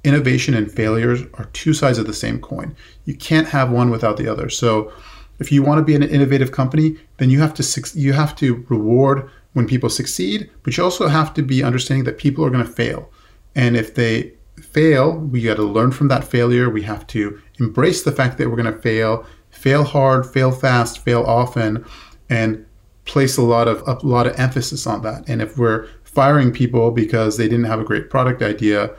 innovation 0.04 0.54
and 0.54 0.70
failures 0.70 1.22
are 1.34 1.46
two 1.46 1.72
sides 1.72 1.98
of 1.98 2.06
the 2.06 2.12
same 2.12 2.38
coin. 2.38 2.76
You 3.06 3.14
can't 3.14 3.48
have 3.48 3.70
one 3.70 3.90
without 3.90 4.18
the 4.18 4.28
other. 4.28 4.50
So 4.50 4.92
if 5.38 5.52
you 5.52 5.62
want 5.62 5.78
to 5.78 5.84
be 5.84 5.94
an 5.94 6.02
innovative 6.02 6.52
company, 6.52 6.96
then 7.18 7.30
you 7.30 7.40
have 7.40 7.54
to 7.54 7.98
you 7.98 8.12
have 8.12 8.34
to 8.36 8.64
reward 8.68 9.30
when 9.52 9.66
people 9.66 9.88
succeed, 9.88 10.50
but 10.62 10.76
you 10.76 10.84
also 10.84 11.08
have 11.08 11.32
to 11.34 11.42
be 11.42 11.62
understanding 11.62 12.04
that 12.04 12.18
people 12.18 12.44
are 12.44 12.50
going 12.50 12.64
to 12.64 12.70
fail. 12.70 13.10
And 13.54 13.76
if 13.76 13.94
they 13.94 14.32
fail, 14.60 15.16
we 15.16 15.42
got 15.42 15.56
to 15.56 15.62
learn 15.62 15.92
from 15.92 16.08
that 16.08 16.24
failure. 16.24 16.68
We 16.68 16.82
have 16.82 17.06
to 17.08 17.40
embrace 17.58 18.02
the 18.02 18.12
fact 18.12 18.38
that 18.38 18.50
we're 18.50 18.62
going 18.62 18.74
to 18.74 18.80
fail, 18.80 19.24
fail 19.50 19.84
hard, 19.84 20.26
fail 20.26 20.50
fast, 20.50 20.98
fail 20.98 21.22
often, 21.22 21.84
and 22.28 22.64
place 23.06 23.36
a 23.36 23.42
lot 23.42 23.68
of 23.68 23.82
a 23.86 24.06
lot 24.06 24.26
of 24.26 24.38
emphasis 24.38 24.86
on 24.86 25.02
that. 25.02 25.28
And 25.28 25.40
if 25.40 25.56
we're 25.56 25.88
firing 26.04 26.52
people 26.52 26.90
because 26.90 27.36
they 27.36 27.48
didn't 27.48 27.64
have 27.64 27.80
a 27.80 27.84
great 27.84 28.10
product 28.10 28.42
idea, 28.42 28.90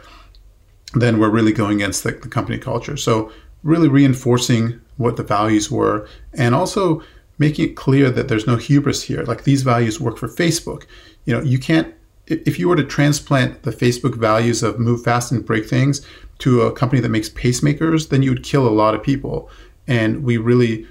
then 0.93 1.19
we're 1.19 1.29
really 1.29 1.51
going 1.51 1.81
against 1.81 2.03
the, 2.03 2.11
the 2.11 2.29
company 2.29 2.57
culture. 2.57 2.97
So 2.97 3.31
really 3.63 3.87
reinforcing 3.87 4.79
what 4.97 5.17
the 5.17 5.23
values 5.23 5.69
were, 5.69 6.07
and 6.33 6.55
also 6.55 7.01
making 7.37 7.69
it 7.69 7.75
clear 7.75 8.09
that 8.09 8.27
there's 8.27 8.47
no 8.47 8.55
hubris 8.55 9.03
here. 9.03 9.23
Like 9.23 9.43
these 9.43 9.61
values 9.61 9.99
work 9.99 10.17
for 10.17 10.27
Facebook. 10.27 10.85
You 11.25 11.35
know, 11.35 11.41
you 11.41 11.59
can't 11.59 11.93
if 12.27 12.59
you 12.59 12.67
were 12.67 12.75
to 12.75 12.83
transplant 12.83 13.63
the 13.63 13.71
Facebook 13.71 14.15
values 14.15 14.61
of 14.61 14.79
move 14.79 15.03
fast 15.03 15.31
and 15.31 15.45
break 15.45 15.67
things 15.67 16.05
to 16.39 16.61
a 16.61 16.71
company 16.71 17.01
that 17.01 17.09
makes 17.09 17.29
pacemakers, 17.29 18.09
then 18.09 18.21
you 18.21 18.31
would 18.31 18.43
kill 18.43 18.67
a 18.67 18.69
lot 18.69 18.93
of 18.93 19.01
people. 19.01 19.49
And 19.87 20.23
we 20.23 20.37
really, 20.37 20.85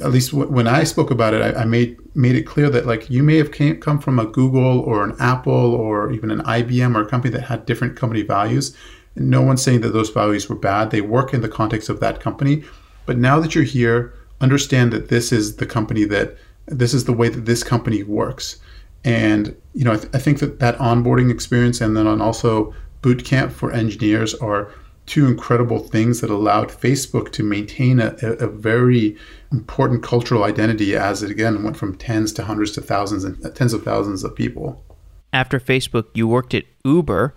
at 0.00 0.12
least 0.12 0.30
w- 0.30 0.50
when 0.50 0.68
I 0.68 0.84
spoke 0.84 1.10
about 1.10 1.34
it, 1.34 1.42
I, 1.42 1.62
I, 1.62 1.64
made 1.64 1.98
made 2.14 2.36
it 2.36 2.44
clear 2.44 2.70
that 2.70 2.86
like 2.86 3.10
you 3.10 3.22
may 3.22 3.36
have 3.36 3.52
came, 3.52 3.80
come 3.80 3.98
from 3.98 4.18
a 4.18 4.26
Google 4.26 4.80
or 4.80 5.02
an 5.02 5.16
Apple 5.18 5.74
or 5.74 6.12
even 6.12 6.30
an 6.30 6.40
IBM 6.42 6.94
or 6.94 7.02
a 7.02 7.06
company 7.06 7.32
that 7.32 7.42
had 7.42 7.66
different 7.66 7.96
company 7.96 8.22
values. 8.22 8.76
No 9.16 9.42
one's 9.42 9.62
saying 9.62 9.82
that 9.82 9.92
those 9.92 10.10
values 10.10 10.48
were 10.48 10.56
bad. 10.56 10.90
They 10.90 11.00
work 11.00 11.34
in 11.34 11.42
the 11.42 11.48
context 11.48 11.88
of 11.88 12.00
that 12.00 12.20
company, 12.20 12.64
but 13.06 13.18
now 13.18 13.40
that 13.40 13.54
you're 13.54 13.64
here, 13.64 14.14
understand 14.40 14.92
that 14.92 15.08
this 15.08 15.32
is 15.32 15.56
the 15.56 15.66
company 15.66 16.04
that 16.04 16.36
this 16.66 16.94
is 16.94 17.04
the 17.04 17.12
way 17.12 17.28
that 17.28 17.46
this 17.46 17.62
company 17.62 18.02
works. 18.02 18.58
And 19.04 19.56
you 19.74 19.84
know, 19.84 19.92
I, 19.92 19.96
th- 19.96 20.14
I 20.14 20.18
think 20.18 20.38
that 20.38 20.60
that 20.60 20.78
onboarding 20.78 21.30
experience 21.30 21.80
and 21.80 21.96
then 21.96 22.06
on 22.06 22.20
also 22.20 22.74
boot 23.02 23.24
camp 23.24 23.52
for 23.52 23.72
engineers 23.72 24.34
are 24.36 24.72
two 25.06 25.26
incredible 25.26 25.80
things 25.80 26.20
that 26.20 26.30
allowed 26.30 26.68
Facebook 26.68 27.32
to 27.32 27.42
maintain 27.42 27.98
a, 28.00 28.14
a, 28.22 28.46
very 28.46 29.16
important 29.50 30.02
cultural 30.02 30.44
identity 30.44 30.94
as 30.94 31.24
it 31.24 31.30
again 31.30 31.64
went 31.64 31.76
from 31.76 31.96
tens 31.96 32.32
to 32.32 32.44
hundreds 32.44 32.70
to 32.70 32.80
thousands 32.80 33.24
and 33.24 33.44
uh, 33.44 33.50
tens 33.50 33.72
of 33.72 33.82
thousands 33.82 34.22
of 34.22 34.34
people. 34.36 34.84
After 35.32 35.58
Facebook, 35.58 36.06
you 36.14 36.28
worked 36.28 36.54
at 36.54 36.64
Uber. 36.84 37.34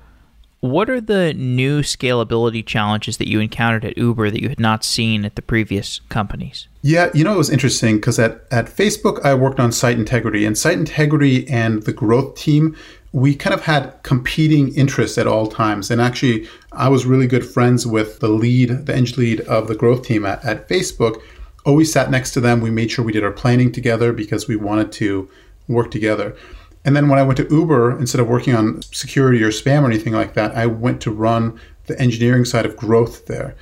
What 0.66 0.90
are 0.90 1.00
the 1.00 1.32
new 1.36 1.82
scalability 1.82 2.66
challenges 2.66 3.18
that 3.18 3.28
you 3.28 3.40
encountered 3.40 3.86
at 3.86 4.00
Uber 4.00 4.32
that 4.32 4.42
you 4.42 4.50
had 4.50 4.60
not 4.60 4.84
seen 4.84 5.24
at 5.24 5.36
the 5.36 5.44
previous 5.44 6.00
companies? 6.10 6.68
Yeah, 6.82 7.12
you 7.14 7.24
know, 7.24 7.36
it 7.36 7.38
was 7.38 7.52
interesting 7.52 7.98
because 7.98 8.18
at, 8.18 8.46
at 8.50 8.66
Facebook, 8.66 9.24
I 9.24 9.36
worked 9.36 9.60
on 9.60 9.72
site 9.72 10.00
integrity, 10.00 10.44
and 10.44 10.58
site 10.58 10.80
integrity 10.80 11.48
and 11.48 11.84
the 11.84 11.94
growth 11.94 12.36
team, 12.36 12.76
we 13.12 13.36
kind 13.36 13.54
of 13.54 13.62
had 13.62 13.94
competing 14.02 14.74
interests 14.74 15.20
at 15.20 15.28
all 15.28 15.46
times. 15.46 15.92
And 15.92 16.02
actually, 16.02 16.48
I 16.72 16.90
was 16.90 17.06
really 17.06 17.28
good 17.28 17.46
friends 17.46 17.86
with 17.86 18.20
the 18.20 18.30
lead, 18.30 18.88
the 18.88 18.96
eng 18.96 19.06
lead 19.18 19.42
of 19.42 19.68
the 19.68 19.76
growth 19.76 20.02
team 20.02 20.26
at, 20.26 20.44
at 20.44 20.68
Facebook 20.68 21.22
always 21.64 21.92
sat 21.92 22.10
next 22.10 22.32
to 22.32 22.42
them. 22.42 22.60
We 22.60 22.72
made 22.72 22.90
sure 22.90 23.06
we 23.06 23.14
did 23.14 23.24
our 23.24 23.32
planning 23.32 23.72
together 23.72 24.12
because 24.14 24.48
we 24.48 24.56
wanted 24.56 24.92
to 24.94 25.30
work 25.68 25.92
together. 25.92 26.36
And 26.86 26.96
then 26.96 27.10
when 27.10 27.18
I 27.18 27.24
went 27.24 27.38
to 27.38 27.48
Uber, 27.50 28.00
instead 28.00 28.22
of 28.22 28.28
working 28.28 28.56
on 28.56 28.82
security 28.84 29.42
or 29.44 29.50
spam 29.50 29.82
or 29.82 29.88
anything 29.88 30.14
like 30.14 30.36
that, 30.36 30.56
I 30.56 30.68
went 30.68 31.02
to 31.02 31.12
run 31.12 31.60
the 31.88 32.00
engineering 32.00 32.46
side 32.46 32.66
of 32.66 32.78
growth 32.78 33.26
there. 33.26 33.56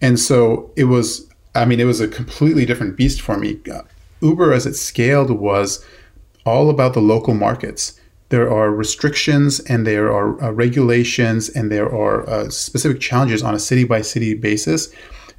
And 0.00 0.18
so 0.18 0.72
it 0.76 0.84
was, 0.84 1.28
I 1.54 1.66
mean, 1.66 1.78
it 1.78 1.84
was 1.84 2.00
a 2.00 2.08
completely 2.08 2.64
different 2.64 2.96
beast 2.96 3.20
for 3.20 3.36
me. 3.36 3.60
Uber, 4.22 4.52
as 4.54 4.66
it 4.66 4.74
scaled, 4.74 5.30
was 5.30 5.84
all 6.46 6.70
about 6.70 6.94
the 6.94 7.00
local 7.00 7.34
markets. 7.34 8.00
There 8.30 8.50
are 8.50 8.70
restrictions 8.70 9.60
and 9.60 9.86
there 9.86 10.10
are 10.10 10.42
uh, 10.42 10.50
regulations 10.50 11.50
and 11.50 11.70
there 11.70 11.92
are 11.94 12.28
uh, 12.30 12.48
specific 12.48 13.00
challenges 13.00 13.42
on 13.42 13.54
a 13.54 13.58
city 13.58 13.84
by 13.84 14.00
city 14.00 14.34
basis. 14.34 14.90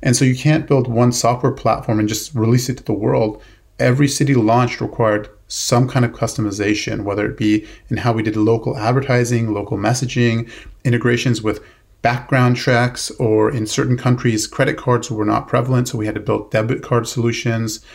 And 0.04 0.16
so 0.16 0.26
you 0.26 0.36
can't 0.36 0.68
build 0.68 0.88
one 0.88 1.12
software 1.12 1.52
platform 1.52 2.00
and 2.00 2.10
just 2.10 2.36
release 2.36 2.70
it 2.70 2.78
to 2.78 2.84
the 2.84 2.94
world. 2.94 3.42
Every 3.80 4.08
city 4.08 4.36
launched 4.36 4.82
required 4.82 5.30
some 5.52 5.86
kind 5.86 6.06
of 6.06 6.12
customization, 6.12 7.04
whether 7.04 7.26
it 7.26 7.38
be 7.38 7.68
in 7.90 7.98
how 7.98 8.14
we 8.14 8.24
did 8.24 8.38
local 8.38 8.78
advertising, 8.78 9.54
local 9.54 9.78
messaging, 9.78 10.50
integrations 10.86 11.42
with 11.42 11.62
background 12.02 12.56
checks, 12.56 13.12
or 13.12 13.52
in 13.52 13.68
certain 13.68 13.98
countries, 13.98 14.48
credit 14.48 14.78
cards 14.78 15.12
were 15.12 15.26
not 15.26 15.50
prevalent, 15.50 15.90
so 15.90 15.98
we 15.98 16.06
had 16.06 16.16
to 16.16 16.22
build 16.22 16.50
debit 16.52 16.82
card 16.82 17.06
solutions. 17.06 17.86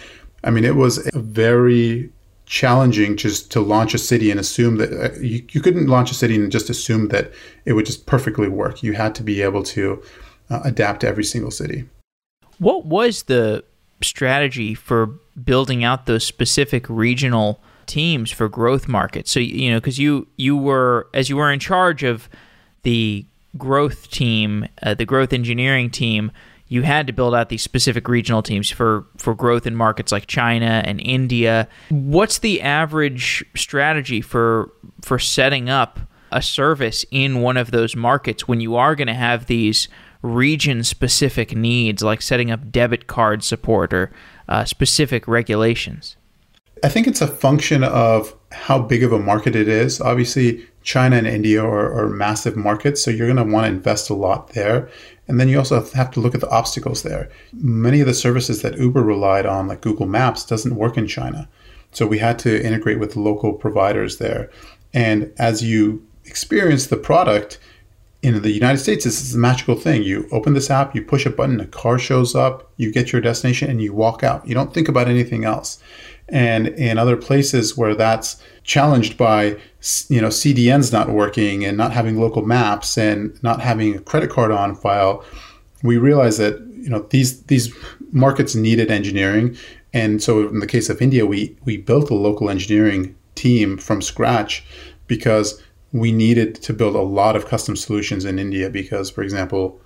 I 0.44 0.50
mean, 0.50 0.64
it 0.64 0.76
was 0.76 1.08
very 1.14 2.12
challenging 2.44 3.16
just 3.16 3.50
to 3.52 3.60
launch 3.60 3.94
a 3.94 3.98
city 3.98 4.30
and 4.30 4.38
assume 4.38 4.76
that 4.76 4.92
uh, 4.92 5.18
you, 5.18 5.44
you 5.50 5.60
couldn't 5.62 5.86
launch 5.86 6.10
a 6.10 6.14
city 6.14 6.36
and 6.36 6.52
just 6.52 6.68
assume 6.68 7.08
that 7.08 7.32
it 7.64 7.72
would 7.72 7.86
just 7.86 8.06
perfectly 8.06 8.48
work. 8.48 8.82
You 8.82 8.92
had 8.92 9.14
to 9.16 9.22
be 9.22 9.40
able 9.40 9.62
to 9.64 10.02
uh, 10.50 10.60
adapt 10.62 11.00
to 11.00 11.08
every 11.08 11.24
single 11.24 11.50
city. 11.50 11.88
What 12.58 12.84
was 12.84 13.24
the 13.24 13.64
strategy 14.02 14.74
for 14.74 15.18
building 15.42 15.84
out 15.84 16.06
those 16.06 16.24
specific 16.24 16.88
regional 16.88 17.60
teams 17.86 18.30
for 18.30 18.48
growth 18.48 18.88
markets? 18.88 19.30
So 19.30 19.40
you 19.40 19.70
know, 19.70 19.78
because 19.78 19.98
you 19.98 20.26
you 20.36 20.56
were 20.56 21.08
as 21.14 21.28
you 21.28 21.36
were 21.36 21.50
in 21.50 21.60
charge 21.60 22.02
of 22.02 22.28
the 22.82 23.26
growth 23.56 24.10
team, 24.10 24.66
uh, 24.82 24.94
the 24.94 25.04
growth 25.04 25.32
engineering 25.32 25.90
team, 25.90 26.30
you 26.68 26.82
had 26.82 27.06
to 27.06 27.12
build 27.12 27.34
out 27.34 27.48
these 27.48 27.62
specific 27.62 28.08
regional 28.08 28.42
teams 28.42 28.70
for 28.70 29.06
for 29.16 29.34
growth 29.34 29.66
in 29.66 29.76
markets 29.76 30.12
like 30.12 30.26
China 30.26 30.82
and 30.84 31.00
India. 31.00 31.68
What's 31.90 32.38
the 32.38 32.60
average 32.62 33.44
strategy 33.54 34.20
for 34.20 34.72
for 35.02 35.18
setting 35.18 35.68
up 35.68 36.00
a 36.32 36.42
service 36.42 37.04
in 37.10 37.40
one 37.40 37.56
of 37.56 37.70
those 37.70 37.94
markets 37.94 38.48
when 38.48 38.60
you 38.60 38.74
are 38.76 38.96
going 38.96 39.06
to 39.06 39.14
have 39.14 39.46
these 39.46 39.88
region 40.22 40.82
specific 40.82 41.54
needs 41.54 42.02
like 42.02 42.20
setting 42.20 42.50
up 42.50 42.72
debit 42.72 43.06
card 43.06 43.44
support 43.44 43.94
or 43.94 44.10
uh, 44.48 44.64
specific 44.64 45.26
regulations? 45.26 46.16
I 46.84 46.88
think 46.88 47.06
it's 47.06 47.22
a 47.22 47.26
function 47.26 47.82
of 47.82 48.34
how 48.52 48.78
big 48.78 49.02
of 49.02 49.12
a 49.12 49.18
market 49.18 49.56
it 49.56 49.68
is. 49.68 50.00
Obviously, 50.00 50.66
China 50.82 51.16
and 51.16 51.26
India 51.26 51.64
are, 51.64 51.92
are 51.92 52.08
massive 52.08 52.56
markets, 52.56 53.02
so 53.02 53.10
you're 53.10 53.26
going 53.26 53.44
to 53.44 53.52
want 53.52 53.64
to 53.64 53.72
invest 53.72 54.10
a 54.10 54.14
lot 54.14 54.50
there. 54.50 54.88
And 55.26 55.40
then 55.40 55.48
you 55.48 55.58
also 55.58 55.82
have 55.82 56.10
to 56.12 56.20
look 56.20 56.34
at 56.34 56.40
the 56.40 56.50
obstacles 56.50 57.02
there. 57.02 57.30
Many 57.52 58.00
of 58.00 58.06
the 58.06 58.14
services 58.14 58.62
that 58.62 58.78
Uber 58.78 59.02
relied 59.02 59.46
on, 59.46 59.66
like 59.66 59.80
Google 59.80 60.06
Maps, 60.06 60.44
doesn't 60.44 60.76
work 60.76 60.96
in 60.96 61.08
China. 61.08 61.48
So 61.92 62.06
we 62.06 62.18
had 62.18 62.38
to 62.40 62.64
integrate 62.64 63.00
with 63.00 63.16
local 63.16 63.54
providers 63.54 64.18
there. 64.18 64.50
And 64.92 65.32
as 65.38 65.64
you 65.64 66.06
experience 66.24 66.86
the 66.86 66.96
product, 66.96 67.58
in 68.26 68.42
the 68.42 68.50
United 68.50 68.78
States, 68.78 69.04
this 69.04 69.22
is 69.22 69.36
a 69.36 69.38
magical 69.38 69.76
thing. 69.76 70.02
You 70.02 70.28
open 70.32 70.54
this 70.54 70.68
app, 70.68 70.96
you 70.96 71.02
push 71.02 71.26
a 71.26 71.30
button, 71.30 71.60
a 71.60 71.66
car 71.66 71.96
shows 71.96 72.34
up, 72.34 72.72
you 72.76 72.90
get 72.90 73.12
your 73.12 73.20
destination, 73.20 73.70
and 73.70 73.80
you 73.80 73.92
walk 73.94 74.24
out. 74.24 74.44
You 74.48 74.52
don't 74.52 74.74
think 74.74 74.88
about 74.88 75.06
anything 75.06 75.44
else. 75.44 75.78
And 76.28 76.66
in 76.66 76.98
other 76.98 77.16
places 77.16 77.76
where 77.76 77.94
that's 77.94 78.42
challenged 78.64 79.16
by, 79.16 79.56
you 80.08 80.20
know, 80.20 80.26
CDNs 80.26 80.92
not 80.92 81.08
working 81.08 81.64
and 81.64 81.76
not 81.76 81.92
having 81.92 82.20
local 82.20 82.42
maps 82.42 82.98
and 82.98 83.40
not 83.44 83.60
having 83.60 83.94
a 83.94 84.00
credit 84.00 84.28
card 84.28 84.50
on 84.50 84.74
file, 84.74 85.24
we 85.84 85.96
realize 85.96 86.36
that 86.38 86.58
you 86.76 86.90
know 86.90 87.06
these 87.10 87.42
these 87.44 87.72
markets 88.10 88.56
needed 88.56 88.90
engineering. 88.90 89.56
And 89.92 90.20
so 90.20 90.48
in 90.48 90.58
the 90.58 90.66
case 90.66 90.88
of 90.88 91.00
India, 91.00 91.26
we 91.26 91.56
we 91.64 91.76
built 91.76 92.10
a 92.10 92.14
local 92.14 92.50
engineering 92.50 93.14
team 93.36 93.78
from 93.78 94.02
scratch 94.02 94.64
because 95.06 95.62
we 95.96 96.12
needed 96.12 96.54
to 96.56 96.72
build 96.72 96.94
a 96.94 97.00
lot 97.00 97.36
of 97.36 97.46
custom 97.46 97.74
solutions 97.74 98.24
in 98.24 98.38
India 98.38 98.68
because, 98.68 99.08
for 99.08 99.22
example, 99.22 99.80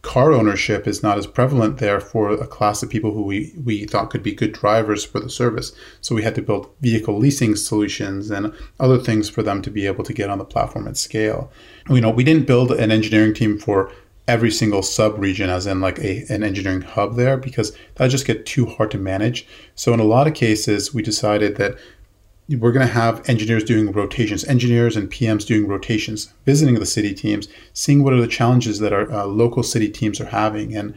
car 0.00 0.32
ownership 0.32 0.88
is 0.88 1.02
not 1.02 1.18
as 1.18 1.26
prevalent 1.26 1.76
there 1.76 2.00
for 2.00 2.30
a 2.30 2.46
class 2.46 2.82
of 2.82 2.88
people 2.88 3.12
who 3.12 3.22
we, 3.22 3.52
we 3.62 3.84
thought 3.84 4.08
could 4.08 4.22
be 4.22 4.32
good 4.32 4.52
drivers 4.52 5.04
for 5.04 5.20
the 5.20 5.28
service. 5.28 5.72
So 6.00 6.14
we 6.14 6.22
had 6.22 6.34
to 6.36 6.42
build 6.42 6.70
vehicle 6.80 7.18
leasing 7.18 7.54
solutions 7.56 8.30
and 8.30 8.54
other 8.78 8.98
things 8.98 9.28
for 9.28 9.42
them 9.42 9.60
to 9.60 9.70
be 9.70 9.86
able 9.86 10.04
to 10.04 10.14
get 10.14 10.30
on 10.30 10.38
the 10.38 10.44
platform 10.46 10.88
at 10.88 10.96
scale. 10.96 11.52
You 11.90 12.00
know, 12.00 12.10
we 12.10 12.24
didn't 12.24 12.46
build 12.46 12.72
an 12.72 12.90
engineering 12.90 13.34
team 13.34 13.58
for 13.58 13.92
every 14.26 14.50
single 14.50 14.82
sub 14.82 15.18
region 15.18 15.50
as 15.50 15.66
in 15.66 15.82
like 15.82 15.98
a, 15.98 16.24
an 16.30 16.42
engineering 16.42 16.82
hub 16.82 17.16
there 17.16 17.36
because 17.36 17.76
that 17.96 18.08
just 18.08 18.26
get 18.26 18.46
too 18.46 18.64
hard 18.64 18.90
to 18.92 18.98
manage. 18.98 19.46
So 19.74 19.92
in 19.92 20.00
a 20.00 20.04
lot 20.04 20.26
of 20.26 20.34
cases, 20.34 20.94
we 20.94 21.02
decided 21.02 21.56
that 21.56 21.76
we're 22.58 22.72
going 22.72 22.86
to 22.86 22.92
have 22.92 23.28
engineers 23.28 23.64
doing 23.64 23.92
rotations, 23.92 24.44
engineers 24.44 24.96
and 24.96 25.10
PMs 25.10 25.46
doing 25.46 25.68
rotations, 25.68 26.32
visiting 26.46 26.74
the 26.74 26.86
city 26.86 27.14
teams, 27.14 27.48
seeing 27.72 28.02
what 28.02 28.12
are 28.12 28.20
the 28.20 28.26
challenges 28.26 28.78
that 28.80 28.92
our 28.92 29.10
uh, 29.10 29.24
local 29.24 29.62
city 29.62 29.88
teams 29.88 30.20
are 30.20 30.26
having. 30.26 30.74
And, 30.74 30.94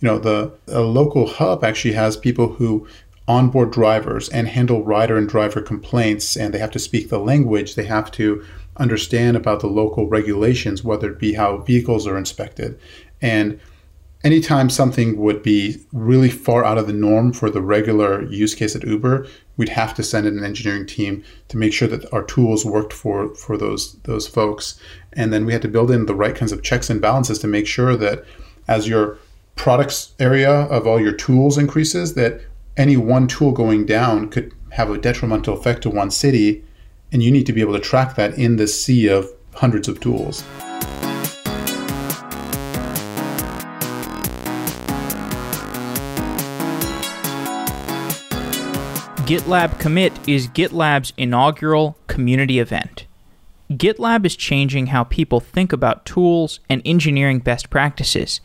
you 0.00 0.08
know, 0.08 0.18
the 0.18 0.52
local 0.66 1.26
hub 1.26 1.64
actually 1.64 1.94
has 1.94 2.16
people 2.16 2.48
who 2.54 2.86
onboard 3.26 3.72
drivers 3.72 4.28
and 4.28 4.48
handle 4.48 4.84
rider 4.84 5.16
and 5.16 5.28
driver 5.28 5.62
complaints, 5.62 6.36
and 6.36 6.52
they 6.52 6.58
have 6.58 6.70
to 6.72 6.78
speak 6.78 7.08
the 7.08 7.18
language. 7.18 7.74
They 7.74 7.86
have 7.86 8.10
to 8.12 8.44
understand 8.76 9.36
about 9.36 9.60
the 9.60 9.66
local 9.66 10.08
regulations, 10.08 10.84
whether 10.84 11.10
it 11.10 11.18
be 11.18 11.34
how 11.34 11.58
vehicles 11.58 12.06
are 12.06 12.18
inspected. 12.18 12.78
And 13.22 13.58
anytime 14.24 14.70
something 14.70 15.18
would 15.18 15.42
be 15.42 15.76
really 15.92 16.30
far 16.30 16.64
out 16.64 16.78
of 16.78 16.86
the 16.86 16.92
norm 16.92 17.32
for 17.32 17.50
the 17.50 17.60
regular 17.60 18.22
use 18.24 18.54
case 18.54 18.74
at 18.74 18.84
Uber, 18.84 19.26
we'd 19.56 19.68
have 19.68 19.94
to 19.94 20.02
send 20.02 20.26
in 20.26 20.38
an 20.38 20.44
engineering 20.44 20.86
team 20.86 21.22
to 21.48 21.58
make 21.58 21.72
sure 21.72 21.86
that 21.86 22.10
our 22.12 22.24
tools 22.24 22.64
worked 22.64 22.92
for 22.92 23.34
for 23.34 23.56
those 23.56 23.94
those 24.04 24.26
folks. 24.26 24.80
And 25.12 25.32
then 25.32 25.44
we 25.44 25.52
had 25.52 25.62
to 25.62 25.68
build 25.68 25.90
in 25.90 26.06
the 26.06 26.14
right 26.14 26.34
kinds 26.34 26.52
of 26.52 26.62
checks 26.62 26.90
and 26.90 27.00
balances 27.00 27.38
to 27.40 27.46
make 27.46 27.66
sure 27.66 27.94
that 27.96 28.24
as 28.66 28.88
your 28.88 29.18
products 29.56 30.14
area 30.18 30.50
of 30.50 30.86
all 30.86 31.00
your 31.00 31.12
tools 31.12 31.58
increases, 31.58 32.14
that 32.14 32.40
any 32.76 32.96
one 32.96 33.28
tool 33.28 33.52
going 33.52 33.86
down 33.86 34.28
could 34.30 34.52
have 34.70 34.90
a 34.90 34.98
detrimental 34.98 35.56
effect 35.56 35.82
to 35.82 35.90
one 35.90 36.10
city, 36.10 36.64
and 37.12 37.22
you 37.22 37.30
need 37.30 37.46
to 37.46 37.52
be 37.52 37.60
able 37.60 37.74
to 37.74 37.78
track 37.78 38.16
that 38.16 38.36
in 38.36 38.56
the 38.56 38.66
sea 38.66 39.06
of 39.06 39.28
hundreds 39.54 39.86
of 39.86 40.00
tools. 40.00 40.42
GitLab 49.24 49.80
Commit 49.80 50.12
is 50.28 50.48
GitLab's 50.48 51.14
inaugural 51.16 51.96
community 52.08 52.58
event. 52.58 53.06
GitLab 53.70 54.26
is 54.26 54.36
changing 54.36 54.88
how 54.88 55.04
people 55.04 55.40
think 55.40 55.72
about 55.72 56.04
tools 56.04 56.60
and 56.68 56.82
engineering 56.84 57.38
best 57.38 57.70
practices. 57.70 58.42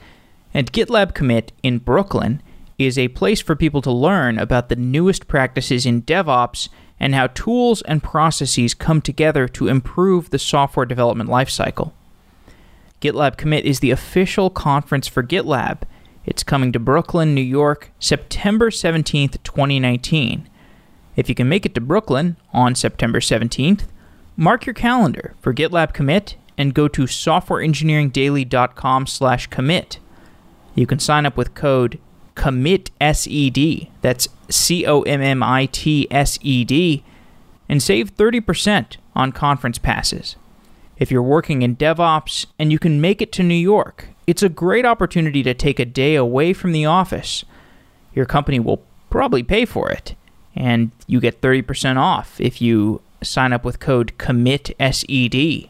And 0.54 0.72
GitLab 0.72 1.14
Commit 1.14 1.52
in 1.64 1.80
Brooklyn 1.80 2.42
is 2.78 2.98
a 2.98 3.10
place 3.10 3.42
for 3.42 3.58
people 3.58 3.82
to 3.82 3.92
learn 3.92 4.40
about 4.40 4.70
the 4.70 4.78
newest 4.78 5.28
practices 5.28 5.86
in 5.86 6.04
DevOps 6.04 6.70
and 6.98 7.14
how 7.14 7.28
tools 7.28 7.82
and 7.82 8.02
processes 8.02 8.74
come 8.74 9.02
together 9.02 9.50
to 9.50 9.68
improve 9.68 10.30
the 10.30 10.40
software 10.40 10.86
development 10.86 11.30
lifecycle. 11.30 11.92
GitLab 13.02 13.36
Commit 13.36 13.66
is 13.66 13.82
the 13.82 13.92
official 13.92 14.50
conference 14.50 15.10
for 15.10 15.24
GitLab. 15.24 15.82
It's 16.26 16.42
coming 16.42 16.72
to 16.72 16.80
Brooklyn, 16.80 17.36
New 17.36 17.42
York, 17.42 17.92
September 18.00 18.70
17th, 18.70 19.44
2019. 19.44 20.48
If 21.16 21.30
you 21.30 21.36
can 21.36 21.50
make 21.50 21.66
it 21.66 21.74
to 21.76 21.82
Brooklyn 21.82 22.38
on 22.54 22.76
September 22.76 23.20
17th, 23.20 23.84
mark 24.38 24.66
your 24.66 24.74
calendar 24.74 25.36
for 25.42 25.54
GitLab 25.54 25.94
Commit 25.94 26.38
and 26.58 26.74
go 26.74 26.88
to 26.88 27.04
softwareengineeringdaily.com 27.04 29.08
slash 29.08 29.48
commit. 29.48 30.00
You 30.76 30.86
can 30.86 31.00
sign 31.00 31.26
up 31.26 31.38
with 31.38 31.56
code 31.56 32.00
COMMITSED, 32.36 33.90
that's 34.02 34.28
C-O-M-M-I-T-S-E-D, 34.50 35.04
and 37.68 37.84
save 37.84 38.16
30% 38.16 38.98
on 39.16 39.32
conference 39.32 39.78
passes. 39.78 40.36
If 40.98 41.12
you're 41.12 41.24
working 41.24 41.62
in 41.62 41.76
DevOps 41.76 42.46
and 42.58 42.72
you 42.72 42.80
can 42.80 43.02
make 43.02 43.22
it 43.22 43.34
to 43.34 43.44
New 43.44 43.56
York, 43.56 44.08
it's 44.26 44.44
a 44.44 44.50
great 44.50 44.86
opportunity 44.86 45.44
to 45.44 45.54
take 45.54 45.80
a 45.80 45.86
day 45.86 46.16
away 46.16 46.54
from 46.54 46.72
the 46.72 46.86
office. 46.86 47.44
Your 48.14 48.26
company 48.26 48.60
will 48.60 48.84
probably 49.10 49.44
pay 49.44 49.66
for 49.66 49.90
it 49.90 50.16
and 50.60 50.92
you 51.08 51.20
get 51.22 51.42
30% 51.42 51.98
off 51.98 52.40
if 52.40 52.62
you 52.62 53.02
sign 53.24 53.54
up 53.54 53.64
with 53.64 53.80
code 53.80 54.12
COMMITSED. 54.18 55.70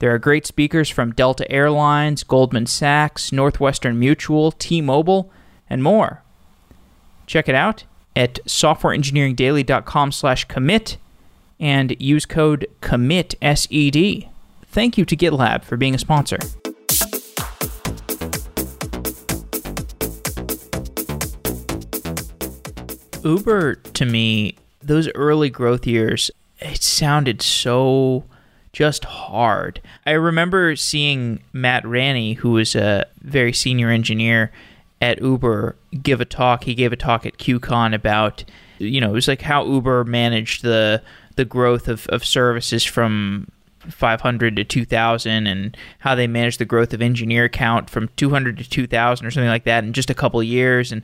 There 0.00 0.12
are 0.12 0.18
great 0.18 0.44
speakers 0.46 0.90
from 0.90 1.12
Delta 1.12 1.48
Airlines, 1.50 2.24
Goldman 2.24 2.66
Sachs, 2.66 3.30
Northwestern 3.30 4.00
Mutual, 4.00 4.50
T 4.50 4.80
Mobile, 4.80 5.30
and 5.70 5.82
more. 5.82 6.22
Check 7.26 7.48
it 7.48 7.54
out 7.54 7.84
at 8.16 8.44
softwareengineeringdaily.com 8.44 10.10
slash 10.10 10.44
commit 10.46 10.98
and 11.60 11.94
use 12.00 12.26
code 12.26 12.66
commit 12.80 13.36
SED. 13.40 14.28
Thank 14.66 14.98
you 14.98 15.04
to 15.04 15.16
GitLab 15.16 15.62
for 15.62 15.76
being 15.76 15.94
a 15.94 15.98
sponsor. 15.98 16.38
Uber 23.24 23.76
to 23.76 24.04
me, 24.04 24.56
those 24.82 25.08
early 25.14 25.50
growth 25.50 25.86
years, 25.86 26.30
it 26.60 26.82
sounded 26.82 27.42
so 27.42 28.24
just 28.72 29.04
hard. 29.04 29.80
I 30.06 30.12
remember 30.12 30.76
seeing 30.76 31.42
Matt 31.52 31.84
Ranney, 31.84 32.34
who 32.34 32.52
was 32.52 32.74
a 32.74 33.06
very 33.20 33.52
senior 33.52 33.90
engineer 33.90 34.50
at 35.00 35.20
Uber, 35.20 35.76
give 36.02 36.20
a 36.20 36.24
talk. 36.24 36.64
He 36.64 36.74
gave 36.74 36.92
a 36.92 36.96
talk 36.96 37.26
at 37.26 37.38
QCon 37.38 37.94
about, 37.94 38.44
you 38.78 39.00
know, 39.00 39.10
it 39.10 39.14
was 39.14 39.28
like 39.28 39.42
how 39.42 39.64
Uber 39.64 40.04
managed 40.04 40.62
the 40.62 41.02
the 41.36 41.44
growth 41.46 41.88
of, 41.88 42.06
of 42.08 42.24
services 42.24 42.84
from 42.84 43.50
500 43.88 44.54
to 44.56 44.64
2000 44.64 45.46
and 45.46 45.76
how 45.98 46.14
they 46.14 46.26
managed 46.26 46.60
the 46.60 46.66
growth 46.66 46.92
of 46.92 47.00
engineer 47.00 47.48
count 47.48 47.88
from 47.88 48.08
200 48.16 48.58
to 48.58 48.68
2000 48.68 49.26
or 49.26 49.30
something 49.30 49.48
like 49.48 49.64
that 49.64 49.82
in 49.82 49.94
just 49.94 50.10
a 50.10 50.14
couple 50.14 50.40
of 50.40 50.46
years 50.46 50.92
and 50.92 51.02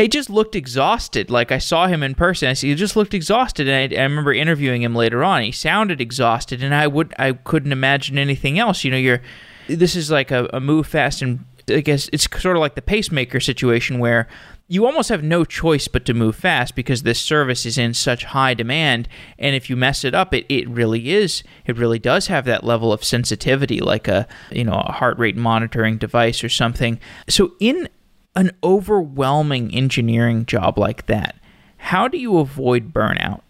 he 0.00 0.08
just 0.08 0.30
looked 0.30 0.56
exhausted. 0.56 1.30
Like 1.30 1.52
I 1.52 1.58
saw 1.58 1.86
him 1.86 2.02
in 2.02 2.14
person, 2.14 2.48
I 2.48 2.54
he 2.54 2.74
just 2.74 2.96
looked 2.96 3.14
exhausted. 3.14 3.68
And 3.68 3.94
I, 3.94 4.00
I, 4.00 4.02
remember 4.04 4.32
interviewing 4.32 4.82
him 4.82 4.94
later 4.94 5.22
on. 5.22 5.42
He 5.42 5.52
sounded 5.52 6.00
exhausted, 6.00 6.62
and 6.62 6.74
I 6.74 6.86
would 6.86 7.14
I 7.18 7.32
couldn't 7.32 7.72
imagine 7.72 8.18
anything 8.18 8.58
else. 8.58 8.84
You 8.84 8.90
know, 8.90 8.96
you're 8.96 9.20
this 9.68 9.94
is 9.96 10.10
like 10.10 10.30
a, 10.30 10.48
a 10.52 10.60
move 10.60 10.86
fast, 10.86 11.22
and 11.22 11.44
I 11.68 11.80
guess 11.80 12.08
it's 12.12 12.28
sort 12.40 12.56
of 12.56 12.60
like 12.60 12.74
the 12.74 12.82
pacemaker 12.82 13.40
situation 13.40 13.98
where 13.98 14.26
you 14.68 14.86
almost 14.86 15.08
have 15.08 15.24
no 15.24 15.44
choice 15.44 15.88
but 15.88 16.04
to 16.06 16.14
move 16.14 16.36
fast 16.36 16.76
because 16.76 17.02
this 17.02 17.20
service 17.20 17.66
is 17.66 17.76
in 17.76 17.92
such 17.92 18.24
high 18.24 18.54
demand 18.54 19.08
and 19.36 19.56
if 19.56 19.68
you 19.68 19.74
mess 19.74 20.04
it 20.04 20.14
up 20.14 20.32
it, 20.32 20.46
it 20.48 20.68
really 20.68 21.10
is 21.10 21.42
it 21.66 21.76
really 21.76 21.98
does 21.98 22.28
have 22.28 22.44
that 22.44 22.62
level 22.62 22.92
of 22.92 23.02
sensitivity 23.02 23.80
like 23.80 24.06
a 24.06 24.28
you 24.52 24.62
know 24.62 24.80
a 24.86 24.92
heart 24.92 25.18
rate 25.18 25.36
monitoring 25.36 25.98
device 25.98 26.44
or 26.44 26.48
something 26.48 27.00
so 27.28 27.52
in 27.58 27.88
an 28.36 28.52
overwhelming 28.62 29.74
engineering 29.74 30.46
job 30.46 30.78
like 30.78 31.06
that, 31.06 31.36
how 31.78 32.08
do 32.08 32.18
you 32.18 32.38
avoid 32.38 32.92
burnout? 32.92 33.42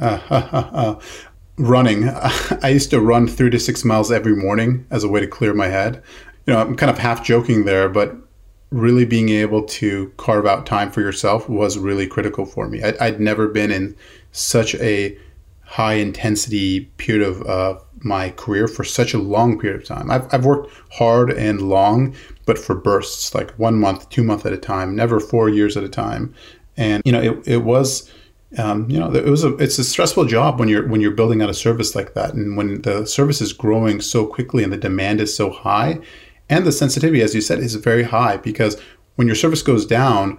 Uh, 0.00 0.98
running. 1.58 2.08
I 2.62 2.68
used 2.68 2.90
to 2.90 3.00
run 3.00 3.28
three 3.28 3.50
to 3.50 3.58
six 3.58 3.84
miles 3.84 4.10
every 4.10 4.34
morning 4.34 4.86
as 4.90 5.04
a 5.04 5.08
way 5.08 5.20
to 5.20 5.26
clear 5.26 5.54
my 5.54 5.68
head. 5.68 6.02
You 6.46 6.54
know, 6.54 6.60
I'm 6.60 6.76
kind 6.76 6.90
of 6.90 6.98
half 6.98 7.24
joking 7.24 7.64
there, 7.64 7.88
but 7.88 8.16
really 8.70 9.04
being 9.04 9.30
able 9.30 9.62
to 9.64 10.12
carve 10.16 10.46
out 10.46 10.66
time 10.66 10.90
for 10.90 11.00
yourself 11.00 11.48
was 11.48 11.78
really 11.78 12.06
critical 12.06 12.44
for 12.44 12.68
me. 12.68 12.82
I'd, 12.82 12.96
I'd 12.98 13.20
never 13.20 13.48
been 13.48 13.70
in 13.70 13.96
such 14.32 14.74
a 14.76 15.16
high 15.64 15.94
intensity 15.94 16.86
period 16.96 17.26
of 17.26 17.42
uh, 17.42 17.78
my 18.02 18.30
career 18.30 18.68
for 18.68 18.84
such 18.84 19.14
a 19.14 19.18
long 19.18 19.58
period 19.58 19.80
of 19.80 19.86
time. 19.86 20.10
I've, 20.10 20.32
I've 20.32 20.44
worked 20.44 20.72
hard 20.92 21.30
and 21.30 21.62
long, 21.62 22.14
but 22.46 22.58
for 22.58 22.74
bursts, 22.74 23.34
like 23.34 23.50
one 23.52 23.78
month, 23.78 24.08
two 24.10 24.22
months 24.22 24.46
at 24.46 24.52
a 24.52 24.58
time, 24.58 24.94
never 24.94 25.20
four 25.20 25.48
years 25.48 25.76
at 25.76 25.84
a 25.84 25.88
time. 25.88 26.34
And 26.76 27.02
you 27.04 27.12
know, 27.12 27.20
it, 27.20 27.46
it 27.46 27.56
was, 27.58 28.10
um, 28.56 28.88
you 28.90 28.98
know, 28.98 29.12
it 29.12 29.26
was 29.26 29.44
a 29.44 29.56
it's 29.56 29.78
a 29.78 29.84
stressful 29.84 30.26
job 30.26 30.58
when 30.58 30.68
you're 30.68 30.86
when 30.86 31.00
you're 31.00 31.10
building 31.10 31.42
out 31.42 31.50
a 31.50 31.54
service 31.54 31.94
like 31.94 32.14
that, 32.14 32.34
and 32.34 32.56
when 32.56 32.82
the 32.82 33.06
service 33.06 33.40
is 33.40 33.52
growing 33.52 34.00
so 34.00 34.26
quickly 34.26 34.62
and 34.62 34.72
the 34.72 34.76
demand 34.76 35.20
is 35.20 35.36
so 35.36 35.50
high, 35.50 35.98
and 36.48 36.64
the 36.64 36.72
sensitivity, 36.72 37.22
as 37.22 37.34
you 37.34 37.40
said, 37.40 37.58
is 37.58 37.74
very 37.74 38.04
high 38.04 38.36
because 38.36 38.80
when 39.16 39.26
your 39.26 39.36
service 39.36 39.62
goes 39.62 39.84
down, 39.84 40.38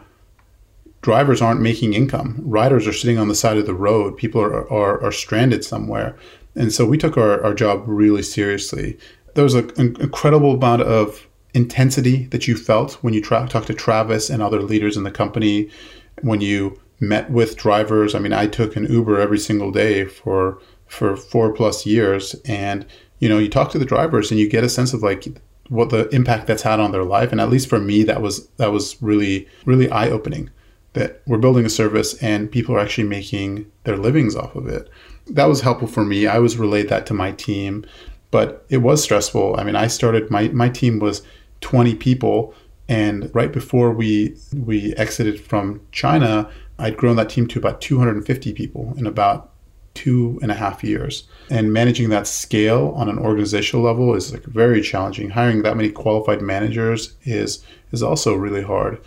drivers 1.01 1.41
aren't 1.41 1.62
making 1.62 1.93
income. 1.93 2.41
Riders 2.43 2.88
are 2.88 2.93
sitting 2.93 3.18
on 3.18 3.28
the 3.28 3.36
side 3.36 3.57
of 3.57 3.66
the 3.66 3.74
road. 3.74 4.18
People 4.18 4.41
are, 4.41 4.72
are, 4.72 5.03
are 5.03 5.12
stranded 5.12 5.64
somewhere. 5.64 6.18
And 6.60 6.74
so 6.74 6.86
we 6.86 6.97
took 6.97 7.18
our, 7.18 7.41
our 7.43 7.53
job 7.53 7.84
really 7.88 8.22
seriously. 8.22 8.99
There 9.34 9.45
was 9.45 9.55
an 9.55 9.72
incredible 9.78 10.55
amount 10.55 10.82
of 10.84 11.26
intensity 11.53 12.26
that 12.26 12.47
you 12.47 12.55
felt 12.55 12.93
when 13.01 13.14
you 13.14 13.22
tra- 13.22 13.47
talked 13.49 13.68
to 13.68 13.74
Travis 13.74 14.30
and 14.30 14.41
other 14.41 14.62
leaders 14.62 14.97
in 14.97 15.03
the 15.03 15.12
company, 15.12 15.70
when 16.22 16.41
you 16.41 16.80
met 16.99 17.32
with 17.32 17.55
drivers. 17.55 18.14
I 18.14 18.20
mean, 18.20 18.34
I 18.34 18.45
took 18.45 18.76
an 18.76 18.91
Uber 18.91 19.20
every 19.20 19.39
single 19.39 19.72
day 19.72 20.05
for 20.05 20.60
for 20.88 21.16
four 21.16 21.53
plus 21.53 21.86
years, 21.86 22.36
and 22.45 22.86
you 23.20 23.30
know, 23.30 23.38
you 23.38 23.47
talk 23.47 23.72
to 23.72 23.80
the 23.80 23.86
drivers 23.86 24.32
and 24.32 24.39
you 24.39 24.49
get 24.49 24.64
a 24.64 24.70
sense 24.70 24.93
of 24.93 25.03
like 25.03 25.28
what 25.70 25.91
the 25.91 26.10
impact 26.10 26.47
that's 26.47 26.64
had 26.64 26.80
on 26.80 26.91
their 26.91 27.03
life. 27.03 27.32
And 27.32 27.39
at 27.39 27.49
least 27.49 27.70
for 27.70 27.80
me, 27.80 28.03
that 28.03 28.22
was 28.22 28.47
that 28.57 28.72
was 28.72 29.01
really 29.01 29.47
really 29.66 29.89
eye 29.89 30.10
opening. 30.10 30.49
That 30.94 31.22
we're 31.28 31.38
building 31.38 31.66
a 31.66 31.70
service 31.70 32.16
and 32.22 32.52
people 32.52 32.76
are 32.76 32.80
actually 32.80 33.08
making 33.08 33.72
their 33.84 33.98
livings 33.98 34.36
off 34.36 34.56
of 34.56 34.68
it. 34.68 34.90
That 35.28 35.46
was 35.46 35.62
helpful 35.62 35.88
for 35.88 36.04
me. 36.04 36.26
I 36.26 36.40
was 36.40 36.58
relayed 36.58 36.90
that 36.90 37.06
to 37.08 37.14
my 37.14 37.32
team, 37.34 37.86
but 38.32 38.66
it 38.70 38.78
was 38.78 39.04
stressful. 39.04 39.56
I 39.60 39.64
mean, 39.64 39.76
I 39.76 39.88
started 39.88 40.32
my 40.32 40.48
my 40.50 40.70
team 40.70 41.00
was 41.00 41.22
20 41.62 41.96
people. 41.96 42.54
And 42.88 43.30
right 43.36 43.52
before 43.52 43.92
we 43.92 44.36
we 44.54 44.94
exited 44.96 45.40
from 45.40 45.82
China, 45.92 46.50
I'd 46.80 46.98
grown 46.98 47.18
that 47.18 47.30
team 47.30 47.48
to 47.48 47.60
about 47.60 47.82
250 47.82 48.54
people 48.54 48.94
in 48.98 49.06
about 49.06 49.52
two 49.94 50.40
and 50.42 50.52
a 50.52 50.56
half 50.56 50.84
years. 50.84 51.28
And 51.50 51.74
managing 51.74 52.10
that 52.10 52.26
scale 52.26 52.94
on 52.96 53.10
an 53.10 53.20
organizational 53.20 53.86
level 53.86 54.16
is 54.16 54.32
like 54.32 54.44
very 54.46 54.82
challenging. 54.82 55.30
Hiring 55.30 55.62
that 55.64 55.78
many 55.78 55.92
qualified 55.92 56.42
managers 56.42 57.16
is 57.24 57.64
is 57.92 58.02
also 58.02 58.34
really 58.34 58.64
hard. 58.64 59.00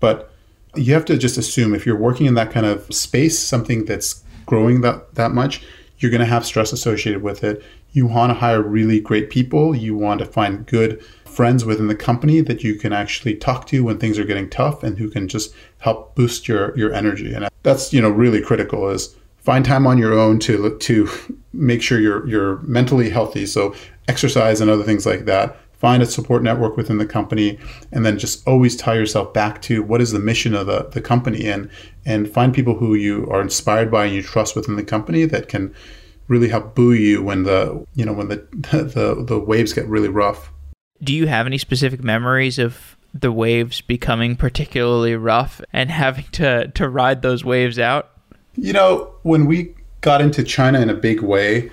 But 0.00 0.32
you 0.76 0.94
have 0.94 1.04
to 1.06 1.18
just 1.18 1.38
assume 1.38 1.74
if 1.74 1.86
you're 1.86 1.96
working 1.96 2.26
in 2.26 2.34
that 2.34 2.50
kind 2.50 2.66
of 2.66 2.92
space, 2.94 3.38
something 3.38 3.84
that's 3.84 4.22
growing 4.46 4.80
that 4.82 5.14
that 5.14 5.32
much, 5.32 5.62
you're 5.98 6.10
going 6.10 6.20
to 6.20 6.26
have 6.26 6.44
stress 6.44 6.72
associated 6.72 7.22
with 7.22 7.42
it. 7.42 7.62
You 7.92 8.06
want 8.06 8.30
to 8.30 8.34
hire 8.34 8.62
really 8.62 9.00
great 9.00 9.30
people. 9.30 9.74
You 9.74 9.96
want 9.96 10.20
to 10.20 10.26
find 10.26 10.66
good 10.66 11.02
friends 11.36 11.64
within 11.64 11.86
the 11.86 11.94
company 11.94 12.40
that 12.40 12.64
you 12.64 12.74
can 12.76 12.92
actually 12.94 13.34
talk 13.34 13.66
to 13.66 13.84
when 13.84 13.98
things 13.98 14.18
are 14.18 14.24
getting 14.24 14.48
tough 14.48 14.82
and 14.82 14.96
who 14.98 15.10
can 15.10 15.28
just 15.28 15.54
help 15.78 16.14
boost 16.14 16.48
your 16.48 16.76
your 16.78 16.94
energy 16.94 17.34
and 17.34 17.46
that's 17.62 17.92
you 17.92 18.00
know 18.00 18.08
really 18.08 18.40
critical 18.40 18.88
is 18.88 19.14
find 19.36 19.62
time 19.66 19.86
on 19.86 19.98
your 19.98 20.14
own 20.14 20.38
to 20.38 20.78
to 20.78 21.06
make 21.52 21.82
sure 21.82 22.00
you're 22.00 22.26
you're 22.26 22.56
mentally 22.62 23.10
healthy 23.10 23.44
so 23.44 23.74
exercise 24.08 24.62
and 24.62 24.70
other 24.70 24.82
things 24.82 25.04
like 25.04 25.26
that 25.26 25.58
find 25.78 26.02
a 26.02 26.06
support 26.06 26.42
network 26.42 26.76
within 26.76 26.98
the 26.98 27.06
company 27.06 27.58
and 27.92 28.04
then 28.04 28.18
just 28.18 28.46
always 28.46 28.76
tie 28.76 28.94
yourself 28.94 29.32
back 29.34 29.60
to 29.62 29.82
what 29.82 30.00
is 30.00 30.12
the 30.12 30.18
mission 30.18 30.54
of 30.54 30.66
the, 30.66 30.88
the 30.92 31.00
company 31.00 31.46
and 31.46 31.70
and 32.04 32.30
find 32.30 32.54
people 32.54 32.76
who 32.76 32.94
you 32.94 33.28
are 33.30 33.42
inspired 33.42 33.90
by 33.90 34.06
and 34.06 34.14
you 34.14 34.22
trust 34.22 34.56
within 34.56 34.76
the 34.76 34.84
company 34.84 35.24
that 35.24 35.48
can 35.48 35.74
really 36.28 36.48
help 36.48 36.74
buoy 36.74 37.00
you 37.00 37.22
when 37.22 37.42
the 37.42 37.84
you 37.94 38.04
know 38.04 38.12
when 38.12 38.28
the 38.28 38.36
the, 38.72 39.24
the 39.26 39.38
waves 39.38 39.72
get 39.72 39.86
really 39.86 40.08
rough 40.08 40.50
do 41.02 41.14
you 41.14 41.26
have 41.26 41.46
any 41.46 41.58
specific 41.58 42.02
memories 42.02 42.58
of 42.58 42.96
the 43.20 43.32
waves 43.32 43.80
becoming 43.80 44.36
particularly 44.36 45.14
rough 45.14 45.60
and 45.72 45.90
having 45.90 46.24
to, 46.32 46.68
to 46.68 46.88
ride 46.88 47.22
those 47.22 47.44
waves 47.44 47.78
out? 47.78 48.10
You 48.54 48.72
know, 48.72 49.14
when 49.22 49.46
we 49.46 49.74
got 50.00 50.20
into 50.20 50.42
China 50.42 50.80
in 50.80 50.90
a 50.90 50.94
big 50.94 51.20
way, 51.20 51.70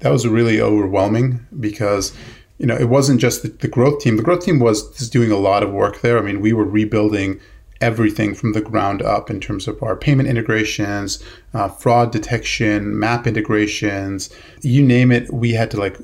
that 0.00 0.10
was 0.10 0.26
really 0.26 0.60
overwhelming 0.60 1.46
because 1.58 2.14
you 2.58 2.66
know 2.66 2.76
it 2.76 2.88
wasn't 2.88 3.20
just 3.20 3.42
the, 3.42 3.48
the, 3.48 3.68
growth 3.68 4.00
team 4.00 4.16
the 4.16 4.22
growth 4.22 4.44
team 4.44 4.58
was 4.58 4.90
just 4.96 5.12
doing 5.12 5.30
a 5.30 5.36
lot 5.36 5.62
of 5.62 5.72
work 5.72 6.00
there 6.00 6.18
i 6.18 6.22
mean 6.22 6.40
we 6.40 6.52
were 6.52 6.64
rebuilding 6.64 7.40
everything 7.80 8.34
from 8.34 8.52
the 8.54 8.60
ground 8.60 9.02
up 9.02 9.28
in 9.28 9.38
terms 9.38 9.68
of 9.68 9.82
our 9.82 9.94
payment 9.94 10.28
integrations 10.28 11.22
uh, 11.54 11.68
fraud 11.68 12.10
detection 12.10 12.98
map 12.98 13.26
integrations 13.26 14.30
you 14.62 14.82
name 14.82 15.12
it 15.12 15.32
we 15.32 15.52
had 15.52 15.70
to 15.70 15.76
like 15.76 15.98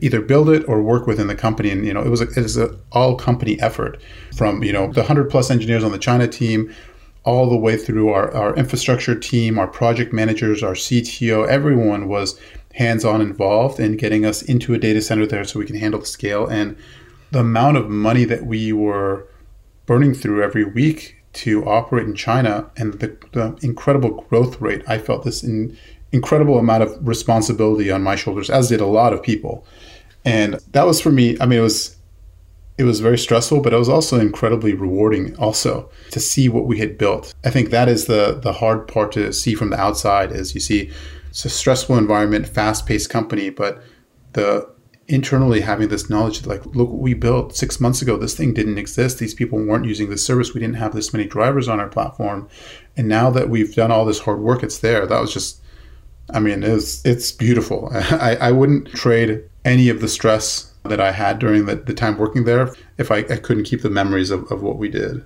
either 0.00 0.20
build 0.20 0.48
it 0.48 0.66
or 0.68 0.82
work 0.82 1.06
within 1.06 1.26
the 1.26 1.34
company. 1.34 1.70
And 1.70 1.86
you 1.86 1.92
know, 1.92 2.02
it 2.02 2.08
was 2.08 2.20
a, 2.20 2.28
it 2.28 2.36
was 2.36 2.56
an 2.56 2.78
all 2.92 3.16
company 3.16 3.60
effort 3.60 4.00
from 4.36 4.62
you 4.62 4.72
know 4.72 4.92
the 4.92 5.04
hundred 5.04 5.30
plus 5.30 5.50
engineers 5.50 5.84
on 5.84 5.92
the 5.92 5.98
China 5.98 6.28
team, 6.28 6.74
all 7.24 7.48
the 7.48 7.56
way 7.56 7.76
through 7.76 8.10
our, 8.10 8.32
our 8.34 8.54
infrastructure 8.56 9.14
team, 9.18 9.58
our 9.58 9.66
project 9.66 10.12
managers, 10.12 10.62
our 10.62 10.74
CTO. 10.74 11.46
Everyone 11.48 12.08
was 12.08 12.38
hands 12.74 13.04
on 13.04 13.20
involved 13.20 13.78
in 13.78 13.96
getting 13.96 14.24
us 14.24 14.42
into 14.42 14.74
a 14.74 14.78
data 14.78 15.00
center 15.00 15.26
there 15.26 15.44
so 15.44 15.58
we 15.58 15.66
can 15.66 15.76
handle 15.76 16.00
the 16.00 16.06
scale 16.06 16.46
and 16.46 16.76
the 17.30 17.40
amount 17.40 17.76
of 17.76 17.88
money 17.88 18.24
that 18.24 18.46
we 18.46 18.72
were 18.72 19.26
burning 19.86 20.14
through 20.14 20.42
every 20.42 20.64
week 20.64 21.16
to 21.32 21.64
operate 21.64 22.06
in 22.06 22.14
China 22.14 22.70
and 22.76 22.94
the, 22.94 23.16
the 23.32 23.58
incredible 23.62 24.22
growth 24.28 24.60
rate. 24.60 24.82
I 24.86 24.98
felt 24.98 25.24
this 25.24 25.42
in 25.42 25.76
incredible 26.12 26.58
amount 26.58 26.82
of 26.82 27.08
responsibility 27.08 27.90
on 27.90 28.02
my 28.02 28.16
shoulders, 28.16 28.50
as 28.50 28.68
did 28.68 28.80
a 28.80 28.86
lot 28.86 29.12
of 29.12 29.22
people. 29.22 29.66
And 30.24 30.54
that 30.72 30.86
was 30.86 31.00
for 31.00 31.10
me, 31.10 31.36
I 31.40 31.46
mean, 31.46 31.58
it 31.58 31.62
was 31.62 31.96
it 32.78 32.84
was 32.84 33.00
very 33.00 33.18
stressful, 33.18 33.60
but 33.60 33.72
it 33.72 33.78
was 33.78 33.88
also 33.88 34.18
incredibly 34.18 34.72
rewarding 34.72 35.36
also 35.36 35.90
to 36.10 36.18
see 36.18 36.48
what 36.48 36.66
we 36.66 36.78
had 36.78 36.96
built. 36.96 37.34
I 37.44 37.50
think 37.50 37.70
that 37.70 37.88
is 37.88 38.06
the 38.06 38.38
the 38.42 38.52
hard 38.52 38.88
part 38.88 39.12
to 39.12 39.32
see 39.32 39.54
from 39.54 39.70
the 39.70 39.80
outside 39.80 40.32
is 40.32 40.54
you 40.54 40.60
see 40.60 40.90
it's 41.32 41.46
a 41.46 41.48
stressful 41.48 41.96
environment, 41.96 42.46
fast-paced 42.46 43.08
company, 43.08 43.48
but 43.48 43.82
the 44.34 44.70
internally 45.08 45.62
having 45.62 45.88
this 45.88 46.10
knowledge 46.10 46.44
like, 46.44 46.66
look 46.66 46.90
what 46.90 47.00
we 47.00 47.14
built 47.14 47.56
six 47.56 47.80
months 47.80 48.02
ago. 48.02 48.18
This 48.18 48.36
thing 48.36 48.52
didn't 48.52 48.76
exist. 48.76 49.18
These 49.18 49.32
people 49.32 49.58
weren't 49.58 49.86
using 49.86 50.10
this 50.10 50.26
service. 50.26 50.52
We 50.52 50.60
didn't 50.60 50.76
have 50.76 50.92
this 50.92 51.14
many 51.14 51.24
drivers 51.24 51.68
on 51.68 51.80
our 51.80 51.88
platform. 51.88 52.50
And 52.98 53.08
now 53.08 53.30
that 53.30 53.48
we've 53.48 53.74
done 53.74 53.90
all 53.90 54.04
this 54.04 54.20
hard 54.20 54.40
work, 54.40 54.62
it's 54.62 54.76
there. 54.80 55.06
That 55.06 55.22
was 55.22 55.32
just, 55.32 55.62
I 56.34 56.38
mean, 56.38 56.62
it's, 56.62 57.02
it's 57.06 57.32
beautiful. 57.32 57.88
I, 57.94 58.36
I 58.36 58.52
wouldn't 58.52 58.88
trade 58.88 59.42
any 59.64 59.88
of 59.88 60.02
the 60.02 60.08
stress 60.08 60.74
that 60.84 61.00
I 61.00 61.12
had 61.12 61.38
during 61.38 61.64
the, 61.64 61.76
the 61.76 61.94
time 61.94 62.18
working 62.18 62.44
there 62.44 62.74
if 62.98 63.10
I, 63.10 63.18
I 63.20 63.36
couldn't 63.36 63.64
keep 63.64 63.80
the 63.80 63.88
memories 63.88 64.30
of, 64.30 64.52
of 64.52 64.62
what 64.62 64.76
we 64.76 64.90
did. 64.90 65.24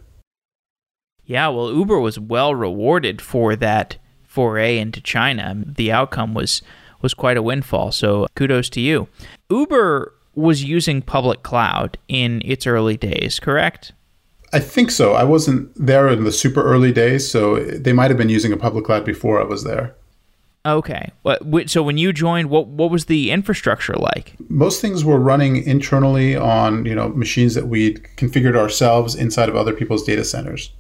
Yeah, 1.25 1.49
well, 1.49 1.73
Uber 1.73 1.99
was 1.99 2.21
well 2.21 2.55
rewarded 2.55 3.21
for 3.21 3.57
that 3.57 3.97
foray 4.37 4.79
into 4.79 5.01
China. 5.01 5.55
The 5.65 5.91
outcome 5.91 6.35
was 6.35 6.61
was 7.01 7.15
quite 7.15 7.39
a 7.39 7.43
windfall. 7.43 7.91
So 7.91 8.27
kudos 8.35 8.69
to 8.71 8.81
you. 8.83 9.09
Uber 9.49 10.13
was 10.35 10.63
using 10.63 11.01
public 11.01 11.43
cloud 11.43 11.97
in 12.09 12.43
its 12.45 12.67
early 12.67 12.99
days, 12.99 13.41
correct? 13.41 13.93
I 14.53 14.61
think 14.61 14.91
so. 14.91 15.15
I 15.15 15.25
wasn't 15.25 15.71
there 15.75 16.07
in 16.09 16.25
the 16.25 16.33
super 16.33 16.63
early 16.63 16.93
days, 16.93 17.31
so 17.31 17.59
they 17.61 17.95
might 17.95 18.11
have 18.11 18.19
been 18.19 18.29
using 18.29 18.53
a 18.53 18.59
public 18.59 18.85
cloud 18.85 19.07
before 19.07 19.41
I 19.41 19.45
was 19.45 19.65
there. 19.65 19.95
Okay. 20.67 21.13
So 21.67 21.83
when 21.83 21.97
you 21.97 22.13
joined, 22.13 22.51
what 22.51 22.67
what 22.67 22.91
was 22.91 23.07
the 23.07 23.31
infrastructure 23.31 23.95
like? 23.95 24.35
Most 24.51 24.83
things 24.83 25.03
were 25.03 25.19
running 25.19 25.63
internally 25.75 26.37
on 26.37 26.85
you 26.85 26.95
know 26.95 27.09
machines 27.25 27.55
that 27.55 27.69
we 27.69 27.95
configured 28.21 28.57
ourselves 28.57 29.15
inside 29.15 29.49
of 29.49 29.57
other 29.57 29.73
people's 29.73 30.05
data 30.05 30.25
centers. 30.25 30.73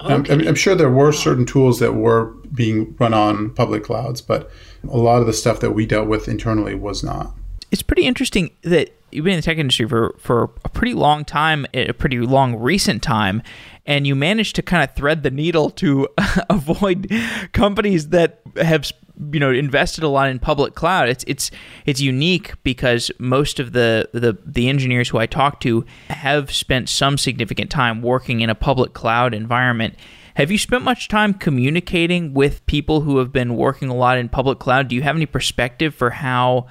Okay. 0.00 0.32
I'm, 0.32 0.48
I'm, 0.48 0.54
sure 0.54 0.74
there 0.74 0.90
were 0.90 1.12
certain 1.12 1.46
tools 1.46 1.78
that 1.78 1.92
were 1.92 2.26
being 2.52 2.96
run 2.98 3.14
on 3.14 3.50
public 3.50 3.84
clouds, 3.84 4.20
but 4.20 4.50
a 4.88 4.98
lot 4.98 5.20
of 5.20 5.26
the 5.26 5.32
stuff 5.32 5.60
that 5.60 5.70
we 5.70 5.86
dealt 5.86 6.08
with 6.08 6.28
internally 6.28 6.74
was 6.74 7.04
not. 7.04 7.32
It's 7.70 7.82
pretty 7.82 8.04
interesting 8.04 8.50
that 8.62 8.90
you've 9.12 9.24
been 9.24 9.34
in 9.34 9.38
the 9.38 9.42
tech 9.42 9.58
industry 9.58 9.88
for, 9.88 10.14
for 10.18 10.50
a 10.64 10.68
pretty 10.68 10.94
long 10.94 11.24
time, 11.24 11.66
a 11.72 11.92
pretty 11.92 12.18
long 12.18 12.56
recent 12.56 13.02
time, 13.02 13.42
and 13.86 14.06
you 14.06 14.14
managed 14.14 14.56
to 14.56 14.62
kind 14.62 14.82
of 14.82 14.94
thread 14.96 15.22
the 15.22 15.30
needle 15.30 15.70
to 15.70 16.08
avoid 16.50 17.10
companies 17.52 18.08
that 18.08 18.40
have 18.56 18.90
you 19.32 19.38
know 19.38 19.50
invested 19.50 20.02
a 20.02 20.08
lot 20.08 20.28
in 20.28 20.38
public 20.38 20.74
cloud 20.74 21.08
it's 21.08 21.24
it's 21.28 21.50
it's 21.86 22.00
unique 22.00 22.52
because 22.64 23.10
most 23.18 23.60
of 23.60 23.72
the 23.72 24.08
the 24.12 24.36
the 24.44 24.68
engineers 24.68 25.08
who 25.08 25.18
I 25.18 25.26
talk 25.26 25.60
to 25.60 25.84
have 26.08 26.52
spent 26.52 26.88
some 26.88 27.18
significant 27.18 27.70
time 27.70 28.02
working 28.02 28.40
in 28.40 28.50
a 28.50 28.54
public 28.54 28.92
cloud 28.92 29.34
environment. 29.34 29.94
Have 30.34 30.50
you 30.50 30.58
spent 30.58 30.82
much 30.82 31.06
time 31.08 31.34
communicating 31.34 32.34
with 32.34 32.66
people 32.66 33.02
who 33.02 33.18
have 33.18 33.32
been 33.32 33.54
working 33.54 33.88
a 33.88 33.94
lot 33.94 34.18
in 34.18 34.28
public 34.28 34.58
cloud? 34.58 34.88
Do 34.88 34.96
you 34.96 35.02
have 35.02 35.14
any 35.14 35.26
perspective 35.26 35.94
for 35.94 36.10
how 36.10 36.66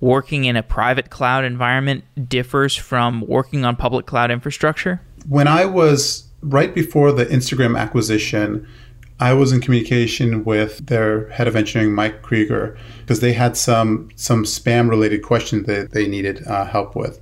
working 0.00 0.44
in 0.44 0.56
a 0.56 0.62
private 0.62 1.10
cloud 1.10 1.44
environment 1.44 2.04
differs 2.28 2.76
from 2.76 3.22
working 3.26 3.64
on 3.64 3.74
public 3.74 4.06
cloud 4.06 4.30
infrastructure? 4.30 5.00
When 5.28 5.48
I 5.48 5.64
was 5.64 6.28
right 6.42 6.72
before 6.72 7.10
the 7.10 7.26
Instagram 7.26 7.76
acquisition 7.76 8.68
I 9.20 9.32
was 9.32 9.52
in 9.52 9.60
communication 9.60 10.44
with 10.44 10.86
their 10.86 11.28
head 11.30 11.48
of 11.48 11.56
engineering, 11.56 11.94
Mike 11.94 12.22
Krieger, 12.22 12.78
because 13.00 13.20
they 13.20 13.32
had 13.32 13.56
some 13.56 14.10
some 14.16 14.44
spam 14.44 14.88
related 14.88 15.22
questions 15.22 15.66
that 15.66 15.90
they 15.90 16.06
needed 16.06 16.46
uh, 16.46 16.66
help 16.66 16.94
with, 16.94 17.20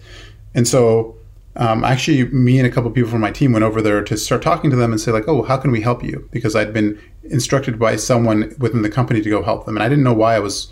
and 0.55 0.69
so 0.69 1.17
um, 1.57 1.85
actually, 1.85 2.25
me 2.29 2.59
and 2.59 2.67
a 2.67 2.71
couple 2.71 2.89
of 2.89 2.95
people 2.95 3.11
from 3.11 3.23
my 3.23 3.31
team 3.31 3.53
went 3.53 3.65
over 3.65 3.81
there 3.81 4.03
to 4.03 4.17
start 4.17 4.43
talking 4.43 4.71
to 4.71 4.77
them 4.77 4.93
and 4.93 5.01
say 5.01 5.11
like, 5.11 5.27
"Oh, 5.27 5.43
how 5.43 5.57
can 5.57 5.71
we 5.71 5.81
help 5.81 6.05
you?" 6.05 6.29
Because 6.31 6.55
I'd 6.55 6.75
been 6.75 7.01
instructed 7.25 7.79
by 7.79 7.97
someone 7.97 8.55
within 8.59 8.83
the 8.83 8.91
company 8.91 9.23
to 9.23 9.31
go 9.31 9.43
help 9.43 9.65
them, 9.65 9.77
and 9.77 9.83
I 9.83 9.89
didn't 9.89 10.05
know 10.05 10.13
why 10.13 10.37
I 10.37 10.41
was 10.41 10.69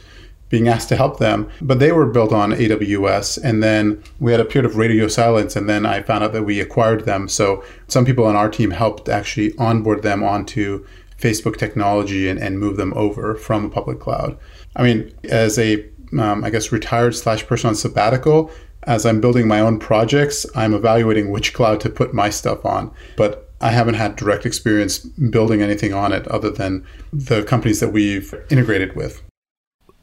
being 0.51 0.69
asked 0.69 0.89
to 0.89 0.97
help 0.97 1.19
them. 1.19 1.49
But 1.61 1.79
they 1.81 1.91
were 1.91 2.07
built 2.07 2.33
on 2.33 2.53
AWS. 2.53 3.43
And 3.43 3.61
then 3.61 4.01
we 4.21 4.31
had 4.31 4.41
a 4.41 4.45
period 4.45 4.71
of 4.71 4.77
radio 4.77 5.09
silence. 5.09 5.57
And 5.57 5.69
then 5.69 5.85
I 5.85 6.03
found 6.03 6.23
out 6.23 6.33
that 6.33 6.45
we 6.45 6.61
acquired 6.61 7.07
them. 7.07 7.29
So 7.29 7.65
some 7.89 8.05
people 8.05 8.25
on 8.25 8.37
our 8.37 8.49
team 8.49 8.71
helped 8.71 9.09
actually 9.09 9.57
onboard 9.59 10.03
them 10.03 10.23
onto 10.23 10.87
Facebook 11.19 11.57
technology 11.57 12.29
and, 12.29 12.39
and 12.39 12.59
move 12.59 12.77
them 12.77 12.93
over 12.95 13.35
from 13.35 13.65
a 13.65 13.71
public 13.71 14.01
cloud. 14.01 14.39
I 14.77 14.83
mean, 14.83 15.15
as 15.25 15.59
a 15.59 15.85
um, 16.19 16.45
I 16.45 16.51
guess 16.51 16.73
retired 16.73 17.15
slash 17.15 17.47
person 17.47 17.69
on 17.69 17.75
sabbatical, 17.75 18.51
as 18.85 19.07
I'm 19.07 19.21
building 19.21 19.49
my 19.49 19.61
own 19.61 19.79
projects, 19.79 20.47
I'm 20.55 20.75
evaluating 20.75 21.31
which 21.31 21.55
cloud 21.55 21.81
to 21.81 21.91
put 21.91 22.15
my 22.15 22.31
stuff 22.31 22.65
on. 22.65 22.93
But 23.17 23.53
I 23.61 23.71
haven't 23.71 23.95
had 23.95 24.17
direct 24.17 24.45
experience 24.45 24.99
building 24.99 25.63
anything 25.63 25.95
on 25.95 26.13
it 26.13 26.29
other 26.29 26.51
than 26.51 26.87
the 27.13 27.43
companies 27.45 27.81
that 27.81 27.93
we've 27.93 28.35
integrated 28.51 28.95
with. 28.95 29.23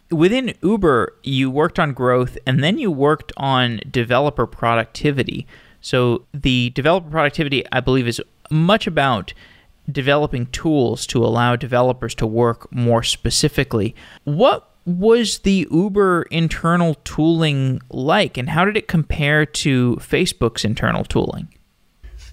Within 0.09 0.53
Uber, 0.61 1.13
you 1.23 1.49
worked 1.49 1.79
on 1.79 1.93
growth 1.93 2.37
and 2.45 2.63
then 2.63 2.77
you 2.79 2.91
worked 2.91 3.31
on 3.37 3.79
developer 3.89 4.45
productivity. 4.45 5.47
So 5.79 6.25
the 6.33 6.71
developer 6.71 7.09
productivity, 7.09 7.63
I 7.71 7.79
believe, 7.79 8.07
is 8.07 8.21
much 8.49 8.87
about 8.87 9.33
developing 9.89 10.47
tools 10.47 11.07
to 11.07 11.23
allow 11.23 11.55
developers 11.55 12.15
to 12.15 12.27
work 12.27 12.71
more 12.71 13.03
specifically. 13.03 13.95
What 14.23 14.67
was 14.85 15.39
the 15.39 15.67
Uber 15.71 16.23
internal 16.31 16.95
tooling 17.03 17.81
like, 17.89 18.37
and 18.37 18.49
how 18.49 18.65
did 18.65 18.77
it 18.77 18.87
compare 18.87 19.45
to 19.45 19.95
Facebook's 19.97 20.65
internal 20.65 21.03
tooling? 21.03 21.47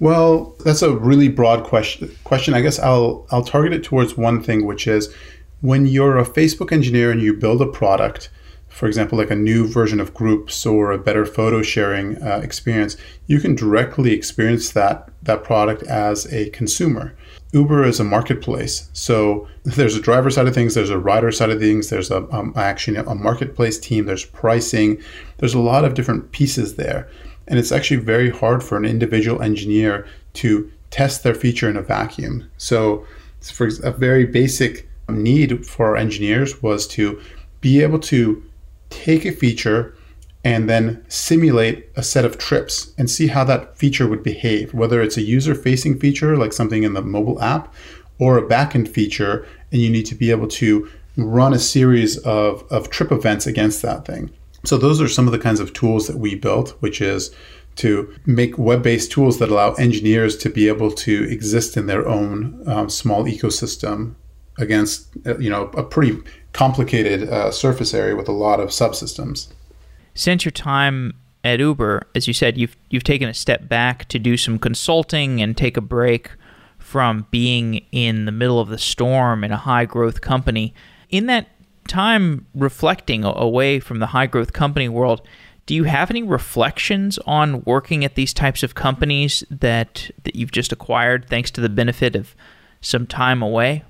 Well, 0.00 0.56
that's 0.64 0.82
a 0.82 0.96
really 0.96 1.28
broad 1.28 1.64
question. 1.64 2.14
Question. 2.24 2.54
I 2.54 2.60
guess 2.60 2.78
I'll 2.78 3.26
I'll 3.30 3.44
target 3.44 3.72
it 3.72 3.84
towards 3.84 4.16
one 4.16 4.42
thing, 4.42 4.64
which 4.64 4.86
is 4.86 5.12
when 5.60 5.86
you're 5.86 6.18
a 6.18 6.24
Facebook 6.24 6.72
engineer 6.72 7.10
and 7.10 7.20
you 7.20 7.34
build 7.34 7.60
a 7.60 7.66
product, 7.66 8.30
for 8.68 8.86
example, 8.86 9.18
like 9.18 9.30
a 9.30 9.36
new 9.36 9.66
version 9.66 9.98
of 9.98 10.14
Groups 10.14 10.64
or 10.64 10.92
a 10.92 10.98
better 10.98 11.26
photo 11.26 11.62
sharing 11.62 12.22
uh, 12.22 12.40
experience, 12.42 12.96
you 13.26 13.40
can 13.40 13.56
directly 13.56 14.12
experience 14.12 14.70
that 14.70 15.10
that 15.22 15.42
product 15.42 15.82
as 15.82 16.32
a 16.32 16.50
consumer. 16.50 17.16
Uber 17.52 17.84
is 17.84 17.98
a 17.98 18.04
marketplace. 18.04 18.90
So 18.92 19.48
there's 19.64 19.96
a 19.96 20.00
driver 20.00 20.30
side 20.30 20.46
of 20.46 20.54
things, 20.54 20.74
there's 20.74 20.90
a 20.90 20.98
rider 20.98 21.32
side 21.32 21.50
of 21.50 21.58
things, 21.58 21.88
there's 21.88 22.10
a 22.10 22.28
um, 22.34 22.52
actually 22.56 22.98
a 22.98 23.14
marketplace 23.14 23.78
team, 23.78 24.04
there's 24.04 24.24
pricing, 24.24 25.00
there's 25.38 25.54
a 25.54 25.60
lot 25.60 25.84
of 25.84 25.94
different 25.94 26.32
pieces 26.32 26.76
there. 26.76 27.08
And 27.46 27.58
it's 27.58 27.72
actually 27.72 27.98
very 27.98 28.30
hard 28.30 28.62
for 28.62 28.76
an 28.76 28.84
individual 28.84 29.40
engineer 29.40 30.06
to 30.34 30.70
test 30.90 31.22
their 31.22 31.34
feature 31.34 31.68
in 31.68 31.76
a 31.76 31.82
vacuum. 31.82 32.48
So 32.58 33.06
for 33.40 33.68
a 33.82 33.92
very 33.92 34.26
basic 34.26 34.88
need 35.08 35.66
for 35.66 35.86
our 35.86 35.96
engineers 35.96 36.62
was 36.62 36.86
to 36.88 37.20
be 37.60 37.82
able 37.82 37.98
to 38.00 38.42
take 38.90 39.24
a 39.24 39.32
feature 39.32 39.94
and 40.44 40.68
then 40.68 41.04
simulate 41.08 41.88
a 41.96 42.02
set 42.02 42.24
of 42.24 42.38
trips 42.38 42.92
and 42.96 43.10
see 43.10 43.26
how 43.26 43.44
that 43.44 43.76
feature 43.76 44.06
would 44.06 44.22
behave, 44.22 44.72
whether 44.72 45.02
it's 45.02 45.16
a 45.16 45.22
user 45.22 45.54
facing 45.54 45.98
feature 45.98 46.36
like 46.36 46.52
something 46.52 46.84
in 46.84 46.94
the 46.94 47.02
mobile 47.02 47.40
app 47.42 47.74
or 48.18 48.38
a 48.38 48.46
backend 48.46 48.88
feature, 48.88 49.46
and 49.72 49.80
you 49.80 49.90
need 49.90 50.06
to 50.06 50.14
be 50.14 50.30
able 50.30 50.48
to 50.48 50.88
run 51.16 51.52
a 51.52 51.58
series 51.58 52.16
of, 52.18 52.64
of 52.70 52.90
trip 52.90 53.10
events 53.10 53.46
against 53.46 53.82
that 53.82 54.04
thing. 54.04 54.30
So, 54.64 54.76
those 54.76 55.00
are 55.00 55.08
some 55.08 55.26
of 55.26 55.32
the 55.32 55.38
kinds 55.38 55.60
of 55.60 55.72
tools 55.72 56.06
that 56.08 56.18
we 56.18 56.34
built, 56.34 56.70
which 56.80 57.00
is 57.00 57.34
to 57.76 58.12
make 58.26 58.58
web 58.58 58.82
based 58.82 59.12
tools 59.12 59.38
that 59.38 59.50
allow 59.50 59.72
engineers 59.74 60.36
to 60.38 60.50
be 60.50 60.66
able 60.66 60.90
to 60.90 61.24
exist 61.30 61.76
in 61.76 61.86
their 61.86 62.06
own 62.08 62.62
um, 62.66 62.88
small 62.88 63.24
ecosystem 63.24 64.14
against 64.58 65.08
uh, 65.26 65.38
you 65.38 65.48
know 65.48 65.70
a 65.74 65.82
pretty 65.82 66.20
complicated 66.52 67.28
uh, 67.28 67.52
surface 67.52 67.94
area 67.94 68.16
with 68.16 68.28
a 68.28 68.32
lot 68.32 68.58
of 68.58 68.70
subsystems 68.70 69.48
since 70.18 70.44
your 70.44 70.52
time 70.52 71.14
at 71.44 71.60
Uber, 71.60 72.08
as 72.16 72.26
you 72.26 72.34
said, 72.34 72.58
you've 72.58 72.76
you've 72.90 73.04
taken 73.04 73.28
a 73.28 73.34
step 73.34 73.68
back 73.68 74.06
to 74.08 74.18
do 74.18 74.36
some 74.36 74.58
consulting 74.58 75.40
and 75.40 75.56
take 75.56 75.76
a 75.76 75.80
break 75.80 76.32
from 76.76 77.26
being 77.30 77.84
in 77.92 78.24
the 78.24 78.32
middle 78.32 78.58
of 78.58 78.68
the 78.68 78.78
storm 78.78 79.44
in 79.44 79.52
a 79.52 79.56
high 79.56 79.84
growth 79.84 80.20
company. 80.20 80.74
In 81.08 81.26
that 81.26 81.46
time 81.86 82.46
reflecting 82.52 83.22
away 83.22 83.78
from 83.78 84.00
the 84.00 84.08
high 84.08 84.26
growth 84.26 84.52
company 84.52 84.88
world, 84.88 85.22
do 85.66 85.74
you 85.74 85.84
have 85.84 86.10
any 86.10 86.24
reflections 86.24 87.18
on 87.18 87.62
working 87.62 88.04
at 88.04 88.16
these 88.16 88.34
types 88.34 88.64
of 88.64 88.74
companies 88.74 89.44
that 89.50 90.10
that 90.24 90.34
you've 90.34 90.50
just 90.50 90.72
acquired 90.72 91.28
thanks 91.28 91.52
to 91.52 91.60
the 91.60 91.68
benefit 91.68 92.16
of 92.16 92.34
some 92.80 93.06
time 93.06 93.40
away? 93.40 93.84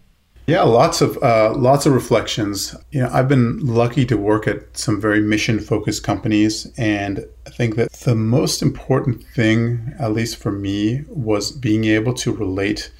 Yeah, 0.48 0.62
lots 0.62 1.02
of 1.02 1.22
uh, 1.22 1.52
lots 1.54 1.84
of 1.84 1.92
reflections. 1.92 2.74
You 2.90 3.02
know, 3.02 3.10
I've 3.12 3.28
been 3.28 3.58
lucky 3.66 4.06
to 4.06 4.16
work 4.16 4.48
at 4.48 4.78
some 4.78 4.98
very 4.98 5.20
mission 5.20 5.60
focused 5.60 6.04
companies, 6.04 6.72
and 6.78 7.26
I 7.46 7.50
think 7.50 7.76
that 7.76 7.92
the 7.92 8.14
most 8.14 8.62
important 8.62 9.22
thing, 9.22 9.92
at 9.98 10.14
least 10.14 10.38
for 10.38 10.50
me, 10.50 11.04
was 11.10 11.52
being 11.52 11.84
able 11.84 12.14
to 12.14 12.32
relate 12.32 12.90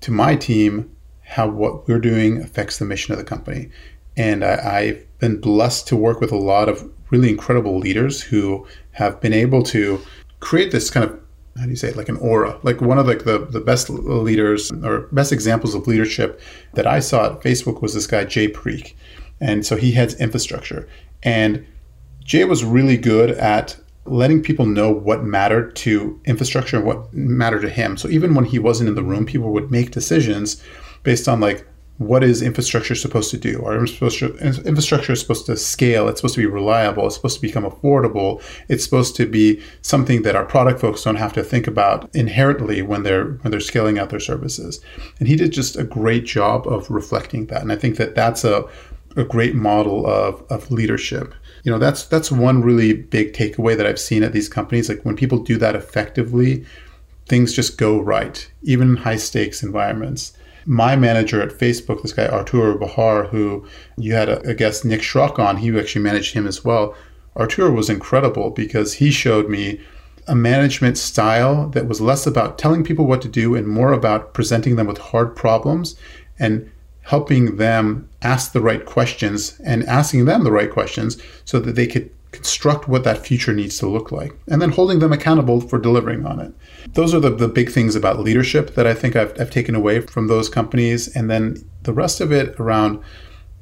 to 0.00 0.10
my 0.10 0.34
team 0.34 0.90
how 1.22 1.48
what 1.48 1.86
we're 1.86 2.00
doing 2.00 2.42
affects 2.42 2.78
the 2.78 2.84
mission 2.84 3.12
of 3.12 3.18
the 3.18 3.24
company. 3.24 3.70
And 4.16 4.44
I, 4.44 4.78
I've 4.78 5.18
been 5.20 5.40
blessed 5.40 5.86
to 5.86 5.96
work 5.96 6.20
with 6.20 6.32
a 6.32 6.36
lot 6.36 6.68
of 6.68 6.90
really 7.10 7.30
incredible 7.30 7.78
leaders 7.78 8.20
who 8.20 8.66
have 8.90 9.20
been 9.20 9.32
able 9.32 9.62
to 9.62 10.00
create 10.40 10.72
this 10.72 10.90
kind 10.90 11.08
of 11.08 11.20
how 11.58 11.64
do 11.64 11.70
you 11.70 11.76
say 11.76 11.88
it, 11.88 11.96
like 11.96 12.08
an 12.08 12.16
aura. 12.18 12.58
Like 12.62 12.80
one 12.80 12.98
of 12.98 13.06
like 13.06 13.24
the, 13.24 13.38
the 13.38 13.60
best 13.60 13.88
leaders 13.88 14.70
or 14.70 15.08
best 15.12 15.32
examples 15.32 15.74
of 15.74 15.86
leadership 15.86 16.40
that 16.74 16.86
i 16.86 17.00
saw 17.00 17.32
at 17.32 17.40
facebook 17.40 17.80
was 17.82 17.94
this 17.94 18.06
guy 18.06 18.24
jay 18.24 18.48
parikh 18.48 18.94
and 19.40 19.66
so 19.66 19.76
he 19.76 19.92
heads 19.92 20.14
infrastructure. 20.14 20.88
And 21.22 21.66
Jay 22.24 22.44
was 22.44 22.64
really 22.64 22.96
good 22.96 23.30
at 23.32 23.76
letting 24.04 24.42
people 24.42 24.66
know 24.66 24.90
what 24.90 25.24
mattered 25.24 25.74
to 25.76 26.20
infrastructure 26.24 26.76
and 26.76 26.86
what 26.86 27.12
mattered 27.12 27.62
to 27.62 27.68
him. 27.68 27.96
So 27.96 28.08
even 28.08 28.34
when 28.34 28.44
he 28.44 28.58
wasn't 28.58 28.88
in 28.88 28.94
the 28.94 29.02
room, 29.02 29.26
people 29.26 29.52
would 29.52 29.70
make 29.70 29.90
decisions 29.90 30.62
based 31.02 31.28
on 31.28 31.40
like 31.40 31.66
what 31.98 32.22
is 32.22 32.42
infrastructure 32.42 32.94
supposed 32.94 33.30
to 33.30 33.38
do? 33.38 33.64
Our 33.64 33.78
infrastructure 33.78 35.12
is 35.12 35.20
supposed 35.20 35.46
to 35.46 35.56
scale. 35.56 36.08
It's 36.08 36.20
supposed 36.20 36.34
to 36.34 36.42
be 36.42 36.46
reliable. 36.46 37.06
It's 37.06 37.16
supposed 37.16 37.36
to 37.36 37.46
become 37.46 37.64
affordable. 37.64 38.42
It's 38.68 38.84
supposed 38.84 39.16
to 39.16 39.26
be 39.26 39.62
something 39.80 40.22
that 40.22 40.36
our 40.36 40.44
product 40.44 40.80
folks 40.80 41.02
don't 41.02 41.16
have 41.16 41.32
to 41.34 41.42
think 41.42 41.66
about 41.66 42.14
inherently 42.14 42.82
when 42.82 43.02
they're 43.02 43.24
when 43.40 43.50
they're 43.50 43.60
scaling 43.60 43.98
out 43.98 44.10
their 44.10 44.20
services. 44.20 44.80
And 45.18 45.28
he 45.28 45.36
did 45.36 45.52
just 45.52 45.76
a 45.76 45.84
great 45.84 46.26
job 46.26 46.66
of 46.68 46.90
reflecting 46.90 47.46
that. 47.46 47.62
And 47.62 47.72
I 47.72 47.76
think 47.76 47.96
that 47.96 48.14
that's 48.14 48.44
a 48.44 48.66
a 49.16 49.24
great 49.24 49.54
model 49.54 50.06
of, 50.06 50.44
of 50.50 50.70
leadership. 50.70 51.34
You 51.64 51.72
know, 51.72 51.78
that's 51.78 52.04
that's 52.04 52.30
one 52.30 52.62
really 52.62 52.92
big 52.92 53.32
takeaway 53.32 53.74
that 53.74 53.86
I've 53.86 53.98
seen 53.98 54.22
at 54.22 54.34
these 54.34 54.50
companies. 54.50 54.90
Like 54.90 55.02
when 55.04 55.16
people 55.16 55.38
do 55.38 55.56
that 55.56 55.74
effectively, 55.74 56.66
things 57.26 57.54
just 57.54 57.78
go 57.78 57.98
right, 57.98 58.50
even 58.62 58.90
in 58.90 58.96
high 58.96 59.16
stakes 59.16 59.62
environments 59.62 60.36
my 60.66 60.96
manager 60.96 61.40
at 61.40 61.50
Facebook, 61.50 62.02
this 62.02 62.12
guy 62.12 62.26
Arturo 62.26 62.76
Bejar, 62.76 63.28
who 63.28 63.66
you 63.96 64.14
had 64.14 64.28
a, 64.28 64.40
a 64.40 64.54
guest 64.54 64.84
Nick 64.84 65.00
Schrock 65.00 65.38
on, 65.38 65.56
he 65.56 65.76
actually 65.78 66.02
managed 66.02 66.34
him 66.34 66.46
as 66.46 66.64
well. 66.64 66.94
Arturo 67.36 67.70
was 67.70 67.88
incredible 67.88 68.50
because 68.50 68.94
he 68.94 69.10
showed 69.10 69.48
me 69.48 69.80
a 70.26 70.34
management 70.34 70.98
style 70.98 71.68
that 71.68 71.86
was 71.86 72.00
less 72.00 72.26
about 72.26 72.58
telling 72.58 72.82
people 72.82 73.06
what 73.06 73.22
to 73.22 73.28
do 73.28 73.54
and 73.54 73.68
more 73.68 73.92
about 73.92 74.34
presenting 74.34 74.76
them 74.76 74.86
with 74.86 74.98
hard 74.98 75.36
problems 75.36 75.96
and 76.38 76.70
helping 77.02 77.56
them 77.56 78.08
ask 78.22 78.50
the 78.50 78.60
right 78.60 78.84
questions 78.84 79.60
and 79.64 79.84
asking 79.84 80.24
them 80.24 80.42
the 80.42 80.50
right 80.50 80.72
questions 80.72 81.16
so 81.44 81.60
that 81.60 81.76
they 81.76 81.86
could 81.86 82.10
construct 82.36 82.86
what 82.86 83.04
that 83.04 83.26
future 83.26 83.52
needs 83.52 83.78
to 83.78 83.88
look 83.88 84.12
like, 84.12 84.32
and 84.46 84.60
then 84.60 84.70
holding 84.70 84.98
them 84.98 85.12
accountable 85.12 85.60
for 85.60 85.78
delivering 85.78 86.24
on 86.26 86.38
it. 86.38 86.52
Those 86.92 87.14
are 87.14 87.20
the, 87.20 87.30
the 87.30 87.48
big 87.48 87.70
things 87.70 87.96
about 87.96 88.20
leadership 88.20 88.74
that 88.74 88.86
I 88.86 88.94
think 88.94 89.16
I've, 89.16 89.38
I've 89.40 89.50
taken 89.50 89.74
away 89.74 90.00
from 90.00 90.28
those 90.28 90.48
companies. 90.48 91.14
And 91.16 91.30
then 91.30 91.68
the 91.82 91.92
rest 91.92 92.20
of 92.20 92.30
it 92.32 92.58
around 92.60 93.02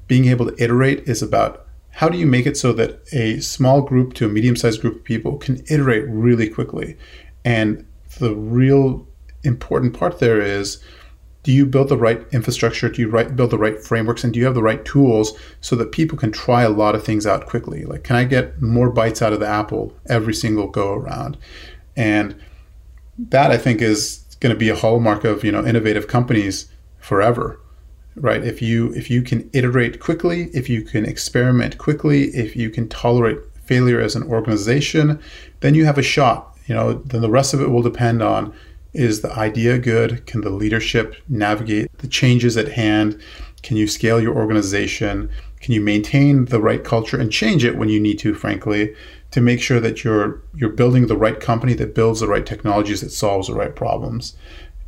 being 0.09 0.27
able 0.27 0.47
to 0.47 0.62
iterate 0.62 1.09
is 1.09 1.22
about 1.22 1.66
how 1.91 2.09
do 2.09 2.18
you 2.18 2.27
make 2.27 2.47
it 2.47 2.57
so 2.57 2.72
that 2.72 3.01
a 3.12 3.41
small 3.41 3.81
group 3.81 4.14
to 4.14 4.27
a 4.27 4.29
medium 4.29 4.57
sized 4.57 4.81
group 4.81 4.97
of 4.97 5.05
people 5.05 5.39
can 5.39 5.62
iterate 5.70 6.05
really 6.09 6.49
quickly? 6.49 6.97
And 7.45 7.87
the 8.18 8.35
real 8.35 9.07
important 9.45 9.95
part 9.95 10.18
there 10.18 10.41
is 10.41 10.83
do 11.45 11.53
you 11.53 11.66
build 11.66 11.90
the 11.90 11.97
right 11.97 12.26
infrastructure? 12.32 12.88
Do 12.88 13.03
you 13.03 13.09
right, 13.09 13.36
build 13.36 13.51
the 13.51 13.59
right 13.59 13.80
frameworks? 13.80 14.24
And 14.24 14.32
do 14.32 14.40
you 14.40 14.47
have 14.47 14.55
the 14.55 14.62
right 14.62 14.84
tools 14.84 15.38
so 15.61 15.76
that 15.76 15.92
people 15.92 16.18
can 16.18 16.32
try 16.32 16.62
a 16.62 16.70
lot 16.70 16.95
of 16.95 17.05
things 17.05 17.26
out 17.26 17.47
quickly? 17.47 17.84
Like, 17.84 18.03
can 18.03 18.16
I 18.16 18.24
get 18.24 18.61
more 18.62 18.90
bites 18.90 19.20
out 19.20 19.34
of 19.34 19.40
the 19.40 19.47
apple 19.47 19.95
every 20.07 20.34
single 20.34 20.68
go 20.68 20.95
around? 20.95 21.36
And 21.97 22.34
that 23.18 23.51
I 23.51 23.59
think 23.59 23.82
is 23.82 24.24
going 24.40 24.55
to 24.55 24.59
be 24.59 24.70
a 24.70 24.76
hallmark 24.76 25.24
of 25.24 25.45
you 25.45 25.53
know 25.53 25.64
innovative 25.64 26.09
companies 26.09 26.72
forever, 26.99 27.61
right? 28.16 28.42
If 28.42 28.62
you 28.62 28.92
if 28.95 29.11
you 29.11 29.22
can 29.22 29.49
iterate 29.53 30.01
quickly, 30.01 30.51
if 30.55 30.68
you 30.68 30.82
can 30.82 31.05
experiment 31.05 31.78
quickly, 31.78 32.24
if 32.28 32.57
you 32.57 32.70
can 32.70 32.88
tolerate 32.88 33.38
failure 33.64 34.01
as 34.01 34.16
an 34.16 34.22
organization, 34.24 35.20
then 35.61 35.74
you 35.74 35.84
have 35.84 35.99
a 35.99 36.03
shot. 36.03 36.57
You 36.66 36.74
know, 36.74 36.95
then 36.95 37.20
the 37.20 37.30
rest 37.30 37.53
of 37.53 37.61
it 37.61 37.68
will 37.68 37.82
depend 37.82 38.22
on 38.22 38.55
is 38.95 39.20
the 39.20 39.32
idea 39.32 39.78
good? 39.78 40.24
Can 40.26 40.40
the 40.40 40.51
leadership 40.51 41.16
navigate 41.28 41.90
the 41.99 42.07
changes 42.07 42.57
at 42.57 42.68
hand? 42.68 43.20
Can 43.62 43.76
you 43.76 43.86
scale 43.86 44.20
your 44.20 44.36
organization? 44.36 45.28
Can 45.61 45.74
you 45.74 45.80
maintain 45.80 46.47
the 46.47 46.61
right 46.61 46.84
culture 46.84 47.18
and 47.18 47.32
change 47.32 47.64
it 47.64 47.76
when 47.76 47.88
you 47.88 47.99
need 47.99 48.18
to, 48.20 48.34
frankly, 48.34 48.95
to 49.32 49.40
make 49.40 49.61
sure 49.61 49.80
that 49.80 50.05
you're 50.05 50.40
you're 50.55 50.70
building 50.70 51.07
the 51.07 51.16
right 51.16 51.40
company 51.40 51.74
that 51.74 51.95
builds 51.95 52.20
the 52.20 52.28
right 52.28 52.47
technologies 52.47 53.01
that 53.01 53.11
solves 53.11 53.49
the 53.49 53.55
right 53.55 53.74
problems. 53.74 54.36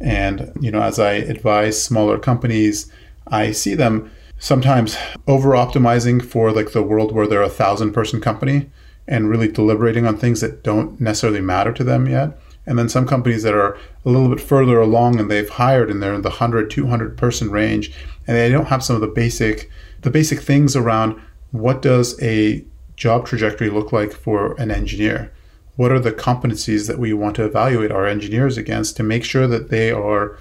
And 0.01 0.53
you 0.61 0.71
know, 0.71 0.83
as 0.83 0.99
I 0.99 1.15
advise 1.15 1.83
smaller 1.83 2.19
companies, 2.19 2.91
I 3.27 3.51
see 3.51 3.75
them 3.75 4.11
sometimes 4.39 4.97
over 5.27 5.51
optimizing 5.51 6.25
for 6.25 6.53
like 6.53 6.73
the 6.73 6.83
world 6.83 7.11
where 7.11 7.27
they're 7.27 7.43
a 7.43 7.49
thousand 7.49 7.93
person 7.93 8.21
company 8.21 8.71
and 9.09 9.31
really 9.31 9.49
deliberating 9.49 10.07
on 10.07 10.17
things 10.17 10.41
that 10.43 10.63
don't 10.63 11.01
necessarily 11.01 11.41
matter 11.41 11.73
to 11.73 11.83
them 11.83 12.07
yet 12.07 12.39
and 12.67 12.79
then 12.79 12.89
some 12.89 13.07
companies 13.07 13.43
that 13.43 13.55
are 13.55 13.79
a 14.05 14.11
little 14.11 14.29
bit 14.29 14.41
further 14.41 14.81
along 14.81 15.21
and 15.21 15.31
they've 15.31 15.49
hired 15.49 15.91
and 15.91 16.03
they're 16.03 16.15
in 16.15 16.23
the 16.23 16.29
100 16.29 16.71
200 16.71 17.17
person 17.17 17.51
range 17.51 17.93
and 18.27 18.37
they 18.37 18.51
don't 18.51 18.67
have 18.67 18.83
some 18.83 18.97
of 18.97 19.03
the 19.03 19.07
basic 19.07 19.71
the 20.03 20.11
basic 20.11 20.41
things 20.41 20.77
around 20.77 21.21
what 21.53 21.83
does 21.83 22.21
a 22.23 22.65
job 22.97 23.27
trajectory 23.27 23.71
look 23.71 23.93
like 23.93 24.13
for 24.13 24.55
an 24.55 24.71
engineer? 24.71 25.33
What 25.77 25.93
are 25.93 26.01
the 26.01 26.13
competencies 26.13 26.87
that 26.89 26.99
we 26.99 27.13
want 27.13 27.37
to 27.37 27.45
evaluate 27.45 27.93
our 27.93 28.07
engineers 28.07 28.57
against 28.57 28.97
to 28.97 29.03
make 29.03 29.25
sure 29.25 29.47
that 29.47 29.69
they 29.69 29.91
are 29.91 30.39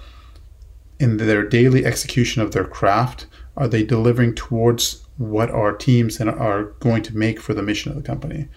in 1.00 1.18
their 1.18 1.44
daily 1.44 1.86
execution 1.86 2.42
of 2.42 2.54
their 2.54 2.64
craft? 2.64 3.28
Are 3.58 3.68
they 3.68 3.84
delivering 3.84 4.36
towards 4.36 5.06
what 5.18 5.50
our 5.50 5.74
teams 5.74 6.20
are 6.20 6.64
going 6.80 7.04
to 7.04 7.18
make 7.18 7.40
for 7.40 7.54
the 7.54 7.62
mission 7.62 7.92
of 7.92 7.98
the 7.98 8.08
company? 8.08 8.48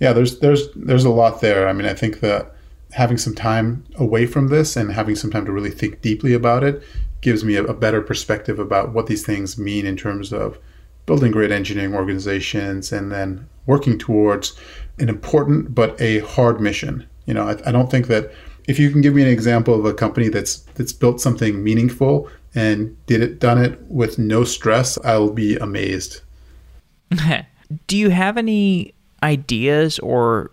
Yeah 0.00 0.12
there's 0.12 0.40
there's 0.40 0.68
there's 0.74 1.04
a 1.04 1.10
lot 1.10 1.40
there. 1.40 1.68
I 1.68 1.72
mean 1.72 1.86
i 1.86 1.94
think 1.94 2.20
that 2.20 2.54
having 2.92 3.18
some 3.18 3.34
time 3.34 3.84
away 3.96 4.26
from 4.26 4.48
this 4.48 4.76
and 4.76 4.92
having 4.92 5.14
some 5.14 5.30
time 5.30 5.44
to 5.44 5.52
really 5.52 5.70
think 5.70 6.00
deeply 6.00 6.32
about 6.32 6.64
it 6.64 6.82
gives 7.20 7.44
me 7.44 7.56
a, 7.56 7.64
a, 7.64 7.74
better 7.74 8.00
perspective 8.00 8.58
about 8.58 8.92
what 8.92 9.06
these 9.06 9.26
things 9.26 9.58
mean 9.58 9.84
in 9.84 9.96
terms 9.96 10.32
of 10.32 10.58
building 11.04 11.32
great 11.32 11.50
engineering 11.50 11.94
organizations 11.94 12.92
and 12.92 13.10
then 13.10 13.46
working 13.66 13.98
towards 13.98 14.58
an 14.98 15.08
important 15.08 15.74
but 15.74 16.00
a 16.00 16.20
hard 16.20 16.60
mission. 16.60 17.06
You 17.26 17.34
know, 17.34 17.48
I, 17.48 17.56
I 17.66 17.72
don't 17.72 17.90
think 17.90 18.06
that 18.06 18.30
if 18.68 18.78
you 18.78 18.90
can 18.90 19.00
give 19.00 19.14
me 19.14 19.22
an 19.22 19.28
example 19.28 19.74
of 19.74 19.84
a 19.84 19.94
company 19.94 20.28
that's 20.28 20.58
that's 20.74 20.92
built 20.92 21.20
something 21.20 21.62
meaningful 21.64 22.28
and 22.54 22.96
did 23.06 23.22
it 23.22 23.40
done 23.40 23.58
it 23.58 23.80
with 23.82 24.18
no 24.18 24.44
stress, 24.44 24.98
I'll 25.04 25.32
be 25.32 25.56
amazed. 25.56 26.20
Do 27.86 27.96
you 27.96 28.10
have 28.10 28.36
any 28.36 28.94
ideas 29.22 29.98
or 29.98 30.50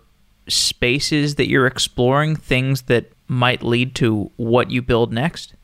spaces 0.48 1.36
that 1.36 1.48
you're 1.48 1.66
exploring, 1.66 2.36
things 2.36 2.82
that 2.82 3.12
might 3.28 3.62
lead 3.62 3.94
to 3.96 4.30
what 4.36 4.70
you 4.70 4.82
build 4.82 5.12
next? 5.12 5.54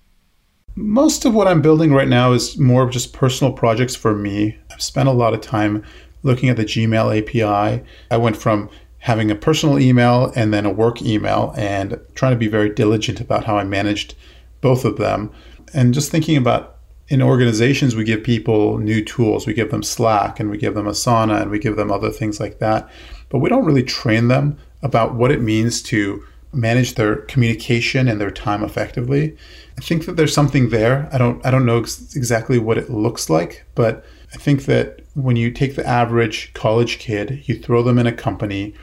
Most 0.74 1.24
of 1.24 1.34
what 1.34 1.46
I'm 1.46 1.62
building 1.62 1.92
right 1.92 2.08
now 2.08 2.32
is 2.32 2.58
more 2.58 2.82
of 2.82 2.90
just 2.90 3.12
personal 3.12 3.52
projects 3.52 3.94
for 3.94 4.14
me. 4.14 4.58
I've 4.70 4.82
spent 4.82 5.08
a 5.08 5.12
lot 5.12 5.34
of 5.34 5.40
time 5.40 5.84
looking 6.22 6.48
at 6.48 6.56
the 6.56 6.64
Gmail 6.64 7.18
API. 7.18 7.84
I 8.10 8.16
went 8.16 8.36
from 8.36 8.70
having 8.98 9.30
a 9.30 9.34
personal 9.34 9.78
email 9.78 10.32
and 10.36 10.54
then 10.54 10.64
a 10.64 10.70
work 10.70 11.02
email 11.02 11.52
and 11.56 12.00
trying 12.14 12.32
to 12.32 12.38
be 12.38 12.48
very 12.48 12.72
diligent 12.72 13.20
about 13.20 13.44
how 13.44 13.56
I 13.58 13.64
managed 13.64 14.14
both 14.60 14.84
of 14.84 14.96
them. 14.96 15.30
And 15.74 15.92
just 15.92 16.10
thinking 16.10 16.36
about 16.36 16.76
in 17.08 17.20
organizations, 17.20 17.94
we 17.94 18.04
give 18.04 18.22
people 18.22 18.78
new 18.78 19.04
tools. 19.04 19.46
We 19.46 19.54
give 19.54 19.70
them 19.70 19.82
Slack 19.82 20.40
and 20.40 20.50
we 20.50 20.56
give 20.56 20.74
them 20.74 20.86
Asana 20.86 21.42
and 21.42 21.50
we 21.50 21.58
give 21.58 21.76
them 21.76 21.90
other 21.90 22.10
things 22.10 22.40
like 22.40 22.60
that. 22.60 22.88
But 23.28 23.40
we 23.40 23.48
don't 23.50 23.64
really 23.64 23.82
train 23.82 24.28
them 24.28 24.56
about 24.82 25.14
what 25.14 25.30
it 25.30 25.40
means 25.40 25.82
to 25.82 26.24
manage 26.52 26.94
their 26.94 27.16
communication 27.16 28.08
and 28.08 28.20
their 28.20 28.30
time 28.30 28.62
effectively. 28.62 29.36
I 29.78 29.80
think 29.80 30.04
that 30.04 30.16
there's 30.16 30.34
something 30.34 30.68
there. 30.68 31.08
I 31.12 31.18
don't 31.18 31.44
I 31.46 31.50
don't 31.50 31.64
know 31.64 31.80
ex- 31.80 32.14
exactly 32.14 32.58
what 32.58 32.78
it 32.78 32.90
looks 32.90 33.30
like, 33.30 33.64
but 33.74 34.04
I 34.34 34.36
think 34.36 34.66
that 34.66 35.00
when 35.14 35.36
you 35.36 35.50
take 35.50 35.76
the 35.76 35.86
average 35.86 36.52
college 36.54 36.98
kid, 36.98 37.42
you 37.44 37.58
throw 37.58 37.82
them 37.82 37.98
in 37.98 38.06
a 38.06 38.12
company, 38.12 38.74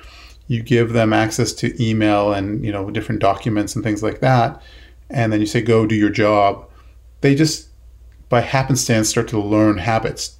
you 0.47 0.63
give 0.63 0.93
them 0.93 1.13
access 1.13 1.53
to 1.53 1.83
email 1.83 2.33
and, 2.33 2.63
you 2.65 2.71
know, 2.71 2.89
different 2.89 3.21
documents 3.21 3.75
and 3.75 3.83
things 3.83 4.01
like 4.03 4.19
that, 4.19 4.61
and 5.09 5.31
then 5.31 5.39
you 5.39 5.45
say 5.45 5.61
go 5.61 5.85
do 5.85 5.95
your 5.95 6.09
job. 6.09 6.67
They 7.21 7.35
just 7.35 7.69
by 8.29 8.41
happenstance 8.41 9.09
start 9.09 9.27
to 9.29 9.39
learn 9.39 9.77
habits. 9.77 10.37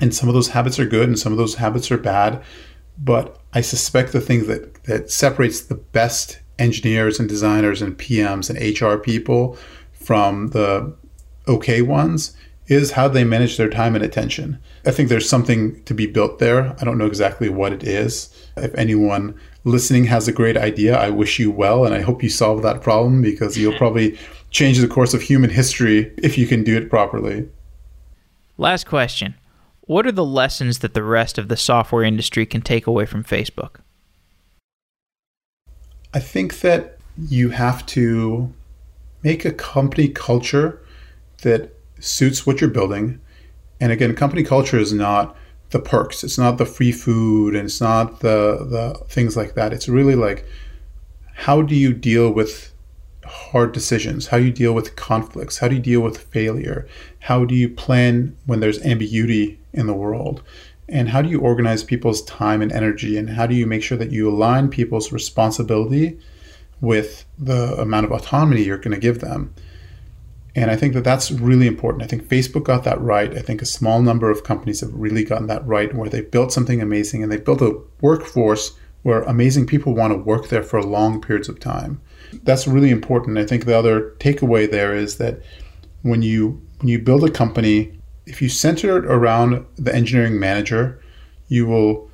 And 0.00 0.14
some 0.14 0.28
of 0.28 0.34
those 0.34 0.48
habits 0.48 0.78
are 0.78 0.86
good 0.86 1.08
and 1.08 1.18
some 1.18 1.32
of 1.32 1.38
those 1.38 1.56
habits 1.56 1.90
are 1.90 1.98
bad 1.98 2.42
but 3.00 3.39
I 3.52 3.60
suspect 3.60 4.12
the 4.12 4.20
thing 4.20 4.46
that, 4.46 4.84
that 4.84 5.10
separates 5.10 5.60
the 5.60 5.74
best 5.74 6.40
engineers 6.58 7.18
and 7.18 7.28
designers 7.28 7.82
and 7.82 7.98
PMs 7.98 8.50
and 8.50 8.80
HR 8.80 9.02
people 9.02 9.56
from 9.92 10.48
the 10.48 10.94
okay 11.48 11.82
ones 11.82 12.36
is 12.66 12.92
how 12.92 13.08
they 13.08 13.24
manage 13.24 13.56
their 13.56 13.68
time 13.68 13.96
and 13.96 14.04
attention. 14.04 14.56
I 14.86 14.92
think 14.92 15.08
there's 15.08 15.28
something 15.28 15.82
to 15.84 15.94
be 15.94 16.06
built 16.06 16.38
there. 16.38 16.76
I 16.80 16.84
don't 16.84 16.98
know 16.98 17.06
exactly 17.06 17.48
what 17.48 17.72
it 17.72 17.82
is. 17.82 18.32
If 18.56 18.72
anyone 18.76 19.34
listening 19.64 20.04
has 20.04 20.28
a 20.28 20.32
great 20.32 20.56
idea, 20.56 20.96
I 20.96 21.10
wish 21.10 21.40
you 21.40 21.50
well 21.50 21.84
and 21.84 21.94
I 21.94 22.00
hope 22.00 22.22
you 22.22 22.28
solve 22.28 22.62
that 22.62 22.82
problem 22.82 23.22
because 23.22 23.58
you'll 23.58 23.76
probably 23.78 24.16
change 24.50 24.78
the 24.78 24.86
course 24.86 25.14
of 25.14 25.22
human 25.22 25.50
history 25.50 26.12
if 26.18 26.38
you 26.38 26.46
can 26.46 26.62
do 26.62 26.76
it 26.76 26.88
properly. 26.88 27.48
Last 28.56 28.86
question 28.86 29.34
what 29.90 30.06
are 30.06 30.12
the 30.12 30.24
lessons 30.24 30.78
that 30.78 30.94
the 30.94 31.02
rest 31.02 31.36
of 31.36 31.48
the 31.48 31.56
software 31.56 32.04
industry 32.04 32.46
can 32.46 32.62
take 32.62 32.86
away 32.86 33.04
from 33.04 33.24
Facebook? 33.24 33.80
I 36.14 36.20
think 36.20 36.60
that 36.60 36.98
you 37.18 37.48
have 37.48 37.84
to 37.86 38.54
make 39.24 39.44
a 39.44 39.50
company 39.50 40.06
culture 40.06 40.80
that 41.42 41.74
suits 41.98 42.46
what 42.46 42.60
you're 42.60 42.70
building. 42.70 43.20
And 43.80 43.90
again, 43.90 44.14
company 44.14 44.44
culture 44.44 44.78
is 44.78 44.92
not 44.92 45.36
the 45.70 45.80
perks. 45.80 46.22
It's 46.22 46.38
not 46.38 46.58
the 46.58 46.66
free 46.66 46.92
food 46.92 47.56
and 47.56 47.64
it's 47.64 47.80
not 47.80 48.20
the 48.20 48.64
the 48.70 49.04
things 49.08 49.36
like 49.36 49.54
that. 49.54 49.72
It's 49.72 49.88
really 49.88 50.14
like 50.14 50.46
how 51.34 51.62
do 51.62 51.74
you 51.74 51.92
deal 51.92 52.30
with 52.30 52.69
hard 53.30 53.72
decisions? 53.72 54.28
How 54.28 54.38
do 54.38 54.44
you 54.44 54.52
deal 54.52 54.72
with 54.74 54.96
conflicts? 54.96 55.58
How 55.58 55.68
do 55.68 55.76
you 55.76 55.80
deal 55.80 56.00
with 56.00 56.18
failure? 56.18 56.86
How 57.20 57.44
do 57.44 57.54
you 57.54 57.68
plan 57.68 58.36
when 58.46 58.60
there's 58.60 58.82
ambiguity 58.82 59.58
in 59.72 59.86
the 59.86 59.94
world? 59.94 60.42
And 60.88 61.08
how 61.08 61.22
do 61.22 61.28
you 61.28 61.40
organize 61.40 61.84
people's 61.84 62.22
time 62.22 62.60
and 62.62 62.72
energy? 62.72 63.16
And 63.16 63.30
how 63.30 63.46
do 63.46 63.54
you 63.54 63.66
make 63.66 63.82
sure 63.82 63.96
that 63.98 64.10
you 64.10 64.28
align 64.28 64.68
people's 64.68 65.12
responsibility 65.12 66.18
with 66.80 67.24
the 67.38 67.80
amount 67.80 68.06
of 68.06 68.12
autonomy 68.12 68.62
you're 68.62 68.78
going 68.78 68.94
to 68.94 68.98
give 68.98 69.20
them? 69.20 69.54
And 70.56 70.70
I 70.70 70.76
think 70.76 70.94
that 70.94 71.04
that's 71.04 71.30
really 71.30 71.68
important. 71.68 72.02
I 72.02 72.08
think 72.08 72.24
Facebook 72.24 72.64
got 72.64 72.82
that 72.82 73.00
right. 73.00 73.32
I 73.36 73.40
think 73.40 73.62
a 73.62 73.66
small 73.66 74.02
number 74.02 74.30
of 74.30 74.42
companies 74.42 74.80
have 74.80 74.92
really 74.92 75.22
gotten 75.22 75.46
that 75.46 75.64
right, 75.64 75.94
where 75.94 76.08
they 76.08 76.22
built 76.22 76.52
something 76.52 76.82
amazing 76.82 77.22
and 77.22 77.30
they 77.30 77.36
built 77.36 77.62
a 77.62 77.80
workforce 78.00 78.72
where 79.02 79.22
amazing 79.22 79.66
people 79.66 79.94
want 79.94 80.12
to 80.12 80.18
work 80.18 80.48
there 80.48 80.62
for 80.62 80.82
long 80.82 81.20
periods 81.20 81.48
of 81.48 81.60
time. 81.60 82.00
That's 82.42 82.66
really 82.66 82.90
important. 82.90 83.38
I 83.38 83.46
think 83.46 83.64
the 83.64 83.78
other 83.78 84.14
takeaway 84.18 84.70
there 84.70 84.94
is 84.94 85.18
that 85.18 85.40
when 86.02 86.22
you 86.22 86.60
when 86.78 86.88
you 86.88 86.98
build 86.98 87.24
a 87.24 87.30
company, 87.30 87.92
if 88.26 88.40
you 88.40 88.48
center 88.48 88.96
it 88.98 89.04
around 89.04 89.66
the 89.76 89.94
engineering 89.94 90.40
manager, 90.40 91.00
you 91.48 91.66
will 91.66 92.10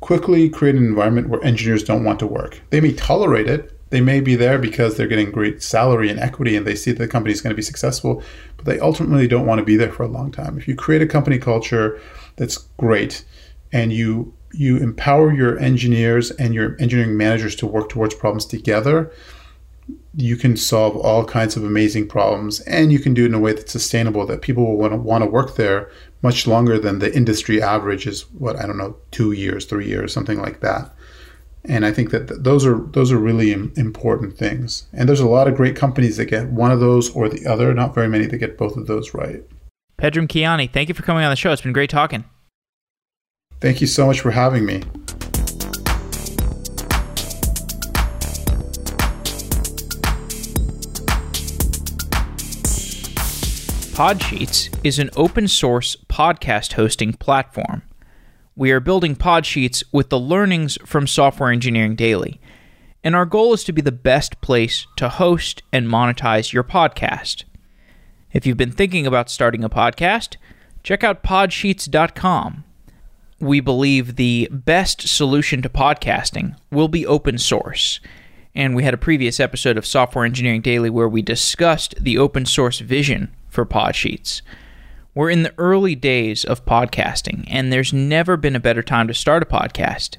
quickly 0.00 0.48
create 0.48 0.76
an 0.76 0.84
environment 0.84 1.28
where 1.28 1.42
engineers 1.44 1.82
don't 1.82 2.04
want 2.04 2.20
to 2.20 2.26
work. 2.26 2.60
They 2.70 2.80
may 2.80 2.92
tolerate 2.92 3.48
it, 3.48 3.78
they 3.90 4.00
may 4.00 4.20
be 4.20 4.36
there 4.36 4.58
because 4.58 4.96
they're 4.96 5.06
getting 5.06 5.30
great 5.30 5.62
salary 5.62 6.10
and 6.10 6.20
equity 6.20 6.56
and 6.56 6.66
they 6.66 6.74
see 6.74 6.92
that 6.92 6.98
the 6.98 7.08
company 7.08 7.32
is 7.32 7.40
going 7.40 7.52
to 7.52 7.56
be 7.56 7.62
successful, 7.62 8.22
but 8.56 8.66
they 8.66 8.78
ultimately 8.78 9.26
don't 9.26 9.46
want 9.46 9.58
to 9.60 9.64
be 9.64 9.76
there 9.76 9.92
for 9.92 10.02
a 10.02 10.08
long 10.08 10.30
time. 10.30 10.58
If 10.58 10.68
you 10.68 10.76
create 10.76 11.02
a 11.02 11.06
company 11.06 11.38
culture 11.38 12.00
that's 12.36 12.58
great 12.76 13.24
and 13.72 13.92
you 13.92 14.34
you 14.52 14.78
empower 14.78 15.32
your 15.32 15.58
engineers 15.58 16.30
and 16.32 16.54
your 16.54 16.74
engineering 16.80 17.16
managers 17.16 17.54
to 17.56 17.66
work 17.66 17.90
towards 17.90 18.14
problems 18.14 18.46
together, 18.46 19.12
you 20.14 20.36
can 20.36 20.56
solve 20.56 20.96
all 20.96 21.24
kinds 21.24 21.56
of 21.56 21.64
amazing 21.64 22.08
problems 22.08 22.60
and 22.60 22.92
you 22.92 22.98
can 22.98 23.14
do 23.14 23.24
it 23.24 23.26
in 23.26 23.34
a 23.34 23.38
way 23.38 23.52
that's 23.52 23.72
sustainable 23.72 24.26
that 24.26 24.42
people 24.42 24.64
will 24.64 24.76
want 24.76 24.92
to, 24.92 24.96
want 24.96 25.22
to 25.22 25.30
work 25.30 25.56
there 25.56 25.90
much 26.22 26.46
longer 26.46 26.78
than 26.78 26.98
the 26.98 27.14
industry 27.14 27.62
average 27.62 28.06
is 28.06 28.22
what 28.32 28.56
I 28.56 28.66
don't 28.66 28.78
know 28.78 28.96
2 29.12 29.32
years, 29.32 29.64
3 29.64 29.86
years, 29.86 30.12
something 30.12 30.40
like 30.40 30.60
that 30.60 30.92
and 31.64 31.84
I 31.84 31.92
think 31.92 32.10
that 32.10 32.28
th- 32.28 32.40
those 32.42 32.64
are 32.66 32.78
those 32.78 33.12
are 33.12 33.18
really 33.18 33.52
Im- 33.52 33.72
important 33.76 34.36
things. 34.36 34.86
And 34.92 35.08
there's 35.08 35.20
a 35.20 35.28
lot 35.28 35.46
of 35.46 35.54
great 35.54 35.76
companies 35.76 36.16
that 36.16 36.26
get 36.26 36.48
one 36.48 36.70
of 36.70 36.80
those 36.80 37.10
or 37.10 37.28
the 37.28 37.46
other. 37.46 37.74
Not 37.74 37.94
very 37.94 38.08
many 38.08 38.26
that 38.26 38.38
get 38.38 38.58
both 38.58 38.76
of 38.76 38.86
those 38.86 39.14
right. 39.14 39.42
Pedram 39.98 40.28
Keyani 40.28 40.70
thank 40.70 40.88
you 40.88 40.94
for 40.94 41.02
coming 41.02 41.24
on 41.24 41.30
the 41.30 41.36
show. 41.36 41.52
It's 41.52 41.62
been 41.62 41.72
great 41.72 41.90
talking. 41.90 42.24
Thank 43.60 43.80
you 43.80 43.86
so 43.86 44.06
much 44.06 44.20
for 44.20 44.30
having 44.30 44.64
me. 44.64 44.82
Podsheets 53.98 54.72
is 54.84 55.00
an 55.00 55.10
open 55.16 55.48
source 55.48 55.96
podcast 56.08 56.74
hosting 56.74 57.14
platform 57.14 57.82
we 58.54 58.70
are 58.70 58.78
building 58.78 59.16
Podsheets 59.16 59.82
with 59.90 60.08
the 60.08 60.20
learnings 60.20 60.78
from 60.86 61.08
Software 61.08 61.50
Engineering 61.50 61.96
Daily. 61.96 62.40
And 63.02 63.16
our 63.16 63.26
goal 63.26 63.54
is 63.54 63.64
to 63.64 63.72
be 63.72 63.82
the 63.82 63.90
best 63.90 64.40
place 64.40 64.86
to 64.98 65.08
host 65.08 65.64
and 65.72 65.88
monetize 65.88 66.52
your 66.52 66.62
podcast. 66.62 67.42
If 68.32 68.46
you've 68.46 68.56
been 68.56 68.70
thinking 68.70 69.04
about 69.04 69.30
starting 69.30 69.64
a 69.64 69.68
podcast, 69.68 70.36
check 70.84 71.02
out 71.02 71.24
podsheets.com. 71.24 72.62
We 73.40 73.58
believe 73.58 74.14
the 74.14 74.48
best 74.52 75.08
solution 75.08 75.60
to 75.62 75.68
podcasting 75.68 76.56
will 76.70 76.88
be 76.88 77.04
open 77.04 77.38
source. 77.38 77.98
And 78.54 78.76
we 78.76 78.84
had 78.84 78.94
a 78.94 78.98
previous 78.98 79.40
episode 79.40 79.76
of 79.76 79.84
Software 79.84 80.24
Engineering 80.24 80.62
Daily 80.62 80.88
where 80.88 81.08
we 81.08 81.20
discussed 81.20 81.96
the 82.00 82.16
open 82.16 82.46
source 82.46 82.78
vision 82.78 83.34
for 83.58 83.66
Podsheets. 83.66 84.40
We're 85.16 85.30
in 85.30 85.42
the 85.42 85.52
early 85.58 85.96
days 85.96 86.44
of 86.44 86.64
podcasting, 86.64 87.44
and 87.48 87.72
there's 87.72 87.92
never 87.92 88.36
been 88.36 88.54
a 88.54 88.60
better 88.60 88.84
time 88.84 89.08
to 89.08 89.14
start 89.14 89.42
a 89.42 89.46
podcast. 89.46 90.18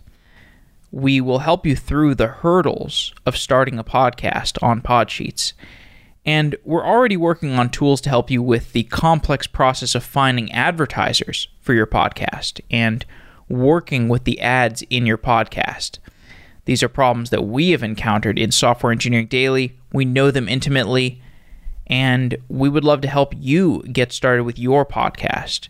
We 0.92 1.22
will 1.22 1.40
help 1.40 1.66
you 1.66 1.74
through 1.74 2.16
the 2.16 2.28
hurdles 2.28 3.14
of 3.26 3.38
starting 3.38 3.80
a 3.80 3.84
podcast 3.86 4.62
on 4.62 4.82
Podsheets. 4.82 5.54
And 6.26 6.58
we're 6.66 6.86
already 6.86 7.16
working 7.16 7.54
on 7.54 7.70
tools 7.70 8.02
to 8.02 8.10
help 8.10 8.30
you 8.30 8.44
with 8.44 8.74
the 8.74 8.84
complex 8.84 9.48
process 9.48 9.96
of 9.96 10.04
finding 10.04 10.52
advertisers 10.52 11.48
for 11.62 11.74
your 11.74 11.88
podcast 11.88 12.60
and 12.70 13.06
working 13.48 14.10
with 14.10 14.26
the 14.26 14.42
ads 14.42 14.82
in 14.90 15.06
your 15.06 15.18
podcast. 15.18 16.00
These 16.66 16.84
are 16.84 16.90
problems 16.90 17.30
that 17.30 17.46
we 17.46 17.70
have 17.70 17.84
encountered 17.84 18.38
in 18.38 18.52
Software 18.52 18.92
Engineering 18.92 19.28
Daily. 19.28 19.78
We 19.94 20.04
know 20.04 20.30
them 20.30 20.50
intimately, 20.50 21.22
and 21.90 22.38
we 22.48 22.70
would 22.70 22.84
love 22.84 23.02
to 23.02 23.08
help 23.08 23.34
you 23.38 23.82
get 23.92 24.12
started 24.12 24.44
with 24.44 24.60
your 24.60 24.86
podcast. 24.86 25.70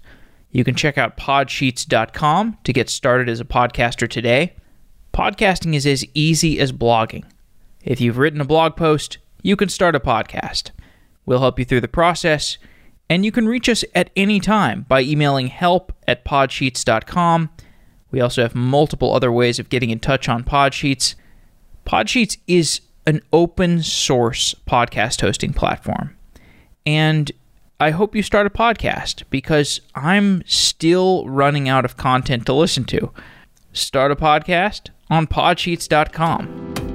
You 0.52 0.64
can 0.64 0.76
check 0.76 0.98
out 0.98 1.18
podsheets.com 1.18 2.58
to 2.64 2.74
get 2.74 2.90
started 2.90 3.30
as 3.30 3.40
a 3.40 3.46
podcaster 3.46 4.10
today. 4.10 4.56
Podcasting 5.14 5.76
is 5.76 5.86
as 5.86 6.06
easy 6.14 6.60
as 6.60 6.72
blogging. 6.72 7.24
If 7.84 8.02
you've 8.02 8.18
written 8.18 8.42
a 8.42 8.46
blog 8.46 8.76
post, 8.76 9.20
you 9.42 9.56
can 9.56 9.70
start 9.70 9.96
a 9.96 10.00
podcast. 10.00 10.72
We'll 11.26 11.40
help 11.40 11.60
you 11.60 11.66
through 11.66 11.82
the 11.82 11.88
process, 11.88 12.58
and 13.10 13.24
you 13.24 13.32
can 13.32 13.48
reach 13.48 13.70
us 13.70 13.86
at 13.96 14.10
any 14.16 14.40
time 14.40 14.86
by 14.90 15.02
emailing 15.02 15.48
help 15.48 15.94
at 16.08 16.26
podsheets.com. 16.26 17.50
We 18.12 18.20
also 18.20 18.42
have 18.42 18.56
multiple 18.56 19.14
other 19.14 19.32
ways 19.32 19.60
of 19.60 19.70
getting 19.70 19.92
in 19.92 20.00
touch 20.00 20.28
on 20.28 20.44
Podsheets. 20.44 21.16
Podsheets 21.86 22.38
is 22.48 22.82
an 23.06 23.22
open 23.34 23.82
source 23.84 24.56
podcast 24.68 25.22
hosting 25.22 25.54
platform. 25.54 26.16
And 26.86 27.32
I 27.80 27.92
hope 27.92 28.16
you 28.16 28.24
start 28.24 28.46
a 28.46 28.50
podcast 28.50 29.24
because 29.30 29.80
I'm 29.96 30.44
still 30.46 31.28
running 31.28 31.70
out 31.70 31.86
of 31.86 31.98
content 31.98 32.46
to 32.48 32.54
listen 32.54 32.84
to. 32.86 33.12
Start 33.72 34.12
a 34.12 34.16
podcast 34.16 34.90
on 35.10 35.28
podsheets.com. 35.28 36.89